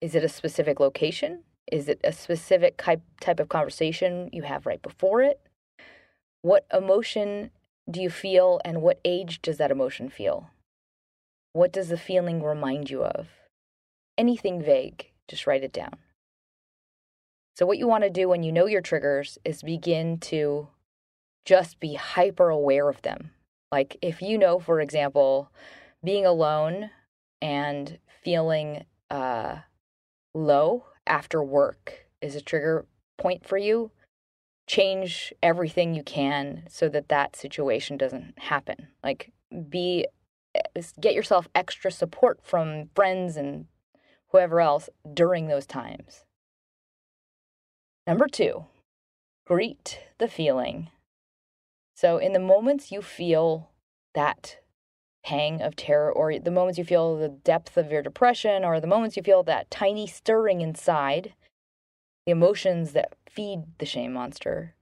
Is 0.00 0.14
it 0.14 0.22
a 0.22 0.28
specific 0.28 0.78
location? 0.78 1.42
Is 1.70 1.88
it 1.88 2.00
a 2.04 2.12
specific 2.12 2.76
type 3.20 3.40
of 3.40 3.48
conversation 3.48 4.30
you 4.32 4.42
have 4.42 4.66
right 4.66 4.80
before 4.80 5.20
it? 5.22 5.40
What 6.42 6.66
emotion 6.72 7.50
do 7.90 8.00
you 8.00 8.08
feel 8.08 8.60
and 8.64 8.80
what 8.80 9.00
age 9.04 9.42
does 9.42 9.56
that 9.58 9.72
emotion 9.72 10.08
feel? 10.08 10.50
What 11.52 11.72
does 11.72 11.88
the 11.88 11.98
feeling 11.98 12.42
remind 12.42 12.88
you 12.88 13.02
of? 13.02 13.28
Anything 14.16 14.62
vague, 14.62 15.10
just 15.26 15.46
write 15.46 15.64
it 15.64 15.72
down. 15.72 15.96
So, 17.56 17.66
what 17.66 17.78
you 17.78 17.88
want 17.88 18.04
to 18.04 18.10
do 18.10 18.28
when 18.28 18.44
you 18.44 18.52
know 18.52 18.66
your 18.66 18.80
triggers 18.80 19.38
is 19.44 19.62
begin 19.62 20.18
to 20.18 20.68
just 21.44 21.80
be 21.80 21.94
hyper 21.94 22.48
aware 22.50 22.88
of 22.88 23.02
them. 23.02 23.32
Like, 23.70 23.98
if 24.00 24.22
you 24.22 24.38
know, 24.38 24.58
for 24.58 24.80
example, 24.80 25.50
being 26.02 26.24
alone 26.24 26.90
and 27.42 27.98
feeling 28.22 28.84
uh, 29.10 29.56
low 30.34 30.86
after 31.06 31.42
work 31.42 32.06
is 32.20 32.34
a 32.34 32.40
trigger 32.40 32.86
point 33.18 33.46
for 33.46 33.58
you, 33.58 33.90
change 34.66 35.32
everything 35.42 35.94
you 35.94 36.02
can 36.02 36.64
so 36.68 36.88
that 36.88 37.08
that 37.08 37.36
situation 37.36 37.96
doesn't 37.96 38.38
happen. 38.38 38.88
Like, 39.02 39.32
be 39.68 40.06
eh, 40.54 40.82
get 41.00 41.14
yourself 41.14 41.48
extra 41.54 41.90
support 41.90 42.40
from 42.42 42.90
friends 42.94 43.36
and 43.36 43.66
whoever 44.28 44.60
else 44.60 44.88
during 45.14 45.48
those 45.48 45.66
times. 45.66 46.24
Number 48.06 48.26
two, 48.26 48.66
greet 49.46 50.00
the 50.18 50.28
feeling. 50.28 50.90
So, 52.00 52.18
in 52.18 52.32
the 52.32 52.38
moments 52.38 52.92
you 52.92 53.02
feel 53.02 53.70
that 54.14 54.58
pang 55.24 55.60
of 55.60 55.74
terror, 55.74 56.12
or 56.12 56.38
the 56.38 56.52
moments 56.52 56.78
you 56.78 56.84
feel 56.84 57.16
the 57.16 57.28
depth 57.28 57.76
of 57.76 57.90
your 57.90 58.02
depression, 58.02 58.64
or 58.64 58.78
the 58.78 58.86
moments 58.86 59.16
you 59.16 59.22
feel 59.24 59.42
that 59.42 59.68
tiny 59.68 60.06
stirring 60.06 60.60
inside, 60.60 61.34
the 62.24 62.30
emotions 62.30 62.92
that 62.92 63.16
feed 63.28 63.62
the 63.78 63.84
shame 63.84 64.12
monster, 64.12 64.76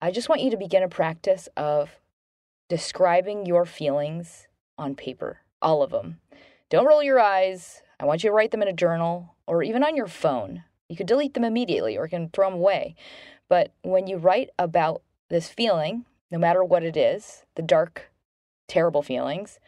I 0.00 0.12
just 0.12 0.28
want 0.28 0.42
you 0.42 0.50
to 0.52 0.56
begin 0.56 0.84
a 0.84 0.88
practice 0.88 1.48
of 1.56 1.98
describing 2.68 3.46
your 3.46 3.64
feelings 3.64 4.46
on 4.78 4.94
paper, 4.94 5.40
all 5.60 5.82
of 5.82 5.90
them. 5.90 6.20
Don't 6.68 6.86
roll 6.86 7.02
your 7.02 7.18
eyes. 7.18 7.82
I 7.98 8.04
want 8.04 8.22
you 8.22 8.30
to 8.30 8.34
write 8.34 8.52
them 8.52 8.62
in 8.62 8.68
a 8.68 8.72
journal 8.72 9.34
or 9.48 9.64
even 9.64 9.82
on 9.82 9.96
your 9.96 10.06
phone. 10.06 10.62
You 10.88 10.94
could 10.94 11.08
delete 11.08 11.34
them 11.34 11.42
immediately 11.42 11.98
or 11.98 12.04
you 12.04 12.10
can 12.10 12.28
throw 12.28 12.48
them 12.48 12.60
away. 12.60 12.94
But 13.48 13.72
when 13.82 14.06
you 14.06 14.18
write 14.18 14.50
about 14.56 15.02
this 15.30 15.48
feeling, 15.48 16.04
no 16.30 16.38
matter 16.38 16.62
what 16.62 16.82
it 16.82 16.96
is, 16.96 17.44
the 17.56 17.62
dark, 17.62 18.10
terrible 18.68 19.02
feelings, 19.02 19.58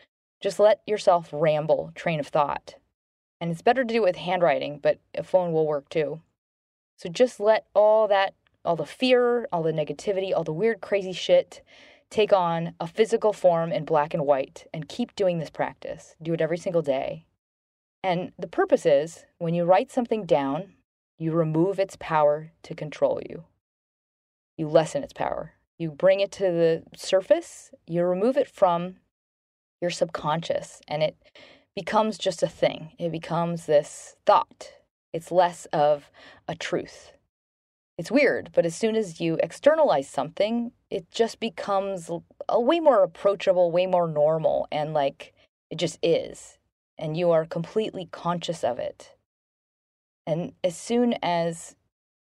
just 0.40 0.58
let 0.58 0.80
yourself 0.86 1.28
ramble 1.32 1.92
train 1.94 2.20
of 2.20 2.28
thought. 2.28 2.76
And 3.40 3.50
it's 3.50 3.62
better 3.62 3.84
to 3.84 3.94
do 3.94 4.02
it 4.02 4.06
with 4.06 4.16
handwriting, 4.16 4.78
but 4.80 4.98
a 5.14 5.22
phone 5.22 5.52
will 5.52 5.66
work 5.66 5.88
too. 5.88 6.20
So 6.96 7.08
just 7.08 7.40
let 7.40 7.66
all 7.74 8.06
that, 8.08 8.34
all 8.64 8.76
the 8.76 8.86
fear, 8.86 9.48
all 9.52 9.62
the 9.62 9.72
negativity, 9.72 10.32
all 10.34 10.44
the 10.44 10.52
weird, 10.52 10.80
crazy 10.80 11.12
shit 11.12 11.62
take 12.10 12.32
on 12.32 12.74
a 12.78 12.86
physical 12.86 13.32
form 13.32 13.72
in 13.72 13.84
black 13.84 14.14
and 14.14 14.26
white 14.26 14.66
and 14.72 14.88
keep 14.88 15.16
doing 15.16 15.38
this 15.38 15.50
practice. 15.50 16.14
Do 16.22 16.34
it 16.34 16.40
every 16.40 16.58
single 16.58 16.82
day. 16.82 17.24
And 18.04 18.32
the 18.38 18.46
purpose 18.46 18.84
is 18.84 19.24
when 19.38 19.54
you 19.54 19.64
write 19.64 19.90
something 19.90 20.26
down, 20.26 20.74
you 21.18 21.32
remove 21.32 21.78
its 21.78 21.96
power 21.98 22.52
to 22.64 22.74
control 22.74 23.20
you. 23.28 23.44
You 24.56 24.68
lessen 24.68 25.02
its 25.02 25.12
power 25.12 25.54
you 25.82 25.90
bring 25.90 26.20
it 26.20 26.30
to 26.30 26.44
the 26.44 26.84
surface, 26.96 27.72
you 27.88 28.04
remove 28.04 28.36
it 28.36 28.48
from 28.48 28.96
your 29.80 29.90
subconscious, 29.90 30.80
and 30.86 31.02
it 31.02 31.16
becomes 31.74 32.16
just 32.16 32.40
a 32.42 32.48
thing. 32.48 32.92
It 33.00 33.10
becomes 33.10 33.66
this 33.66 34.14
thought. 34.24 34.74
It's 35.12 35.32
less 35.32 35.66
of 35.72 36.08
a 36.46 36.54
truth. 36.54 37.12
It's 37.98 38.12
weird, 38.12 38.50
but 38.54 38.64
as 38.64 38.76
soon 38.76 38.94
as 38.94 39.20
you 39.20 39.38
externalize 39.42 40.08
something, 40.08 40.70
it 40.88 41.10
just 41.10 41.40
becomes 41.40 42.10
a 42.48 42.60
way 42.60 42.78
more 42.78 43.02
approachable, 43.02 43.72
way 43.72 43.86
more 43.86 44.06
normal, 44.06 44.68
and 44.70 44.94
like 44.94 45.34
it 45.68 45.78
just 45.78 45.98
is. 46.00 46.58
And 46.96 47.16
you 47.16 47.32
are 47.32 47.44
completely 47.44 48.08
conscious 48.12 48.62
of 48.62 48.78
it. 48.78 49.16
And 50.28 50.52
as 50.62 50.76
soon 50.76 51.16
as 51.22 51.74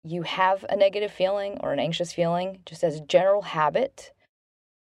you 0.04 0.24
have 0.24 0.66
a 0.70 0.76
negative 0.76 1.12
feeling 1.12 1.58
or 1.62 1.74
an 1.74 1.80
anxious 1.80 2.14
feeling, 2.14 2.60
just 2.66 2.84
as 2.84 2.98
a 2.98 3.06
general 3.06 3.42
habit, 3.42 4.12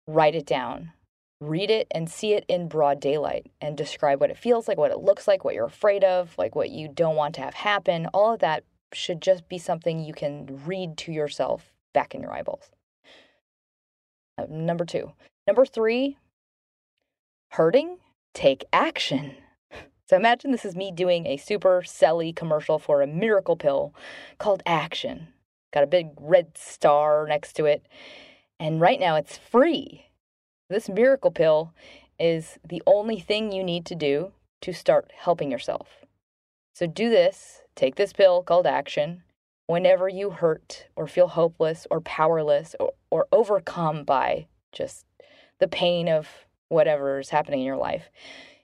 write 0.07 0.35
it 0.35 0.45
down. 0.45 0.91
Read 1.39 1.69
it 1.69 1.87
and 1.91 2.09
see 2.09 2.33
it 2.33 2.45
in 2.47 2.67
broad 2.67 2.99
daylight 2.99 3.51
and 3.61 3.77
describe 3.77 4.19
what 4.19 4.31
it 4.31 4.37
feels 4.37 4.67
like, 4.67 4.77
what 4.77 4.91
it 4.91 4.99
looks 4.99 5.27
like, 5.27 5.43
what 5.43 5.53
you're 5.53 5.65
afraid 5.65 6.03
of, 6.03 6.35
like 6.37 6.55
what 6.55 6.71
you 6.71 6.87
don't 6.87 7.15
want 7.15 7.35
to 7.35 7.41
have 7.41 7.53
happen. 7.53 8.07
All 8.07 8.33
of 8.33 8.39
that 8.39 8.63
should 8.93 9.21
just 9.21 9.47
be 9.47 9.57
something 9.57 9.99
you 9.99 10.13
can 10.13 10.61
read 10.65 10.97
to 10.97 11.11
yourself 11.11 11.71
back 11.93 12.15
in 12.15 12.21
your 12.21 12.33
eyeballs. 12.33 12.71
Uh, 14.37 14.45
number 14.49 14.85
two. 14.85 15.11
Number 15.45 15.65
three, 15.65 16.17
hurting, 17.51 17.97
take 18.33 18.65
action. 18.73 19.35
So 20.09 20.15
imagine 20.15 20.51
this 20.51 20.63
is 20.63 20.75
me 20.75 20.91
doing 20.91 21.25
a 21.25 21.35
super 21.35 21.83
selly 21.85 22.33
commercial 22.33 22.79
for 22.79 23.01
a 23.01 23.07
miracle 23.07 23.57
pill 23.57 23.93
called 24.37 24.63
Action. 24.65 25.27
Got 25.73 25.83
a 25.83 25.87
big 25.87 26.11
red 26.17 26.57
star 26.57 27.27
next 27.27 27.53
to 27.57 27.65
it. 27.65 27.85
And 28.57 28.79
right 28.79 29.01
now 29.01 29.17
it's 29.17 29.37
free. 29.37 30.05
This 30.69 30.87
miracle 30.87 31.31
pill 31.31 31.73
is 32.17 32.57
the 32.67 32.81
only 32.87 33.19
thing 33.19 33.51
you 33.51 33.63
need 33.63 33.85
to 33.87 33.95
do 33.95 34.31
to 34.61 34.73
start 34.73 35.11
helping 35.13 35.51
yourself. 35.51 36.05
So 36.73 36.87
do 36.87 37.09
this, 37.09 37.63
take 37.75 37.95
this 37.95 38.13
pill 38.13 38.43
called 38.43 38.65
Action 38.65 39.23
whenever 39.67 40.07
you 40.07 40.29
hurt 40.29 40.87
or 40.95 41.07
feel 41.07 41.27
hopeless 41.27 41.85
or 41.91 41.99
powerless 41.99 42.75
or, 42.79 42.93
or 43.11 43.27
overcome 43.33 44.05
by 44.05 44.47
just 44.71 45.05
the 45.59 45.67
pain 45.67 46.07
of 46.07 46.29
whatever 46.69 47.19
is 47.19 47.29
happening 47.29 47.59
in 47.59 47.65
your 47.65 47.75
life. 47.75 48.09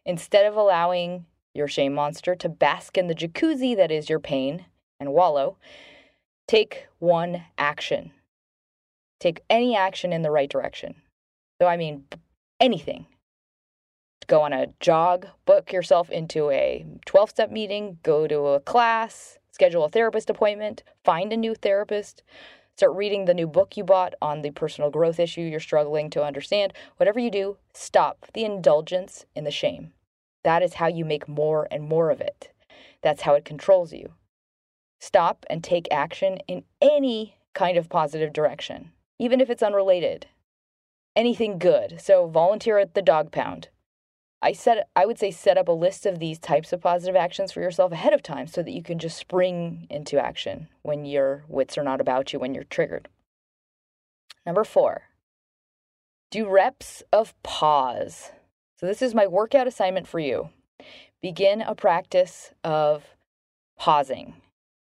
Instead 0.06 0.46
of 0.46 0.56
allowing 0.56 1.26
your 1.54 1.68
shame 1.68 1.94
monster 1.94 2.36
to 2.36 2.50
bask 2.50 2.98
in 2.98 3.08
the 3.08 3.16
jacuzzi 3.16 3.76
that 3.76 3.92
is 3.92 4.10
your 4.10 4.20
pain 4.20 4.66
and 5.00 5.14
wallow, 5.14 5.58
take 6.48 6.88
one 7.00 7.44
action. 7.58 8.12
Take 9.20 9.44
any 9.50 9.76
action 9.76 10.12
in 10.12 10.22
the 10.22 10.32
right 10.32 10.50
direction. 10.50 10.96
So, 11.62 11.68
I 11.68 11.78
mean, 11.78 12.06
anything. 12.60 13.06
Go 14.28 14.42
on 14.42 14.54
a 14.54 14.68
jog, 14.80 15.28
book 15.46 15.72
yourself 15.72 16.10
into 16.10 16.50
a 16.50 16.86
12 17.06 17.30
step 17.30 17.52
meeting, 17.52 18.00
go 18.04 18.28
to 18.28 18.48
a 18.48 18.60
class, 18.60 19.38
schedule 19.52 19.84
a 19.84 19.90
therapist 19.90 20.30
appointment, 20.30 20.84
find 21.04 21.32
a 21.32 21.38
new 21.38 21.56
therapist, 21.56 22.24
start 22.76 22.96
reading 22.96 23.26
the 23.26 23.34
new 23.34 23.48
book 23.48 23.78
you 23.78 23.84
bought 23.84 24.14
on 24.22 24.42
the 24.42 24.52
personal 24.52 24.90
growth 24.90 25.20
issue 25.20 25.42
you're 25.42 25.60
struggling 25.60 26.10
to 26.10 26.24
understand. 26.24 26.74
Whatever 26.98 27.20
you 27.20 27.30
do, 27.30 27.58
stop 27.74 28.26
the 28.34 28.46
indulgence 28.46 29.26
in 29.36 29.44
the 29.44 29.52
shame. 29.52 29.94
That 30.44 30.64
is 30.64 30.76
how 30.76 30.88
you 30.88 31.06
make 31.06 31.28
more 31.28 31.68
and 31.72 31.84
more 31.84 32.12
of 32.12 32.22
it. 32.22 32.52
That's 33.02 33.24
how 33.24 33.34
it 33.34 33.46
controls 33.46 33.94
you. 33.94 34.14
Stop 35.00 35.46
and 35.50 35.64
take 35.64 35.88
action 35.92 36.40
in 36.48 36.64
any 36.82 37.38
kind 37.54 37.78
of 37.78 37.90
positive 37.90 38.34
direction, 38.34 38.92
even 39.20 39.42
if 39.42 39.50
it's 39.50 39.64
unrelated. 39.64 40.28
Anything 41.16 41.60
good. 41.60 42.02
So, 42.02 42.28
volunteer 42.28 42.80
at 42.80 42.94
the 42.94 43.02
dog 43.02 43.32
pound. 43.32 43.70
I 44.42 44.52
set 44.52 44.90
I 44.94 45.06
would 45.06 45.18
say 45.18 45.32
set 45.32 45.58
up 45.58 45.70
a 45.70 45.72
list 45.74 46.06
of 46.06 46.20
these 46.20 46.38
types 46.38 46.74
of 46.74 46.82
positive 46.82 47.16
actions 47.16 47.54
for 47.54 47.62
yourself 47.62 47.94
ahead 47.94 48.12
of 48.12 48.22
time 48.22 48.48
so 48.48 48.62
that 48.62 48.72
you 48.72 48.84
can 48.84 49.00
just 49.00 49.18
spring 49.18 49.88
into 49.90 50.20
action 50.20 50.68
when 50.82 51.06
your 51.06 51.46
wits 51.48 51.78
are 51.78 51.84
not 51.84 52.02
about 52.02 52.34
you 52.34 52.40
when 52.40 52.54
you're 52.54 52.66
triggered. 52.66 53.08
Number 54.46 54.66
4. 54.66 55.04
Do 56.30 56.50
reps 56.50 57.04
of 57.14 57.42
pause. 57.44 58.32
So, 58.84 58.88
this 58.88 59.02
is 59.02 59.16
my 59.16 59.28
workout 59.28 59.66
assignment 59.66 60.10
for 60.10 60.20
you. 60.20 60.50
Begin 61.22 61.62
a 61.62 61.74
practice 61.74 62.52
of 62.66 63.06
pausing. 63.78 64.34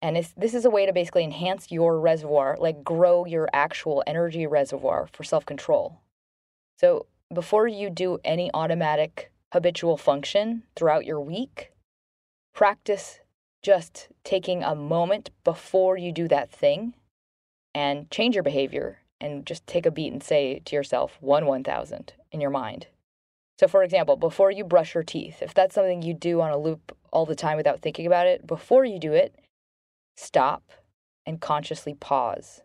And 0.02 0.16
this 0.36 0.56
is 0.56 0.66
a 0.66 0.72
way 0.72 0.88
to 0.88 0.92
basically 0.92 1.24
enhance 1.24 1.72
your 1.72 2.00
reservoir, 2.00 2.58
like 2.60 2.84
grow 2.84 3.28
your 3.28 3.48
actual 3.54 4.04
energy 4.08 4.48
reservoir 4.48 5.08
for 5.14 5.24
self 5.24 5.46
control. 5.46 6.00
So, 6.80 7.06
before 7.32 7.68
you 7.68 7.92
do 7.92 8.18
any 8.26 8.50
automatic 8.56 9.32
habitual 9.54 9.98
function 9.98 10.64
throughout 10.76 11.06
your 11.06 11.20
week, 11.20 11.72
practice 12.56 13.20
just 13.62 14.08
taking 14.24 14.64
a 14.64 14.74
moment 14.74 15.30
before 15.44 15.96
you 15.96 16.12
do 16.12 16.28
that 16.28 16.50
thing 16.50 16.96
and 17.76 18.10
change 18.10 18.34
your 18.34 18.44
behavior 18.44 19.02
and 19.20 19.46
just 19.46 19.68
take 19.68 19.86
a 19.86 19.92
beat 19.92 20.12
and 20.12 20.24
say 20.24 20.60
to 20.66 20.76
yourself, 20.76 21.20
one 21.20 21.46
1000 21.46 22.14
in 22.32 22.42
your 22.42 22.50
mind. 22.50 22.88
So, 23.62 23.68
for 23.68 23.84
example, 23.84 24.16
before 24.16 24.50
you 24.50 24.64
brush 24.64 24.96
your 24.96 25.04
teeth, 25.04 25.44
if 25.44 25.54
that's 25.54 25.76
something 25.76 26.02
you 26.02 26.16
do 26.16 26.42
on 26.42 26.50
a 26.50 26.58
loop 26.58 26.98
all 27.14 27.28
the 27.28 27.36
time 27.36 27.58
without 27.58 27.80
thinking 27.80 28.08
about 28.08 28.26
it, 28.26 28.48
before 28.48 28.86
you 28.86 28.98
do 28.98 29.14
it, 29.14 29.36
stop, 30.18 30.64
and 31.28 31.40
consciously 31.40 31.94
pause. 31.94 32.64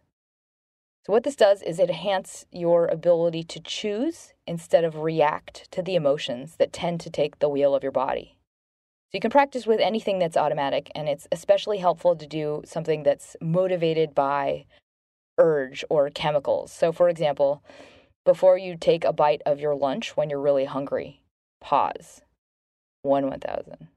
So, 1.04 1.12
what 1.12 1.22
this 1.22 1.36
does 1.36 1.60
is 1.60 1.78
enhance 1.78 2.46
your 2.50 2.86
ability 2.86 3.44
to 3.44 3.60
choose 3.60 4.32
instead 4.46 4.84
of 4.84 4.96
react 4.96 5.70
to 5.72 5.82
the 5.82 5.96
emotions 5.96 6.56
that 6.56 6.72
tend 6.72 7.00
to 7.00 7.10
take 7.10 7.40
the 7.40 7.50
wheel 7.50 7.74
of 7.74 7.82
your 7.82 7.92
body. 7.92 8.38
So, 9.08 9.18
you 9.18 9.20
can 9.20 9.30
practice 9.30 9.66
with 9.66 9.80
anything 9.80 10.18
that's 10.18 10.38
automatic, 10.38 10.90
and 10.94 11.10
it's 11.10 11.28
especially 11.30 11.76
helpful 11.76 12.16
to 12.16 12.26
do 12.26 12.62
something 12.64 13.02
that's 13.02 13.36
motivated 13.42 14.14
by 14.14 14.64
urge 15.36 15.84
or 15.90 16.08
chemicals. 16.08 16.72
So, 16.72 16.90
for 16.90 17.10
example, 17.10 17.62
before 18.26 18.58
you 18.58 18.76
take 18.76 19.04
a 19.04 19.12
bite 19.12 19.40
of 19.46 19.60
your 19.60 19.74
lunch 19.74 20.16
when 20.16 20.28
you're 20.28 20.40
really 20.40 20.66
hungry, 20.66 21.22
pause. 21.60 22.20
One 23.00 23.30
1000. 23.30 23.88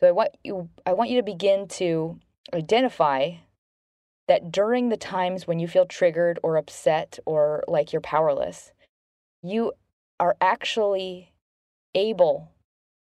So 0.00 0.08
I 0.08 0.10
want 0.10 0.30
you 0.44 0.68
I 0.84 0.92
want 0.92 1.08
you 1.08 1.16
to 1.16 1.22
begin 1.22 1.68
to 1.68 2.18
identify 2.52 3.36
that 4.28 4.50
during 4.50 4.88
the 4.88 4.96
times 4.96 5.46
when 5.46 5.60
you 5.60 5.68
feel 5.68 5.86
triggered 5.86 6.38
or 6.42 6.56
upset 6.56 7.18
or 7.24 7.64
like 7.68 7.92
you're 7.92 8.00
powerless, 8.00 8.72
you 9.42 9.72
are 10.18 10.36
actually 10.40 11.32
able 11.94 12.50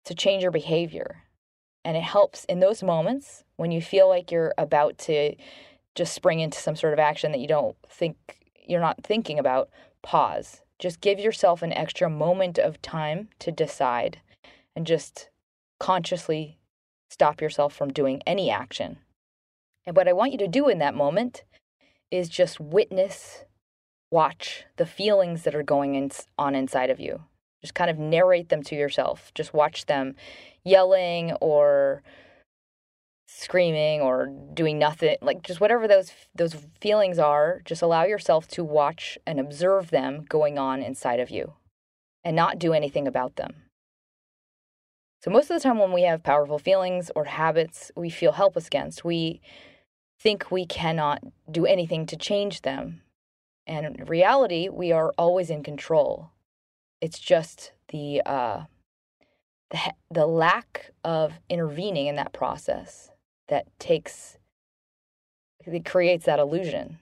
to 0.04 0.14
change 0.14 0.42
your 0.42 0.52
behavior. 0.52 1.22
And 1.84 1.96
it 1.96 2.02
helps 2.02 2.44
in 2.44 2.60
those 2.60 2.82
moments 2.82 3.44
when 3.56 3.72
you 3.72 3.80
feel 3.80 4.08
like 4.08 4.30
you're 4.30 4.52
about 4.58 4.98
to 4.98 5.34
just 5.94 6.12
spring 6.12 6.40
into 6.40 6.58
some 6.58 6.76
sort 6.76 6.92
of 6.92 6.98
action 6.98 7.32
that 7.32 7.40
you 7.40 7.48
don't 7.48 7.76
think 7.88 8.16
you're 8.66 8.80
not 8.80 9.02
thinking 9.02 9.38
about, 9.38 9.70
pause. 10.02 10.62
Just 10.78 11.00
give 11.00 11.18
yourself 11.18 11.62
an 11.62 11.72
extra 11.72 12.08
moment 12.08 12.58
of 12.58 12.80
time 12.82 13.28
to 13.40 13.50
decide 13.50 14.20
and 14.76 14.86
just 14.86 15.28
consciously 15.80 16.58
stop 17.10 17.40
yourself 17.40 17.74
from 17.74 17.92
doing 17.92 18.22
any 18.26 18.50
action. 18.50 18.98
And 19.86 19.96
what 19.96 20.08
I 20.08 20.12
want 20.12 20.32
you 20.32 20.38
to 20.38 20.48
do 20.48 20.68
in 20.68 20.78
that 20.78 20.94
moment 20.94 21.44
is 22.10 22.28
just 22.28 22.60
witness, 22.60 23.44
watch 24.10 24.64
the 24.76 24.86
feelings 24.86 25.42
that 25.42 25.54
are 25.54 25.62
going 25.62 25.94
in, 25.94 26.10
on 26.38 26.54
inside 26.54 26.90
of 26.90 27.00
you. 27.00 27.24
Just 27.60 27.74
kind 27.74 27.90
of 27.90 27.98
narrate 27.98 28.50
them 28.50 28.62
to 28.64 28.76
yourself. 28.76 29.32
Just 29.34 29.52
watch 29.52 29.86
them 29.86 30.14
yelling 30.64 31.32
or 31.40 32.02
screaming 33.30 34.00
or 34.00 34.26
doing 34.54 34.78
nothing 34.78 35.16
like 35.20 35.42
just 35.42 35.60
whatever 35.60 35.86
those 35.86 36.12
those 36.34 36.56
feelings 36.80 37.18
are 37.18 37.60
just 37.64 37.82
allow 37.82 38.04
yourself 38.04 38.48
to 38.48 38.64
watch 38.64 39.18
and 39.26 39.38
observe 39.38 39.90
them 39.90 40.24
going 40.28 40.58
on 40.58 40.82
inside 40.82 41.20
of 41.20 41.28
you 41.30 41.52
and 42.24 42.34
not 42.34 42.58
do 42.58 42.72
anything 42.72 43.06
about 43.06 43.36
them 43.36 43.54
so 45.22 45.30
most 45.30 45.50
of 45.50 45.56
the 45.56 45.60
time 45.60 45.78
when 45.78 45.92
we 45.92 46.02
have 46.02 46.22
powerful 46.22 46.58
feelings 46.58 47.10
or 47.14 47.24
habits 47.24 47.92
we 47.94 48.08
feel 48.08 48.32
helpless 48.32 48.66
against 48.66 49.04
we 49.04 49.42
think 50.20 50.50
we 50.50 50.66
cannot 50.66 51.22
do 51.50 51.64
anything 51.64 52.06
to 52.06 52.16
change 52.16 52.62
them. 52.62 53.02
And 53.66 53.98
in 53.98 54.06
reality, 54.06 54.68
we 54.68 54.92
are 54.92 55.12
always 55.18 55.50
in 55.50 55.62
control. 55.62 56.30
It's 57.00 57.18
just 57.18 57.72
the, 57.88 58.22
uh, 58.24 58.64
the, 59.70 59.94
the 60.10 60.26
lack 60.26 60.90
of 61.04 61.34
intervening 61.48 62.06
in 62.06 62.16
that 62.16 62.32
process 62.32 63.10
that 63.48 63.66
takes, 63.78 64.38
it 65.66 65.84
creates 65.84 66.26
that 66.26 66.38
illusion. 66.38 66.98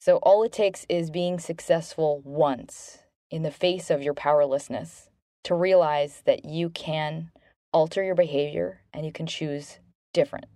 So 0.00 0.16
all 0.16 0.42
it 0.42 0.52
takes 0.52 0.84
is 0.88 1.10
being 1.10 1.38
successful 1.38 2.22
once 2.24 2.98
in 3.30 3.42
the 3.42 3.50
face 3.50 3.90
of 3.90 4.02
your 4.02 4.14
powerlessness 4.14 5.08
to 5.44 5.54
realize 5.54 6.22
that 6.26 6.44
you 6.44 6.70
can 6.70 7.30
alter 7.72 8.02
your 8.02 8.14
behavior 8.14 8.80
and 8.92 9.06
you 9.06 9.12
can 9.12 9.26
choose 9.26 9.78
different. 10.12 10.46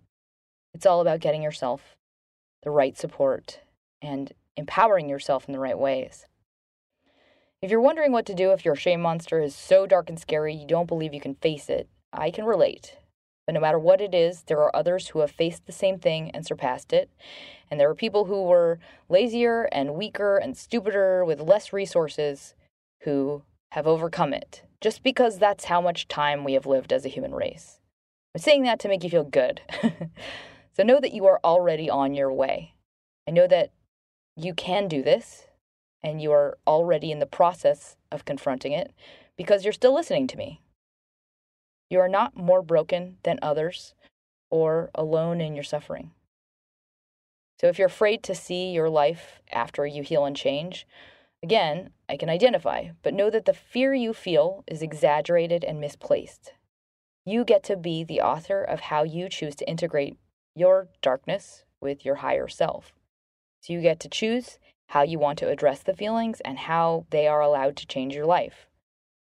It's 0.74 0.86
all 0.86 1.00
about 1.00 1.20
getting 1.20 1.42
yourself 1.42 1.96
the 2.62 2.70
right 2.70 2.98
support 2.98 3.60
and 4.02 4.32
empowering 4.56 5.08
yourself 5.08 5.46
in 5.46 5.52
the 5.52 5.60
right 5.60 5.78
ways. 5.78 6.26
If 7.62 7.70
you're 7.70 7.80
wondering 7.80 8.12
what 8.12 8.26
to 8.26 8.34
do 8.34 8.52
if 8.52 8.64
your 8.64 8.76
shame 8.76 9.00
monster 9.00 9.40
is 9.40 9.54
so 9.54 9.86
dark 9.86 10.08
and 10.08 10.20
scary 10.20 10.54
you 10.54 10.66
don't 10.66 10.86
believe 10.86 11.14
you 11.14 11.20
can 11.20 11.36
face 11.36 11.70
it, 11.70 11.88
I 12.12 12.30
can 12.30 12.44
relate. 12.44 12.98
But 13.46 13.54
no 13.54 13.60
matter 13.60 13.78
what 13.78 14.00
it 14.00 14.14
is, 14.14 14.42
there 14.42 14.60
are 14.60 14.74
others 14.74 15.08
who 15.08 15.20
have 15.20 15.30
faced 15.30 15.66
the 15.66 15.72
same 15.72 15.98
thing 15.98 16.30
and 16.32 16.44
surpassed 16.44 16.92
it. 16.92 17.10
And 17.70 17.78
there 17.78 17.88
are 17.88 17.94
people 17.94 18.24
who 18.24 18.42
were 18.42 18.78
lazier 19.08 19.68
and 19.72 19.94
weaker 19.94 20.36
and 20.36 20.56
stupider 20.56 21.24
with 21.24 21.40
less 21.40 21.72
resources 21.72 22.54
who 23.02 23.42
have 23.72 23.86
overcome 23.86 24.32
it, 24.32 24.62
just 24.80 25.02
because 25.02 25.38
that's 25.38 25.66
how 25.66 25.80
much 25.80 26.08
time 26.08 26.44
we 26.44 26.54
have 26.54 26.66
lived 26.66 26.92
as 26.92 27.04
a 27.04 27.10
human 27.10 27.34
race. 27.34 27.78
I'm 28.34 28.40
saying 28.40 28.64
that 28.64 28.80
to 28.80 28.88
make 28.88 29.04
you 29.04 29.10
feel 29.10 29.24
good. 29.24 29.60
So 30.76 30.82
know 30.82 31.00
that 31.00 31.14
you 31.14 31.24
are 31.24 31.40
already 31.42 31.88
on 31.88 32.12
your 32.12 32.30
way. 32.30 32.74
I 33.26 33.30
know 33.30 33.46
that 33.46 33.70
you 34.36 34.52
can 34.52 34.88
do 34.88 35.02
this 35.02 35.46
and 36.02 36.20
you 36.20 36.32
are 36.32 36.58
already 36.66 37.10
in 37.10 37.18
the 37.18 37.24
process 37.24 37.96
of 38.12 38.26
confronting 38.26 38.72
it 38.72 38.92
because 39.38 39.64
you're 39.64 39.72
still 39.72 39.94
listening 39.94 40.26
to 40.26 40.36
me. 40.36 40.60
You 41.88 42.00
are 42.00 42.08
not 42.08 42.36
more 42.36 42.62
broken 42.62 43.18
than 43.22 43.38
others 43.42 43.94
or 44.50 44.90
alone 44.94 45.40
in 45.40 45.54
your 45.54 45.64
suffering. 45.64 46.10
So 47.60 47.68
if 47.68 47.78
you're 47.78 47.86
afraid 47.86 48.22
to 48.24 48.34
see 48.34 48.70
your 48.70 48.90
life 48.90 49.40
after 49.50 49.86
you 49.86 50.02
heal 50.02 50.24
and 50.24 50.36
change, 50.36 50.86
again, 51.42 51.90
I 52.08 52.16
can 52.16 52.28
identify, 52.28 52.88
but 53.02 53.14
know 53.14 53.30
that 53.30 53.46
the 53.46 53.54
fear 53.54 53.94
you 53.94 54.12
feel 54.12 54.62
is 54.66 54.82
exaggerated 54.82 55.64
and 55.64 55.80
misplaced. 55.80 56.52
You 57.24 57.44
get 57.44 57.62
to 57.64 57.76
be 57.76 58.04
the 58.04 58.20
author 58.20 58.62
of 58.62 58.80
how 58.80 59.04
you 59.04 59.28
choose 59.28 59.56
to 59.56 59.68
integrate 59.68 60.18
your 60.54 60.88
darkness 61.00 61.64
with 61.80 62.04
your 62.04 62.16
higher 62.16 62.48
self. 62.48 62.92
So 63.62 63.72
you 63.72 63.80
get 63.80 64.00
to 64.00 64.08
choose 64.08 64.58
how 64.88 65.02
you 65.02 65.18
want 65.18 65.38
to 65.40 65.48
address 65.48 65.82
the 65.82 65.94
feelings 65.94 66.40
and 66.42 66.58
how 66.58 67.06
they 67.10 67.26
are 67.26 67.40
allowed 67.40 67.76
to 67.76 67.86
change 67.86 68.14
your 68.14 68.26
life. 68.26 68.66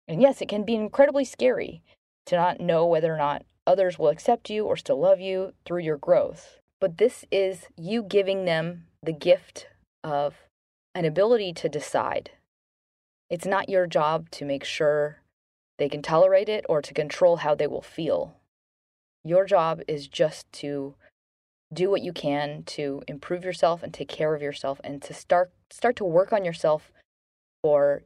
And 0.07 0.21
yes, 0.21 0.41
it 0.41 0.49
can 0.49 0.63
be 0.63 0.75
incredibly 0.75 1.25
scary 1.25 1.83
to 2.25 2.35
not 2.35 2.59
know 2.59 2.85
whether 2.85 3.13
or 3.13 3.17
not 3.17 3.45
others 3.65 3.97
will 3.97 4.09
accept 4.09 4.49
you 4.49 4.65
or 4.65 4.75
still 4.75 4.99
love 4.99 5.19
you 5.19 5.53
through 5.65 5.81
your 5.81 5.97
growth. 5.97 6.59
But 6.79 6.97
this 6.97 7.25
is 7.31 7.67
you 7.77 8.03
giving 8.03 8.45
them 8.45 8.85
the 9.01 9.13
gift 9.13 9.67
of 10.03 10.35
an 10.95 11.05
ability 11.05 11.53
to 11.53 11.69
decide. 11.69 12.31
It's 13.29 13.45
not 13.45 13.69
your 13.69 13.87
job 13.87 14.29
to 14.31 14.45
make 14.45 14.63
sure 14.63 15.21
they 15.77 15.89
can 15.89 16.01
tolerate 16.01 16.49
it 16.49 16.65
or 16.69 16.81
to 16.81 16.93
control 16.93 17.37
how 17.37 17.55
they 17.55 17.67
will 17.67 17.81
feel. 17.81 18.35
Your 19.23 19.45
job 19.45 19.81
is 19.87 20.07
just 20.07 20.51
to 20.53 20.95
do 21.73 21.89
what 21.89 22.03
you 22.03 22.13
can 22.13 22.63
to 22.63 23.01
improve 23.07 23.43
yourself 23.43 23.81
and 23.81 23.93
take 23.93 24.09
care 24.09 24.35
of 24.35 24.41
yourself 24.41 24.79
and 24.83 25.01
to 25.01 25.13
start 25.13 25.51
start 25.71 25.95
to 25.95 26.05
work 26.05 26.31
on 26.31 26.45
yourself 26.45 26.91
for 27.63 28.03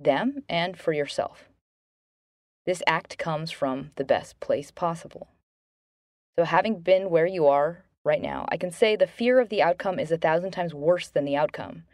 them 0.00 0.44
and 0.48 0.78
for 0.78 0.92
yourself. 0.92 1.48
This 2.64 2.82
act 2.86 3.18
comes 3.18 3.50
from 3.50 3.90
the 3.96 4.04
best 4.04 4.38
place 4.40 4.70
possible. 4.70 5.28
So 6.38 6.44
having 6.44 6.80
been 6.80 7.10
where 7.10 7.26
you 7.26 7.46
are 7.46 7.84
right 8.04 8.22
now, 8.22 8.46
I 8.48 8.56
can 8.56 8.70
say 8.70 8.96
the 8.96 9.06
fear 9.06 9.40
of 9.40 9.48
the 9.48 9.62
outcome 9.62 9.98
is 9.98 10.12
a 10.12 10.16
thousand 10.16 10.52
times 10.52 10.72
worse 10.72 11.08
than 11.08 11.24
the 11.24 11.36
outcome. 11.36 11.84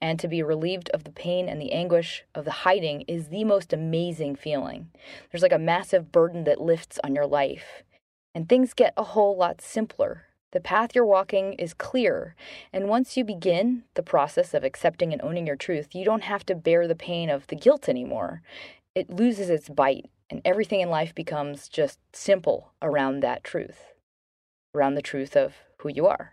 And 0.00 0.18
to 0.20 0.28
be 0.28 0.42
relieved 0.42 0.90
of 0.90 1.04
the 1.04 1.12
pain 1.12 1.48
and 1.48 1.60
the 1.60 1.72
anguish 1.72 2.24
of 2.34 2.44
the 2.44 2.50
hiding 2.50 3.02
is 3.02 3.28
the 3.28 3.44
most 3.44 3.72
amazing 3.72 4.36
feeling. 4.36 4.90
There's 5.30 5.42
like 5.42 5.52
a 5.52 5.58
massive 5.58 6.12
burden 6.12 6.44
that 6.44 6.60
lifts 6.60 6.98
on 7.04 7.14
your 7.14 7.26
life. 7.26 7.82
And 8.34 8.48
things 8.48 8.74
get 8.74 8.92
a 8.96 9.04
whole 9.04 9.36
lot 9.36 9.60
simpler 9.60 10.26
the 10.56 10.60
path 10.60 10.94
you're 10.94 11.04
walking 11.04 11.52
is 11.54 11.74
clear, 11.74 12.34
and 12.72 12.88
once 12.88 13.14
you 13.14 13.24
begin 13.24 13.82
the 13.92 14.02
process 14.02 14.54
of 14.54 14.64
accepting 14.64 15.12
and 15.12 15.20
owning 15.20 15.46
your 15.46 15.54
truth, 15.54 15.94
you 15.94 16.02
don't 16.02 16.22
have 16.22 16.46
to 16.46 16.54
bear 16.54 16.88
the 16.88 16.94
pain 16.94 17.28
of 17.28 17.46
the 17.48 17.56
guilt 17.56 17.90
anymore. 17.90 18.40
It 18.96 19.10
loses 19.10 19.50
its 19.50 19.68
bite, 19.68 20.08
and 20.30 20.40
everything 20.42 20.80
in 20.80 20.88
life 20.88 21.14
becomes 21.14 21.68
just 21.68 21.98
simple 22.14 22.72
around 22.80 23.20
that 23.20 23.44
truth, 23.44 23.92
around 24.74 24.94
the 24.94 25.02
truth 25.02 25.36
of 25.36 25.52
who 25.80 25.90
you 25.90 26.06
are. 26.06 26.32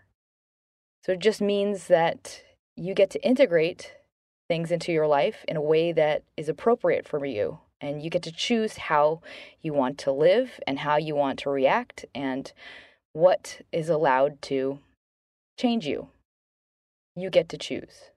So 1.02 1.12
it 1.12 1.18
just 1.18 1.42
means 1.42 1.88
that 1.88 2.42
you 2.74 2.94
get 2.94 3.10
to 3.10 3.22
integrate 3.22 3.92
things 4.48 4.70
into 4.70 4.92
your 4.92 5.06
life 5.06 5.44
in 5.46 5.58
a 5.58 5.62
way 5.62 5.92
that 5.92 6.22
is 6.38 6.48
appropriate 6.48 7.06
for 7.06 7.22
you. 7.26 7.58
And 7.82 8.02
you 8.02 8.08
get 8.08 8.22
to 8.22 8.32
choose 8.32 8.78
how 8.78 9.20
you 9.60 9.74
want 9.74 9.98
to 9.98 10.12
live 10.12 10.58
and 10.66 10.78
how 10.78 10.96
you 10.96 11.14
want 11.14 11.40
to 11.40 11.50
react 11.50 12.06
and 12.14 12.50
what 13.12 13.60
is 13.72 13.90
allowed 13.90 14.40
to 14.42 14.78
change 15.58 15.86
you. 15.86 16.08
You 17.14 17.28
get 17.28 17.50
to 17.50 17.58
choose. 17.58 18.10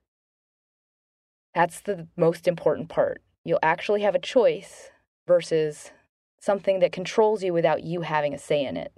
That's 1.53 1.81
the 1.81 2.07
most 2.15 2.47
important 2.47 2.87
part. 2.87 3.21
You'll 3.47 3.59
actually 3.63 4.01
have 4.01 4.13
a 4.13 4.19
choice 4.19 4.89
versus 5.25 5.91
something 6.37 6.79
that 6.79 6.91
controls 6.91 7.41
you 7.41 7.53
without 7.53 7.81
you 7.81 8.01
having 8.01 8.33
a 8.33 8.37
say 8.37 8.65
in 8.65 8.75
it. 8.75 8.91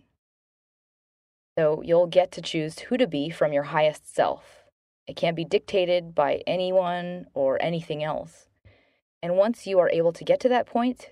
So 1.55 1.83
you'll 1.83 2.07
get 2.07 2.31
to 2.31 2.41
choose 2.41 2.79
who 2.79 2.97
to 2.97 3.05
be 3.05 3.29
from 3.29 3.53
your 3.53 3.61
highest 3.61 4.11
self. 4.11 4.63
It 5.05 5.15
can't 5.15 5.35
be 5.35 5.45
dictated 5.45 6.15
by 6.15 6.41
anyone 6.47 7.27
or 7.35 7.61
anything 7.61 8.03
else. 8.03 8.47
And 9.21 9.37
once 9.37 9.67
you 9.67 9.77
are 9.77 9.91
able 9.91 10.13
to 10.13 10.23
get 10.23 10.39
to 10.39 10.49
that 10.49 10.65
point, 10.65 11.11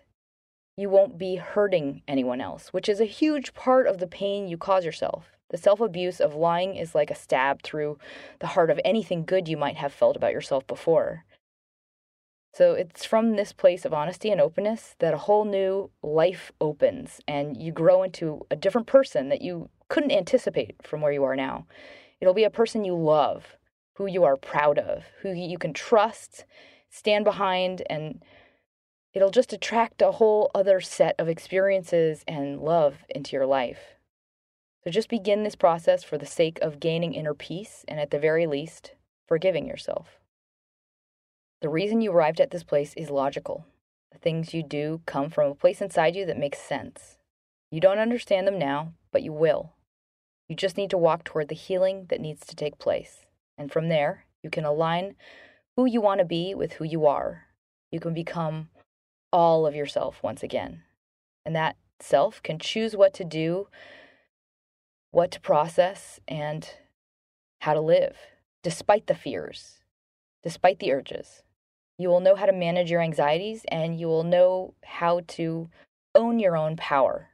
you 0.75 0.89
won't 0.89 1.19
be 1.19 1.35
hurting 1.35 2.01
anyone 2.07 2.41
else, 2.41 2.73
which 2.73 2.89
is 2.89 2.99
a 2.99 3.05
huge 3.05 3.53
part 3.53 3.85
of 3.85 3.99
the 3.99 4.07
pain 4.07 4.47
you 4.47 4.57
cause 4.57 4.83
yourself. 4.83 5.37
The 5.51 5.57
self 5.57 5.79
abuse 5.79 6.19
of 6.19 6.33
lying 6.33 6.75
is 6.75 6.95
like 6.95 7.11
a 7.11 7.15
stab 7.15 7.61
through 7.61 7.99
the 8.39 8.47
heart 8.47 8.71
of 8.71 8.79
anything 8.83 9.25
good 9.25 9.47
you 9.47 9.57
might 9.57 9.77
have 9.77 9.93
felt 9.93 10.15
about 10.15 10.33
yourself 10.33 10.65
before. 10.65 11.23
So 12.57 12.73
it's 12.73 13.05
from 13.05 13.35
this 13.35 13.53
place 13.53 13.85
of 13.85 13.93
honesty 13.93 14.31
and 14.31 14.41
openness 14.41 14.95
that 14.97 15.13
a 15.13 15.19
whole 15.19 15.45
new 15.45 15.91
life 16.01 16.51
opens 16.59 17.21
and 17.27 17.55
you 17.55 17.71
grow 17.71 18.01
into 18.01 18.47
a 18.49 18.55
different 18.55 18.87
person 18.87 19.29
that 19.29 19.43
you 19.43 19.69
couldn't 19.89 20.11
anticipate 20.11 20.75
from 20.81 21.01
where 21.01 21.11
you 21.11 21.23
are 21.23 21.35
now. 21.35 21.67
It'll 22.19 22.33
be 22.33 22.45
a 22.45 22.49
person 22.49 22.83
you 22.83 22.95
love, 22.95 23.57
who 23.97 24.07
you 24.07 24.23
are 24.23 24.35
proud 24.35 24.79
of, 24.79 25.03
who 25.21 25.33
you 25.33 25.59
can 25.59 25.71
trust, 25.71 26.45
stand 26.89 27.25
behind, 27.25 27.83
and 27.91 28.23
it'll 29.13 29.29
just 29.29 29.53
attract 29.53 30.01
a 30.01 30.13
whole 30.13 30.49
other 30.55 30.81
set 30.81 31.13
of 31.19 31.29
experiences 31.29 32.23
and 32.27 32.59
love 32.59 33.05
into 33.09 33.35
your 33.35 33.45
life. 33.45 33.99
So 34.83 34.89
just 34.89 35.09
begin 35.09 35.43
this 35.43 35.55
process 35.55 36.03
for 36.03 36.17
the 36.17 36.25
sake 36.25 36.57
of 36.63 36.79
gaining 36.79 37.13
inner 37.13 37.35
peace 37.35 37.85
and, 37.87 37.99
at 37.99 38.09
the 38.09 38.17
very 38.17 38.47
least, 38.47 38.95
forgiving 39.27 39.67
yourself. 39.67 40.16
The 41.59 41.69
reason 41.69 42.01
you 42.01 42.11
arrived 42.11 42.39
at 42.39 42.51
this 42.51 42.63
place 42.63 42.93
is 42.95 43.09
logical. 43.09 43.65
The 44.11 44.19
things 44.19 44.53
you 44.53 44.61
do 44.61 45.01
come 45.07 45.31
from 45.31 45.51
a 45.51 45.55
place 45.55 45.81
inside 45.81 46.15
you 46.15 46.25
that 46.27 46.37
makes 46.37 46.59
sense. 46.59 47.17
You 47.71 47.81
don't 47.81 47.97
understand 47.97 48.47
them 48.47 48.59
now, 48.59 48.93
but 49.11 49.23
you 49.23 49.33
will. 49.33 49.73
You 50.47 50.55
just 50.55 50.77
need 50.77 50.91
to 50.91 50.97
walk 50.97 51.23
toward 51.23 51.47
the 51.47 51.55
healing 51.55 52.05
that 52.09 52.21
needs 52.21 52.45
to 52.45 52.55
take 52.55 52.77
place. 52.77 53.25
And 53.57 53.71
from 53.71 53.89
there, 53.89 54.25
you 54.43 54.51
can 54.51 54.65
align 54.65 55.15
who 55.75 55.85
you 55.85 55.99
want 55.99 56.19
to 56.19 56.25
be 56.25 56.53
with 56.53 56.73
who 56.73 56.85
you 56.85 57.07
are. 57.07 57.47
You 57.91 57.99
can 57.99 58.13
become 58.13 58.69
all 59.33 59.65
of 59.65 59.75
yourself 59.75 60.21
once 60.21 60.43
again. 60.43 60.83
And 61.43 61.55
that 61.55 61.75
self 61.99 62.41
can 62.43 62.59
choose 62.59 62.95
what 62.95 63.13
to 63.15 63.23
do, 63.23 63.67
what 65.11 65.31
to 65.31 65.41
process, 65.41 66.19
and 66.27 66.69
how 67.61 67.73
to 67.73 67.81
live, 67.81 68.15
despite 68.63 69.07
the 69.07 69.15
fears, 69.15 69.79
despite 70.43 70.79
the 70.79 70.93
urges. 70.93 71.43
You 71.97 72.09
will 72.09 72.19
know 72.19 72.35
how 72.35 72.45
to 72.45 72.53
manage 72.53 72.91
your 72.91 73.01
anxieties 73.01 73.65
and 73.69 73.99
you 73.99 74.07
will 74.07 74.23
know 74.23 74.73
how 74.83 75.21
to 75.27 75.69
own 76.13 76.39
your 76.39 76.55
own 76.55 76.75
power. 76.75 77.29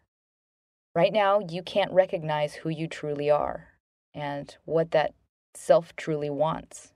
Right 0.95 1.11
now, 1.11 1.39
you 1.39 1.64
can't 1.64 1.91
recognize 1.91 2.53
who 2.53 2.70
you 2.70 2.88
truly 2.88 3.30
are 3.30 3.70
and 4.14 4.55
what 4.66 4.91
that 4.91 5.14
self 5.55 5.95
truly 5.95 6.30
wants. 6.30 6.93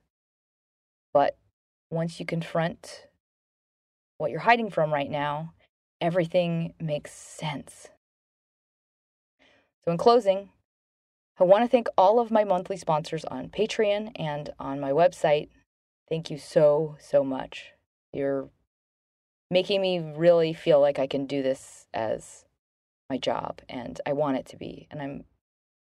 But 1.13 1.37
once 1.89 2.19
you 2.19 2.25
confront 2.25 3.07
what 4.17 4.31
you're 4.31 4.41
hiding 4.41 4.69
from 4.69 4.93
right 4.93 5.09
now, 5.09 5.53
everything 5.99 6.73
makes 6.79 7.11
sense. 7.11 7.89
So, 9.83 9.91
in 9.91 9.97
closing, 9.97 10.49
I 11.39 11.43
want 11.43 11.63
to 11.63 11.69
thank 11.69 11.87
all 11.97 12.19
of 12.19 12.31
my 12.31 12.43
monthly 12.43 12.77
sponsors 12.77 13.25
on 13.25 13.49
Patreon 13.49 14.11
and 14.15 14.51
on 14.59 14.79
my 14.79 14.91
website 14.91 15.49
Thank 16.09 16.31
you 16.31 16.37
so, 16.37 16.95
so 16.99 17.23
much. 17.23 17.73
You're 18.13 18.49
making 19.51 19.81
me 19.81 19.99
really 19.99 20.53
feel 20.53 20.79
like 20.79 20.99
I 20.99 21.07
can 21.07 21.25
do 21.25 21.41
this 21.41 21.87
as 21.93 22.45
my 23.09 23.17
job, 23.17 23.61
and 23.69 23.99
I 24.05 24.13
want 24.13 24.37
it 24.37 24.45
to 24.47 24.57
be. 24.57 24.87
And 24.91 25.01
I'm, 25.01 25.25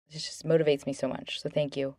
it 0.09 0.13
just 0.13 0.45
motivates 0.45 0.85
me 0.85 0.93
so 0.93 1.07
much. 1.07 1.41
So 1.41 1.49
thank 1.49 1.75
you. 1.75 1.95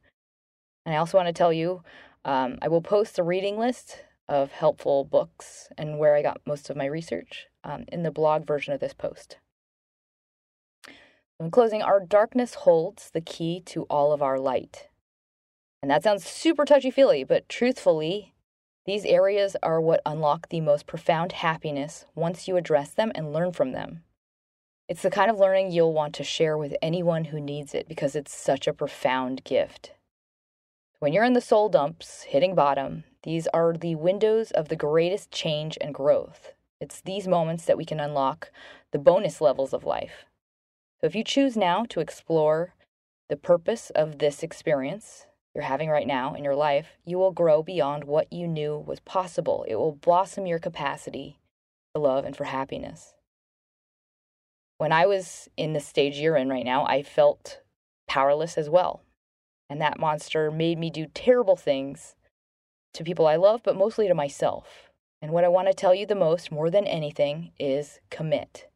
And 0.85 0.95
I 0.95 0.99
also 0.99 1.19
want 1.19 1.29
to 1.29 1.33
tell 1.33 1.53
you 1.53 1.83
um, 2.25 2.59
I 2.63 2.69
will 2.69 2.83
post 2.83 3.17
the 3.17 3.23
reading 3.23 3.59
list 3.59 4.05
of 4.29 4.53
helpful 4.53 5.05
books 5.05 5.69
and 5.79 5.99
where 5.99 6.17
I 6.17 6.23
got 6.23 6.41
most 6.47 6.71
of 6.71 6.77
my 6.77 6.87
research 6.87 7.47
um, 7.65 7.85
in 7.89 8.03
the 8.03 8.11
blog 8.11 8.47
version 8.47 8.73
of 8.73 8.81
this 8.81 8.95
post. 8.95 9.39
In 11.39 11.51
closing, 11.51 11.83
our 11.83 12.01
darkness 12.01 12.55
holds 12.55 13.11
the 13.11 13.21
key 13.21 13.61
to 13.67 13.83
all 13.85 14.13
of 14.13 14.23
our 14.23 14.39
light. 14.39 14.89
And 15.83 15.91
that 15.91 16.03
sounds 16.03 16.27
super 16.27 16.65
touchy 16.65 16.91
feely, 16.91 17.25
but 17.25 17.49
truthfully, 17.49 18.35
these 18.87 19.05
areas 19.05 19.57
are 19.63 19.81
what 19.81 20.01
unlock 20.07 20.49
the 20.49 20.61
most 20.61 20.87
profound 20.87 21.33
happiness 21.33 22.07
once 22.15 22.47
you 22.47 22.57
address 22.57 22.91
them 22.91 23.13
and 23.15 23.33
learn 23.33 23.53
from 23.53 23.73
them. 23.73 24.03
It's 24.89 25.03
the 25.03 25.11
kind 25.11 25.31
of 25.31 25.41
learning 25.41 25.73
you'll 25.73 25.93
want 25.93 26.15
to 26.15 26.25
share 26.25 26.57
with 26.57 26.77
anyone 26.81 27.25
who 27.27 27.41
needs 27.41 27.75
it 27.75 27.89
because 27.89 28.15
it's 28.15 28.33
such 28.33 28.69
a 28.69 28.73
profound 28.73 29.43
gift. 29.43 29.93
When 31.01 31.13
you're 31.13 31.25
in 31.25 31.33
the 31.33 31.41
soul 31.41 31.69
dumps, 31.69 32.23
hitting 32.23 32.55
bottom, 32.55 33.05
these 33.25 33.49
are 33.49 33.73
the 33.73 33.97
windows 33.97 34.53
of 34.53 34.69
the 34.69 34.77
greatest 34.77 35.33
change 35.33 35.77
and 35.81 35.93
growth. 35.93 36.53
It's 36.81 37.01
these 37.01 37.27
moments 37.27 37.65
that 37.65 37.77
we 37.77 37.85
can 37.85 37.99
unlock 37.99 38.51
the 38.93 38.99
bonus 38.99 39.41
levels 39.41 39.75
of 39.75 39.85
life. 39.85 40.27
So 41.01 41.09
if 41.09 41.17
you 41.17 41.25
choose 41.25 41.57
now 41.57 41.85
to 41.89 42.01
explore 42.01 42.75
the 43.29 43.37
purpose 43.37 43.91
of 43.91 44.19
this 44.19 44.45
experience, 44.45 45.27
you're 45.57 45.65
having 45.65 45.89
right 45.89 46.07
now 46.07 46.35
in 46.35 46.45
your 46.45 46.55
life, 46.55 46.99
you 47.07 47.17
will 47.17 47.33
grow 47.33 47.63
beyond 47.63 48.05
what 48.05 48.31
you 48.31 48.47
knew 48.47 48.77
was 48.77 49.01
possible. 49.01 49.65
It 49.67 49.77
will 49.77 49.93
blossom 49.93 50.47
your 50.47 50.59
capacity 50.59 51.39
for 51.95 52.03
love 52.03 52.27
and 52.27 52.37
for 52.37 52.45
happiness. 52.45 53.15
When 54.77 54.93
I 54.93 55.07
was 55.07 55.49
in 55.57 55.73
the 55.73 55.81
stage 55.81 56.19
you're 56.19 56.37
in 56.37 56.51
right 56.51 56.65
now, 56.67 56.85
I 56.85 57.03
felt 57.03 57.63
powerless 58.07 58.59
as 58.59 58.69
well. 58.69 59.01
And 59.71 59.81
that 59.81 59.99
monster 59.99 60.51
made 60.51 60.79
me 60.79 60.91
do 60.91 61.07
terrible 61.07 61.57
things 61.57 62.17
to 62.93 63.03
people 63.03 63.27
I 63.27 63.37
love, 63.37 63.63
but 63.65 63.79
mostly 63.79 64.09
to 64.09 64.15
myself. 64.15 64.91
And 65.23 65.33
what 65.33 65.45
I 65.45 65.49
want 65.49 65.69
to 65.69 65.75
tell 65.75 65.95
you 65.95 66.05
the 66.05 66.15
most, 66.15 66.53
more 66.53 66.69
than 66.69 66.87
anything, 66.87 67.53
is 67.59 67.99
commit. 68.11 68.69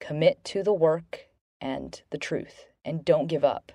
Commit 0.00 0.42
to 0.44 0.62
the 0.62 0.72
work 0.72 1.26
and 1.60 2.00
the 2.08 2.16
truth, 2.16 2.64
and 2.82 3.04
don't 3.04 3.26
give 3.26 3.44
up 3.44 3.72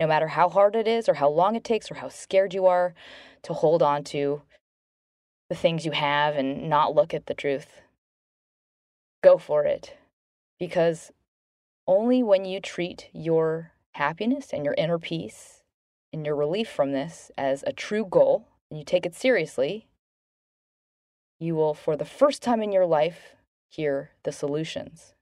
no 0.00 0.06
matter 0.06 0.28
how 0.28 0.48
hard 0.48 0.76
it 0.76 0.86
is 0.86 1.08
or 1.08 1.14
how 1.14 1.28
long 1.28 1.56
it 1.56 1.64
takes 1.64 1.90
or 1.90 1.94
how 1.94 2.08
scared 2.08 2.54
you 2.54 2.66
are 2.66 2.94
to 3.42 3.52
hold 3.52 3.82
on 3.82 4.04
to 4.04 4.42
the 5.48 5.56
things 5.56 5.84
you 5.84 5.92
have 5.92 6.36
and 6.36 6.68
not 6.68 6.94
look 6.94 7.14
at 7.14 7.26
the 7.26 7.34
truth. 7.34 7.80
Go 9.22 9.38
for 9.38 9.64
it. 9.64 9.96
Because 10.58 11.10
only 11.86 12.22
when 12.22 12.44
you 12.44 12.60
treat 12.60 13.08
your 13.12 13.72
happiness 13.92 14.52
and 14.52 14.64
your 14.64 14.74
inner 14.76 14.98
peace 14.98 15.62
and 16.12 16.24
your 16.24 16.36
relief 16.36 16.68
from 16.68 16.92
this 16.92 17.30
as 17.36 17.64
a 17.66 17.72
true 17.72 18.04
goal 18.04 18.46
and 18.70 18.78
you 18.78 18.84
take 18.84 19.06
it 19.06 19.14
seriously, 19.14 19.88
you 21.40 21.54
will, 21.54 21.74
for 21.74 21.96
the 21.96 22.04
first 22.04 22.42
time 22.42 22.60
in 22.62 22.72
your 22.72 22.86
life, 22.86 23.34
hear 23.68 24.10
the 24.24 24.32
solutions. 24.32 25.14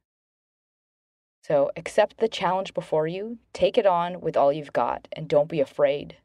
So 1.47 1.71
accept 1.77 2.19
the 2.19 2.27
challenge 2.27 2.75
before 2.75 3.07
you, 3.07 3.39
take 3.53 3.79
it 3.79 3.87
on 3.87 4.21
with 4.21 4.37
all 4.37 4.53
you've 4.53 4.73
got, 4.73 5.07
and 5.13 5.29
don't 5.29 5.49
be 5.49 5.61
afraid. 5.61 6.17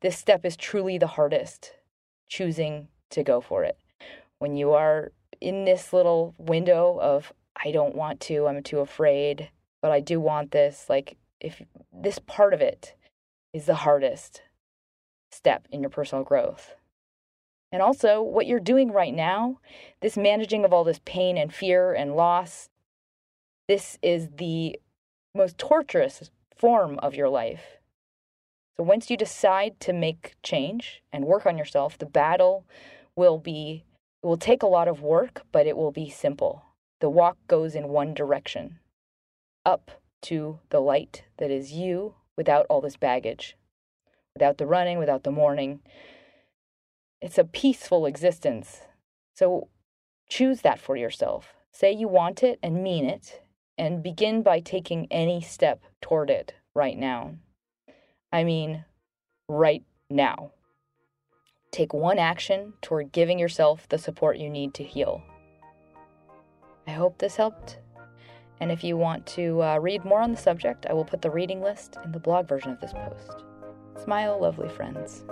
This 0.00 0.16
step 0.16 0.46
is 0.46 0.56
truly 0.56 0.96
the 0.96 1.08
hardest, 1.08 1.72
choosing 2.26 2.88
to 3.10 3.22
go 3.22 3.42
for 3.42 3.64
it. 3.64 3.76
When 4.38 4.56
you 4.56 4.72
are 4.72 5.12
in 5.42 5.66
this 5.66 5.92
little 5.92 6.34
window 6.38 6.98
of, 7.02 7.34
I 7.62 7.70
don't 7.70 7.94
want 7.94 8.20
to, 8.20 8.46
I'm 8.46 8.62
too 8.62 8.78
afraid, 8.78 9.50
but 9.82 9.90
I 9.90 10.00
do 10.00 10.18
want 10.18 10.52
this, 10.52 10.86
like, 10.88 11.18
if 11.38 11.60
this 11.92 12.18
part 12.18 12.54
of 12.54 12.62
it 12.62 12.94
is 13.52 13.66
the 13.66 13.74
hardest 13.74 14.40
step 15.30 15.68
in 15.70 15.82
your 15.82 15.90
personal 15.90 16.24
growth. 16.24 16.76
And 17.72 17.82
also, 17.82 18.22
what 18.22 18.46
you're 18.46 18.58
doing 18.58 18.90
right 18.90 19.14
now, 19.14 19.58
this 20.00 20.16
managing 20.16 20.64
of 20.64 20.72
all 20.72 20.84
this 20.84 21.00
pain 21.04 21.36
and 21.36 21.52
fear 21.52 21.92
and 21.92 22.16
loss, 22.16 22.70
this 23.68 23.98
is 24.02 24.28
the 24.36 24.78
most 25.34 25.58
torturous 25.58 26.30
form 26.56 26.98
of 26.98 27.14
your 27.14 27.28
life. 27.28 27.78
So 28.76 28.82
once 28.82 29.10
you 29.10 29.16
decide 29.16 29.80
to 29.80 29.92
make 29.92 30.34
change 30.42 31.02
and 31.12 31.24
work 31.24 31.46
on 31.46 31.58
yourself, 31.58 31.98
the 31.98 32.06
battle 32.06 32.66
will 33.16 33.38
be 33.38 33.84
it 34.22 34.26
will 34.26 34.36
take 34.36 34.62
a 34.62 34.68
lot 34.68 34.86
of 34.86 35.02
work, 35.02 35.42
but 35.50 35.66
it 35.66 35.76
will 35.76 35.90
be 35.90 36.08
simple. 36.08 36.64
The 37.00 37.10
walk 37.10 37.36
goes 37.48 37.74
in 37.74 37.88
one 37.88 38.14
direction, 38.14 38.78
up 39.66 39.90
to 40.22 40.60
the 40.70 40.80
light 40.80 41.24
that 41.38 41.50
is 41.50 41.72
you 41.72 42.14
without 42.36 42.66
all 42.70 42.80
this 42.80 42.96
baggage, 42.96 43.56
without 44.34 44.58
the 44.58 44.66
running, 44.66 44.98
without 44.98 45.24
the 45.24 45.32
mourning. 45.32 45.80
It's 47.20 47.38
a 47.38 47.44
peaceful 47.44 48.06
existence. 48.06 48.82
So 49.34 49.68
choose 50.28 50.60
that 50.60 50.78
for 50.78 50.96
yourself. 50.96 51.54
Say 51.72 51.92
you 51.92 52.06
want 52.06 52.44
it 52.44 52.60
and 52.62 52.82
mean 52.82 53.04
it, 53.04 53.41
and 53.82 54.00
begin 54.00 54.44
by 54.44 54.60
taking 54.60 55.08
any 55.10 55.40
step 55.40 55.82
toward 56.00 56.30
it 56.30 56.54
right 56.72 56.96
now. 56.96 57.34
I 58.32 58.44
mean, 58.44 58.84
right 59.48 59.82
now. 60.08 60.52
Take 61.72 61.92
one 61.92 62.16
action 62.16 62.74
toward 62.80 63.10
giving 63.10 63.40
yourself 63.40 63.88
the 63.88 63.98
support 63.98 64.36
you 64.38 64.48
need 64.48 64.72
to 64.74 64.84
heal. 64.84 65.20
I 66.86 66.92
hope 66.92 67.18
this 67.18 67.34
helped. 67.34 67.80
And 68.60 68.70
if 68.70 68.84
you 68.84 68.96
want 68.96 69.26
to 69.38 69.60
uh, 69.60 69.78
read 69.78 70.04
more 70.04 70.20
on 70.20 70.30
the 70.30 70.38
subject, 70.38 70.86
I 70.88 70.92
will 70.92 71.04
put 71.04 71.20
the 71.20 71.30
reading 71.32 71.60
list 71.60 71.98
in 72.04 72.12
the 72.12 72.20
blog 72.20 72.46
version 72.48 72.70
of 72.70 72.80
this 72.80 72.92
post. 72.92 73.42
Smile, 74.00 74.40
lovely 74.40 74.68
friends. 74.68 75.24